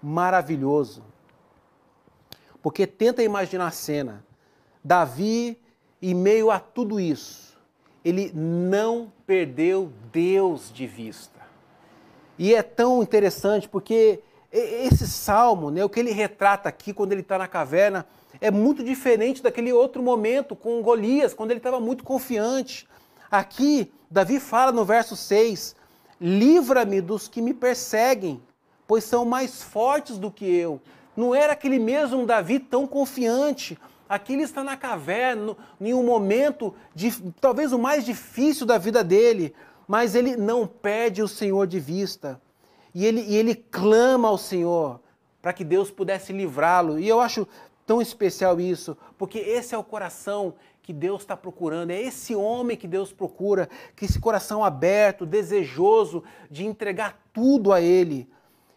maravilhoso, 0.02 1.02
porque 2.62 2.86
tenta 2.86 3.22
imaginar 3.22 3.66
a 3.66 3.70
cena. 3.72 4.24
Davi, 4.82 5.58
em 6.00 6.14
meio 6.14 6.50
a 6.50 6.60
tudo 6.60 7.00
isso, 7.00 7.58
ele 8.04 8.32
não 8.34 9.12
perdeu 9.26 9.92
Deus 10.12 10.72
de 10.72 10.86
vista. 10.86 11.40
E 12.38 12.54
é 12.54 12.62
tão 12.62 13.02
interessante 13.02 13.68
porque 13.68 14.20
esse 14.50 15.06
salmo, 15.08 15.70
né, 15.70 15.84
o 15.84 15.88
que 15.88 16.00
ele 16.00 16.12
retrata 16.12 16.68
aqui 16.68 16.92
quando 16.92 17.12
ele 17.12 17.22
está 17.22 17.38
na 17.38 17.48
caverna, 17.48 18.06
é 18.40 18.50
muito 18.50 18.84
diferente 18.84 19.42
daquele 19.42 19.72
outro 19.72 20.02
momento 20.02 20.54
com 20.54 20.82
Golias, 20.82 21.34
quando 21.34 21.50
ele 21.50 21.58
estava 21.58 21.80
muito 21.80 22.04
confiante. 22.04 22.88
Aqui, 23.30 23.92
Davi 24.10 24.38
fala 24.38 24.72
no 24.72 24.84
verso 24.84 25.16
6: 25.16 25.74
Livra-me 26.22 27.00
dos 27.00 27.28
que 27.28 27.42
me 27.42 27.52
perseguem, 27.52 28.40
pois 28.86 29.04
são 29.04 29.24
mais 29.24 29.62
fortes 29.62 30.16
do 30.16 30.30
que 30.30 30.46
eu. 30.46 30.80
Não 31.16 31.34
era 31.34 31.52
aquele 31.52 31.78
mesmo 31.78 32.24
Davi 32.24 32.58
tão 32.58 32.86
confiante, 32.86 33.76
Aqui 34.12 34.34
ele 34.34 34.42
está 34.42 34.62
na 34.62 34.76
caverna, 34.76 35.56
em 35.80 35.94
um 35.94 36.02
momento 36.02 36.74
de 36.94 37.10
talvez 37.40 37.72
o 37.72 37.78
mais 37.78 38.04
difícil 38.04 38.66
da 38.66 38.76
vida 38.76 39.02
dele, 39.02 39.54
mas 39.88 40.14
ele 40.14 40.36
não 40.36 40.66
perde 40.66 41.22
o 41.22 41.28
Senhor 41.28 41.66
de 41.66 41.80
vista. 41.80 42.38
E 42.94 43.06
ele, 43.06 43.22
e 43.22 43.34
ele 43.34 43.54
clama 43.54 44.28
ao 44.28 44.36
Senhor 44.36 45.00
para 45.40 45.54
que 45.54 45.64
Deus 45.64 45.90
pudesse 45.90 46.30
livrá-lo. 46.30 46.98
E 46.98 47.08
eu 47.08 47.22
acho 47.22 47.48
tão 47.86 48.02
especial 48.02 48.60
isso, 48.60 48.98
porque 49.16 49.38
esse 49.38 49.74
é 49.74 49.78
o 49.78 49.82
coração 49.82 50.52
que 50.82 50.92
Deus 50.92 51.22
está 51.22 51.36
procurando, 51.36 51.92
é 51.92 52.00
esse 52.00 52.34
homem 52.34 52.76
que 52.76 52.88
Deus 52.88 53.12
procura, 53.12 53.68
que 53.94 54.04
esse 54.04 54.18
coração 54.18 54.64
aberto, 54.64 55.24
desejoso 55.24 56.24
de 56.50 56.66
entregar 56.66 57.20
tudo 57.32 57.72
a 57.72 57.80
Ele. 57.80 58.28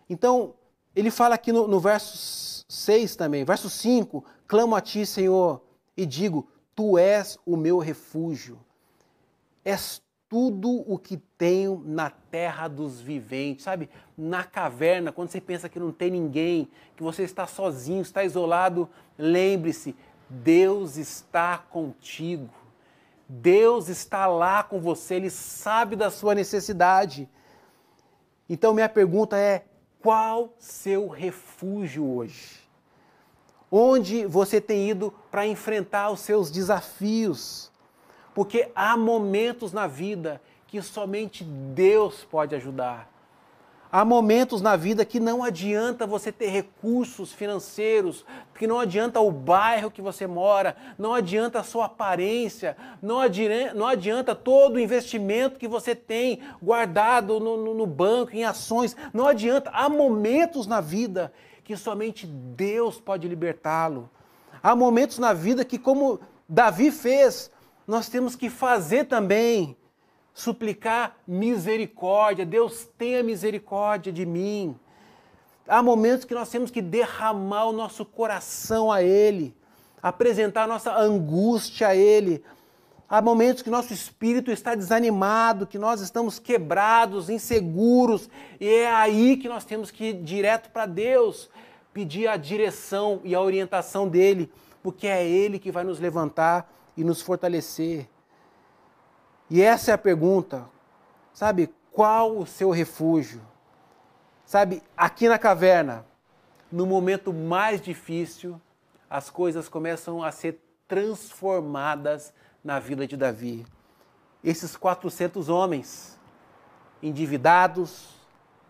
Então, 0.09 0.53
ele 0.95 1.09
fala 1.09 1.35
aqui 1.35 1.51
no, 1.51 1.67
no 1.67 1.79
verso 1.79 2.63
6 2.69 3.15
também, 3.15 3.43
verso 3.43 3.69
5: 3.69 4.23
Clamo 4.47 4.75
a 4.75 4.81
ti, 4.81 5.05
Senhor, 5.05 5.61
e 5.97 6.05
digo: 6.05 6.47
Tu 6.75 6.97
és 6.97 7.37
o 7.45 7.57
meu 7.57 7.79
refúgio. 7.79 8.59
És 9.63 10.01
tudo 10.29 10.83
o 10.91 10.97
que 10.97 11.17
tenho 11.37 11.81
na 11.85 12.09
terra 12.09 12.67
dos 12.67 12.99
viventes, 12.99 13.63
sabe? 13.63 13.89
Na 14.17 14.43
caverna, 14.43 15.11
quando 15.11 15.29
você 15.29 15.39
pensa 15.39 15.69
que 15.69 15.79
não 15.79 15.91
tem 15.91 16.11
ninguém, 16.11 16.67
que 16.95 17.03
você 17.03 17.23
está 17.23 17.45
sozinho, 17.47 18.01
está 18.01 18.23
isolado, 18.23 18.89
lembre-se: 19.17 19.95
Deus 20.29 20.97
está 20.97 21.57
contigo. 21.57 22.49
Deus 23.27 23.89
está 23.89 24.27
lá 24.27 24.63
com 24.63 24.79
você, 24.79 25.15
Ele 25.15 25.29
sabe 25.29 25.95
da 25.95 26.11
sua 26.11 26.35
necessidade. 26.35 27.27
Então, 28.47 28.73
minha 28.73 28.89
pergunta 28.89 29.37
é: 29.37 29.65
qual 29.99 30.53
seu 30.59 31.07
refúgio 31.07 32.05
hoje? 32.07 32.59
Onde 33.71 34.25
você 34.25 34.61
tem 34.61 34.89
ido 34.89 35.11
para 35.31 35.47
enfrentar 35.47 36.11
os 36.11 36.19
seus 36.19 36.51
desafios? 36.51 37.71
Porque 38.33 38.71
há 38.75 38.95
momentos 38.95 39.73
na 39.73 39.87
vida 39.87 40.41
que 40.67 40.81
somente 40.81 41.43
Deus 41.43 42.23
pode 42.23 42.53
ajudar. 42.53 43.14
Há 43.97 44.03
momentos 44.03 44.61
na 44.61 44.75
vida 44.75 45.05
que 45.05 45.21
não 45.21 45.41
adianta 45.41 46.05
você 46.05 46.29
ter 46.29 46.47
recursos 46.49 47.31
financeiros, 47.31 48.25
que 48.59 48.67
não 48.67 48.77
adianta 48.77 49.21
o 49.21 49.31
bairro 49.31 49.89
que 49.89 50.01
você 50.01 50.27
mora, 50.27 50.75
não 50.99 51.13
adianta 51.13 51.61
a 51.61 51.63
sua 51.63 51.85
aparência, 51.85 52.75
não 53.01 53.21
adianta, 53.21 53.73
não 53.73 53.87
adianta 53.87 54.35
todo 54.35 54.75
o 54.75 54.79
investimento 54.81 55.57
que 55.57 55.65
você 55.65 55.95
tem 55.95 56.41
guardado 56.61 57.39
no, 57.39 57.55
no, 57.55 57.73
no 57.73 57.87
banco, 57.87 58.35
em 58.35 58.43
ações, 58.43 58.97
não 59.13 59.29
adianta. 59.29 59.69
Há 59.69 59.87
momentos 59.87 60.67
na 60.67 60.81
vida 60.81 61.31
que 61.63 61.77
somente 61.77 62.27
Deus 62.27 62.99
pode 62.99 63.29
libertá-lo. 63.29 64.09
Há 64.61 64.75
momentos 64.75 65.19
na 65.19 65.31
vida 65.31 65.63
que, 65.63 65.79
como 65.79 66.19
Davi 66.49 66.91
fez, 66.91 67.49
nós 67.87 68.09
temos 68.09 68.35
que 68.35 68.49
fazer 68.49 69.05
também 69.05 69.77
suplicar 70.35 71.17
misericórdia. 71.25 72.45
Deus 72.45 72.87
tenha 72.97 73.23
misericórdia 73.23 74.11
de 74.11 74.25
mim. 74.25 74.77
Há 75.67 75.81
momentos 75.81 76.25
que 76.25 76.35
nós 76.35 76.49
temos 76.49 76.69
que 76.69 76.81
derramar 76.81 77.65
o 77.65 77.73
nosso 77.73 78.05
coração 78.05 78.91
a 78.91 79.01
Ele, 79.01 79.55
apresentar 80.03 80.63
a 80.63 80.67
nossa 80.67 80.95
angústia 80.95 81.87
a 81.87 81.95
Ele. 81.95 82.43
Há 83.09 83.21
momentos 83.21 83.63
que 83.63 83.69
nosso 83.69 83.93
espírito 83.93 84.51
está 84.51 84.75
desanimado, 84.75 85.65
que 85.65 85.79
nós 85.79 86.01
estamos 86.01 86.37
quebrados, 86.37 87.29
inseguros, 87.29 88.29
e 88.59 88.67
é 88.67 88.91
aí 88.91 89.37
que 89.37 89.47
nós 89.47 89.63
temos 89.63 89.89
que 89.89 90.05
ir 90.05 90.21
direto 90.21 90.69
para 90.69 90.85
Deus, 90.85 91.49
pedir 91.93 92.27
a 92.27 92.35
direção 92.35 93.21
e 93.23 93.33
a 93.33 93.41
orientação 93.41 94.07
dele, 94.07 94.51
porque 94.83 95.07
é 95.07 95.25
Ele 95.25 95.57
que 95.57 95.71
vai 95.71 95.83
nos 95.83 95.99
levantar 95.99 96.71
e 96.97 97.03
nos 97.03 97.21
fortalecer. 97.21 98.07
E 99.49 99.61
essa 99.61 99.91
é 99.91 99.93
a 99.93 99.97
pergunta, 99.97 100.67
sabe? 101.33 101.73
Qual 101.91 102.37
o 102.37 102.45
seu 102.45 102.71
refúgio? 102.71 103.41
Sabe, 104.45 104.81
aqui 104.95 105.29
na 105.29 105.39
caverna, 105.39 106.05
no 106.71 106.85
momento 106.85 107.31
mais 107.31 107.81
difícil, 107.81 108.59
as 109.09 109.29
coisas 109.29 109.69
começam 109.69 110.23
a 110.23 110.31
ser 110.31 110.59
transformadas 110.87 112.33
na 112.63 112.79
vida 112.79 113.07
de 113.07 113.15
Davi. 113.15 113.65
Esses 114.43 114.75
400 114.75 115.49
homens, 115.49 116.19
endividados, 117.01 118.15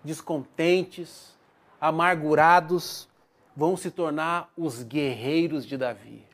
descontentes, 0.03 1.37
amargurados, 1.79 3.09
vão 3.55 3.77
se 3.77 3.89
tornar 3.89 4.51
os 4.57 4.83
guerreiros 4.83 5.65
de 5.65 5.77
Davi. 5.77 6.25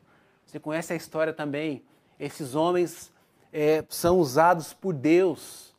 Você 0.44 0.58
conhece 0.58 0.92
a 0.92 0.96
história 0.96 1.32
também? 1.32 1.84
Esses 2.18 2.54
homens 2.54 3.11
é, 3.52 3.84
são 3.88 4.18
usados 4.18 4.72
por 4.72 4.94
Deus 4.94 5.74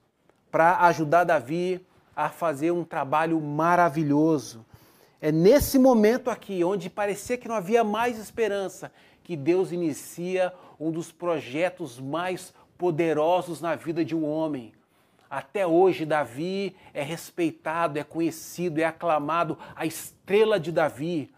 para 0.51 0.77
ajudar 0.85 1.23
Davi 1.23 1.83
a 2.15 2.29
fazer 2.29 2.71
um 2.71 2.83
trabalho 2.83 3.41
maravilhoso. 3.41 4.63
É 5.19 5.31
nesse 5.31 5.79
momento 5.79 6.29
aqui, 6.29 6.63
onde 6.63 6.89
parecia 6.89 7.37
que 7.37 7.47
não 7.47 7.55
havia 7.55 7.83
mais 7.83 8.19
esperança, 8.19 8.91
que 9.23 9.35
Deus 9.35 9.71
inicia 9.71 10.53
um 10.79 10.91
dos 10.91 11.11
projetos 11.11 11.99
mais 11.99 12.53
poderosos 12.77 13.61
na 13.61 13.73
vida 13.73 14.03
de 14.05 14.15
um 14.15 14.25
homem. 14.25 14.73
Até 15.29 15.65
hoje, 15.65 16.05
Davi 16.05 16.75
é 16.93 17.01
respeitado, 17.01 17.97
é 17.97 18.03
conhecido, 18.03 18.79
é 18.79 18.83
aclamado, 18.83 19.57
a 19.75 19.85
estrela 19.85 20.59
de 20.59 20.71
Davi. 20.71 21.33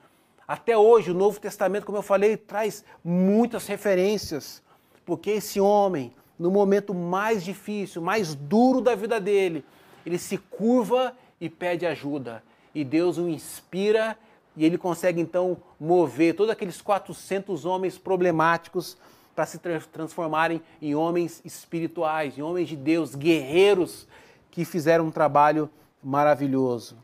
Até 0.45 0.77
hoje, 0.77 1.11
o 1.11 1.13
Novo 1.13 1.39
Testamento, 1.39 1.85
como 1.85 1.97
eu 1.97 2.01
falei, 2.01 2.35
traz 2.35 2.83
muitas 3.03 3.67
referências, 3.67 4.61
porque 5.05 5.29
esse 5.29 5.61
homem 5.61 6.13
no 6.37 6.51
momento 6.51 6.93
mais 6.93 7.43
difícil, 7.43 8.01
mais 8.01 8.35
duro 8.35 8.81
da 8.81 8.95
vida 8.95 9.19
dele, 9.19 9.63
ele 10.05 10.17
se 10.17 10.37
curva 10.37 11.15
e 11.39 11.49
pede 11.49 11.85
ajuda. 11.85 12.43
E 12.73 12.83
Deus 12.83 13.17
o 13.17 13.29
inspira 13.29 14.17
e 14.55 14.65
ele 14.65 14.77
consegue 14.77 15.19
então 15.19 15.57
mover 15.79 16.35
todos 16.35 16.51
aqueles 16.51 16.81
400 16.81 17.65
homens 17.65 17.97
problemáticos 17.97 18.97
para 19.35 19.45
se 19.45 19.59
transformarem 19.91 20.61
em 20.81 20.95
homens 20.95 21.41
espirituais, 21.43 22.37
em 22.37 22.41
homens 22.41 22.69
de 22.69 22.75
Deus, 22.75 23.15
guerreiros 23.15 24.07
que 24.49 24.63
fizeram 24.63 25.07
um 25.07 25.11
trabalho 25.11 25.69
maravilhoso. 26.01 26.97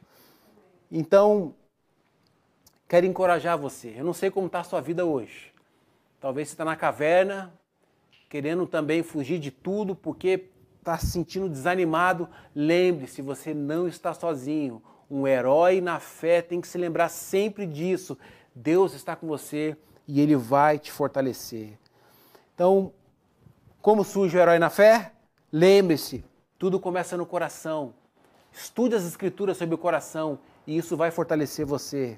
Então, 0.90 1.54
quero 2.88 3.06
encorajar 3.06 3.58
você. 3.58 3.94
Eu 3.98 4.06
não 4.06 4.14
sei 4.14 4.32
como 4.32 4.48
está 4.48 4.62
a 4.62 4.64
sua 4.64 4.80
vida 4.80 5.06
hoje. 5.06 5.52
Talvez 6.22 6.48
você 6.48 6.54
está 6.54 6.64
na 6.64 6.78
caverna, 6.78 7.52
querendo 8.32 8.66
também 8.66 9.04
fugir 9.04 9.40
de 9.40 9.52
tudo, 9.52 9.94
porque 9.94 10.46
está 10.80 10.98
se 10.98 11.08
sentindo 11.08 11.50
desanimado. 11.50 12.30
Lembre-se, 12.56 13.22
você 13.22 13.54
não 13.54 13.90
está 13.90 14.14
sozinho. 14.14 14.82
Um 15.10 15.28
herói 15.28 15.82
na 15.82 16.00
fé 16.00 16.42
tem 16.42 16.62
que 16.62 16.68
se 16.70 16.78
lembrar 16.78 17.10
sempre 17.10 17.68
disso. 17.68 18.18
Deus 18.56 18.94
está 18.94 19.18
com 19.18 19.28
você 19.28 19.76
e 20.08 20.22
ele 20.22 20.38
vai 20.38 20.80
te 20.80 20.94
fortalecer. 20.94 21.78
Então, 22.56 22.94
como 23.82 24.02
surge 24.02 24.38
o 24.38 24.40
herói 24.40 24.60
na 24.60 24.70
fé? 24.70 25.12
Lembre-se, 25.52 26.24
tudo 26.58 26.80
começa 26.80 27.18
no 27.18 27.26
coração. 27.26 27.94
Estude 28.50 28.96
as 28.96 29.04
escrituras 29.04 29.58
sobre 29.58 29.76
o 29.76 29.78
coração 29.78 30.40
e 30.66 30.78
isso 30.78 30.96
vai 30.96 31.12
fortalecer 31.12 31.66
você. 31.66 32.18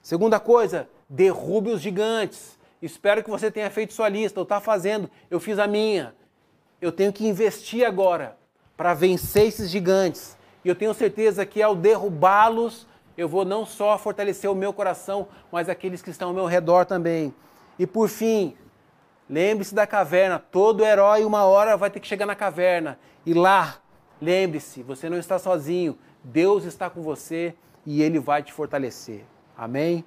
Segunda 0.00 0.38
coisa, 0.38 0.88
derrube 1.08 1.70
os 1.70 1.80
gigantes. 1.80 2.61
Espero 2.82 3.22
que 3.22 3.30
você 3.30 3.48
tenha 3.48 3.70
feito 3.70 3.92
sua 3.92 4.08
lista, 4.08 4.40
ou 4.40 4.42
está 4.42 4.60
fazendo, 4.60 5.08
eu 5.30 5.38
fiz 5.38 5.56
a 5.60 5.68
minha. 5.68 6.12
Eu 6.80 6.90
tenho 6.90 7.12
que 7.12 7.24
investir 7.24 7.86
agora 7.86 8.36
para 8.76 8.92
vencer 8.92 9.46
esses 9.46 9.70
gigantes. 9.70 10.36
E 10.64 10.68
eu 10.68 10.74
tenho 10.74 10.92
certeza 10.92 11.46
que 11.46 11.62
ao 11.62 11.76
derrubá-los, 11.76 12.88
eu 13.16 13.28
vou 13.28 13.44
não 13.44 13.64
só 13.64 13.96
fortalecer 13.96 14.50
o 14.50 14.54
meu 14.54 14.72
coração, 14.72 15.28
mas 15.52 15.68
aqueles 15.68 16.02
que 16.02 16.10
estão 16.10 16.28
ao 16.28 16.34
meu 16.34 16.46
redor 16.46 16.84
também. 16.84 17.32
E 17.78 17.86
por 17.86 18.08
fim, 18.08 18.56
lembre-se 19.30 19.74
da 19.74 19.86
caverna. 19.86 20.40
Todo 20.40 20.84
herói, 20.84 21.24
uma 21.24 21.44
hora, 21.44 21.76
vai 21.76 21.88
ter 21.88 22.00
que 22.00 22.08
chegar 22.08 22.26
na 22.26 22.34
caverna. 22.34 22.98
E 23.24 23.32
lá, 23.32 23.76
lembre-se, 24.20 24.82
você 24.82 25.08
não 25.08 25.18
está 25.18 25.38
sozinho. 25.38 25.96
Deus 26.24 26.64
está 26.64 26.90
com 26.90 27.00
você 27.00 27.54
e 27.86 28.02
Ele 28.02 28.18
vai 28.18 28.42
te 28.42 28.52
fortalecer. 28.52 29.24
Amém? 29.56 30.04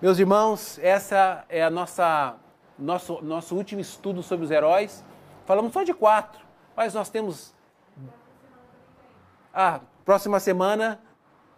Meus 0.00 0.18
irmãos, 0.18 0.78
essa 0.82 1.46
é 1.48 1.62
a 1.62 1.70
nossa 1.70 2.36
nosso, 2.78 3.22
nosso 3.22 3.56
último 3.56 3.80
estudo 3.80 4.22
sobre 4.22 4.44
os 4.44 4.50
heróis. 4.50 5.02
Falamos 5.46 5.72
só 5.72 5.82
de 5.82 5.94
quatro, 5.94 6.38
mas 6.76 6.92
nós 6.92 7.08
temos 7.08 7.54
ah, 9.54 9.80
próxima 10.04 10.38
semana 10.38 11.00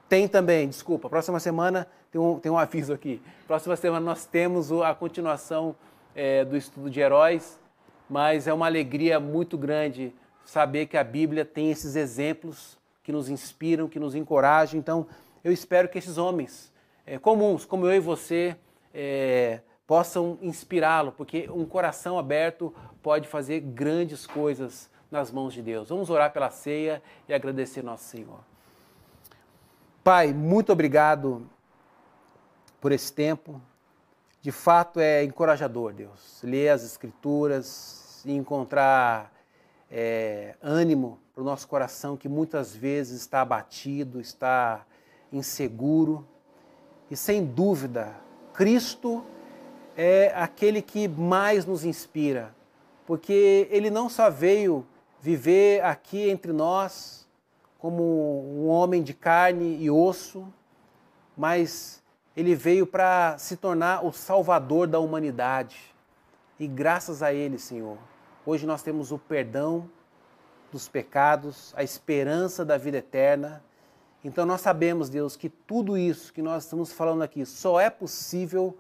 tem 0.09 0.29
também, 0.29 0.69
desculpa, 0.69 1.09
próxima 1.09 1.41
semana 1.41 1.89
tem 2.13 2.21
um, 2.21 2.39
tem 2.39 2.53
um 2.53 2.57
aviso 2.57 2.93
aqui. 2.93 3.21
Próxima 3.45 3.75
semana 3.75 4.07
nós 4.07 4.25
temos 4.25 4.71
a 4.71 4.95
continuação 4.95 5.75
é, 6.15 6.45
do 6.45 6.57
estudo 6.57 6.89
de 6.89 7.01
heróis, 7.01 7.59
mas 8.09 8.47
é 8.47 8.55
uma 8.55 8.67
alegria 8.67 9.19
muito 9.19 9.59
grande 9.59 10.15
saber 10.45 10.87
que 10.87 10.97
a 10.97 11.03
Bíblia 11.03 11.45
tem 11.45 11.73
esses 11.73 11.97
exemplos 11.97 12.79
que 13.03 13.11
nos 13.11 13.29
inspiram, 13.29 13.89
que 13.89 13.99
nos 13.99 14.15
encorajam. 14.15 14.79
Então, 14.79 15.09
eu 15.43 15.51
espero 15.51 15.89
que 15.89 15.99
esses 15.99 16.19
homens 16.19 16.73
é, 17.09 17.19
comuns, 17.19 17.65
como 17.65 17.87
eu 17.87 17.95
e 17.95 18.01
você, 18.01 18.55
é, 18.93 19.61
possam 19.87 20.39
inspirá-lo, 20.43 21.13
porque 21.13 21.49
um 21.51 21.65
coração 21.65 22.19
aberto 22.19 22.75
pode 23.03 23.27
fazer 23.27 23.61
grandes 23.61 24.27
coisas 24.27 24.91
nas 25.11 25.33
mãos 25.33 25.55
de 25.55 25.63
Deus. 25.63 25.89
Vamos 25.89 26.11
orar 26.11 26.33
pela 26.33 26.51
ceia 26.51 27.03
e 27.27 27.33
agradecer 27.33 27.83
nosso 27.83 28.05
Senhor. 28.05 28.41
Pai, 30.05 30.35
muito 30.35 30.71
obrigado 30.71 31.49
por 32.79 32.93
esse 32.93 33.11
tempo. 33.11 33.61
De 34.43 34.53
fato 34.53 35.01
é 35.01 35.25
encorajador, 35.25 35.95
Deus, 35.95 36.41
ler 36.43 36.69
as 36.69 36.85
Escrituras 36.85 38.23
e 38.27 38.33
encontrar 38.33 39.33
é, 39.91 40.55
ânimo 40.61 41.19
para 41.35 41.43
o 41.43 41.45
nosso 41.45 41.67
coração 41.67 42.17
que 42.17 42.29
muitas 42.29 42.77
vezes 42.77 43.21
está 43.23 43.41
abatido, 43.41 44.21
está 44.21 44.85
inseguro. 45.33 46.27
E 47.11 47.17
sem 47.17 47.45
dúvida, 47.45 48.15
Cristo 48.53 49.25
é 49.97 50.33
aquele 50.35 50.83
que 50.83 51.09
mais 51.09 51.65
nos 51.65 51.85
inspira, 51.85 52.55
porque 53.07 53.67
ele 53.71 53.91
não 53.91 54.09
só 54.09 54.31
veio 54.31 54.87
viver 55.21 55.83
aqui 55.85 56.31
entre 56.31 56.53
nós 56.53 57.27
como 57.79 58.03
um 58.03 58.69
homem 58.69 59.03
de 59.03 59.15
carne 59.15 59.77
e 59.81 59.91
osso, 59.91 60.47
mas 61.37 62.03
ele 62.37 62.55
veio 62.55 62.87
para 62.87 63.37
se 63.39 63.57
tornar 63.57 64.05
o 64.05 64.13
salvador 64.13 64.87
da 64.87 64.99
humanidade. 64.99 65.95
E 66.59 66.67
graças 66.67 67.23
a 67.23 67.33
ele, 67.33 67.59
Senhor, 67.59 67.99
hoje 68.45 68.67
nós 68.67 68.83
temos 68.83 69.13
o 69.13 69.19
perdão 69.19 69.89
dos 70.71 70.89
pecados, 70.89 71.73
a 71.77 71.83
esperança 71.83 72.65
da 72.65 72.77
vida 72.77 72.99
eterna. 72.99 73.63
Então 74.25 74.45
nós 74.45 74.61
sabemos, 74.61 75.09
Deus, 75.09 75.37
que 75.37 75.49
tudo 75.49 75.97
isso 75.97 76.33
que 76.33 76.43
nós 76.43 76.65
estamos 76.65 76.93
falando 76.93 77.23
aqui 77.23 77.47
só 77.47 77.81
é 77.81 77.89
possível 77.89 78.77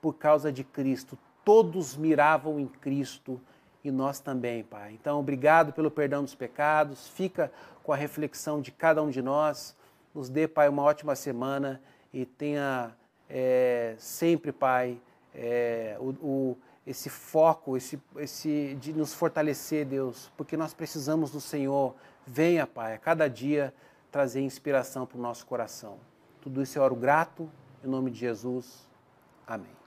por 0.00 0.14
causa 0.14 0.50
de 0.50 0.64
Cristo. 0.64 1.18
Todos 1.44 1.96
miravam 1.96 2.58
em 2.58 2.66
Cristo 2.66 3.40
e 3.84 3.90
nós 3.90 4.20
também, 4.20 4.64
Pai. 4.64 4.92
Então, 5.00 5.20
obrigado 5.20 5.72
pelo 5.72 5.90
perdão 5.90 6.22
dos 6.22 6.34
pecados. 6.34 7.06
Fica 7.08 7.50
com 7.82 7.92
a 7.92 7.96
reflexão 7.96 8.60
de 8.60 8.70
cada 8.70 9.02
um 9.02 9.10
de 9.10 9.22
nós. 9.22 9.76
Nos 10.14 10.28
dê, 10.28 10.48
Pai, 10.48 10.68
uma 10.68 10.82
ótima 10.82 11.14
semana 11.14 11.80
e 12.12 12.24
tenha 12.24 12.92
é, 13.28 13.94
sempre, 13.98 14.52
Pai, 14.52 14.98
é, 15.34 15.96
o, 16.00 16.10
o, 16.26 16.58
esse 16.86 17.08
foco, 17.08 17.76
esse, 17.76 18.00
esse 18.16 18.76
de 18.80 18.92
nos 18.92 19.12
fortalecer, 19.12 19.86
Deus, 19.86 20.30
porque 20.36 20.56
nós 20.56 20.72
precisamos 20.72 21.30
do 21.30 21.40
Senhor. 21.40 21.94
Venha, 22.26 22.66
Pai, 22.66 22.94
a 22.94 22.98
cada 22.98 23.28
dia 23.28 23.72
trazer 24.10 24.40
inspiração 24.40 25.06
para 25.06 25.18
o 25.18 25.20
nosso 25.20 25.46
coração. 25.46 25.98
Tudo 26.40 26.62
isso 26.62 26.78
é 26.78 26.82
oro 26.82 26.96
grato, 26.96 27.50
em 27.84 27.88
nome 27.88 28.10
de 28.10 28.18
Jesus. 28.18 28.88
Amém. 29.46 29.77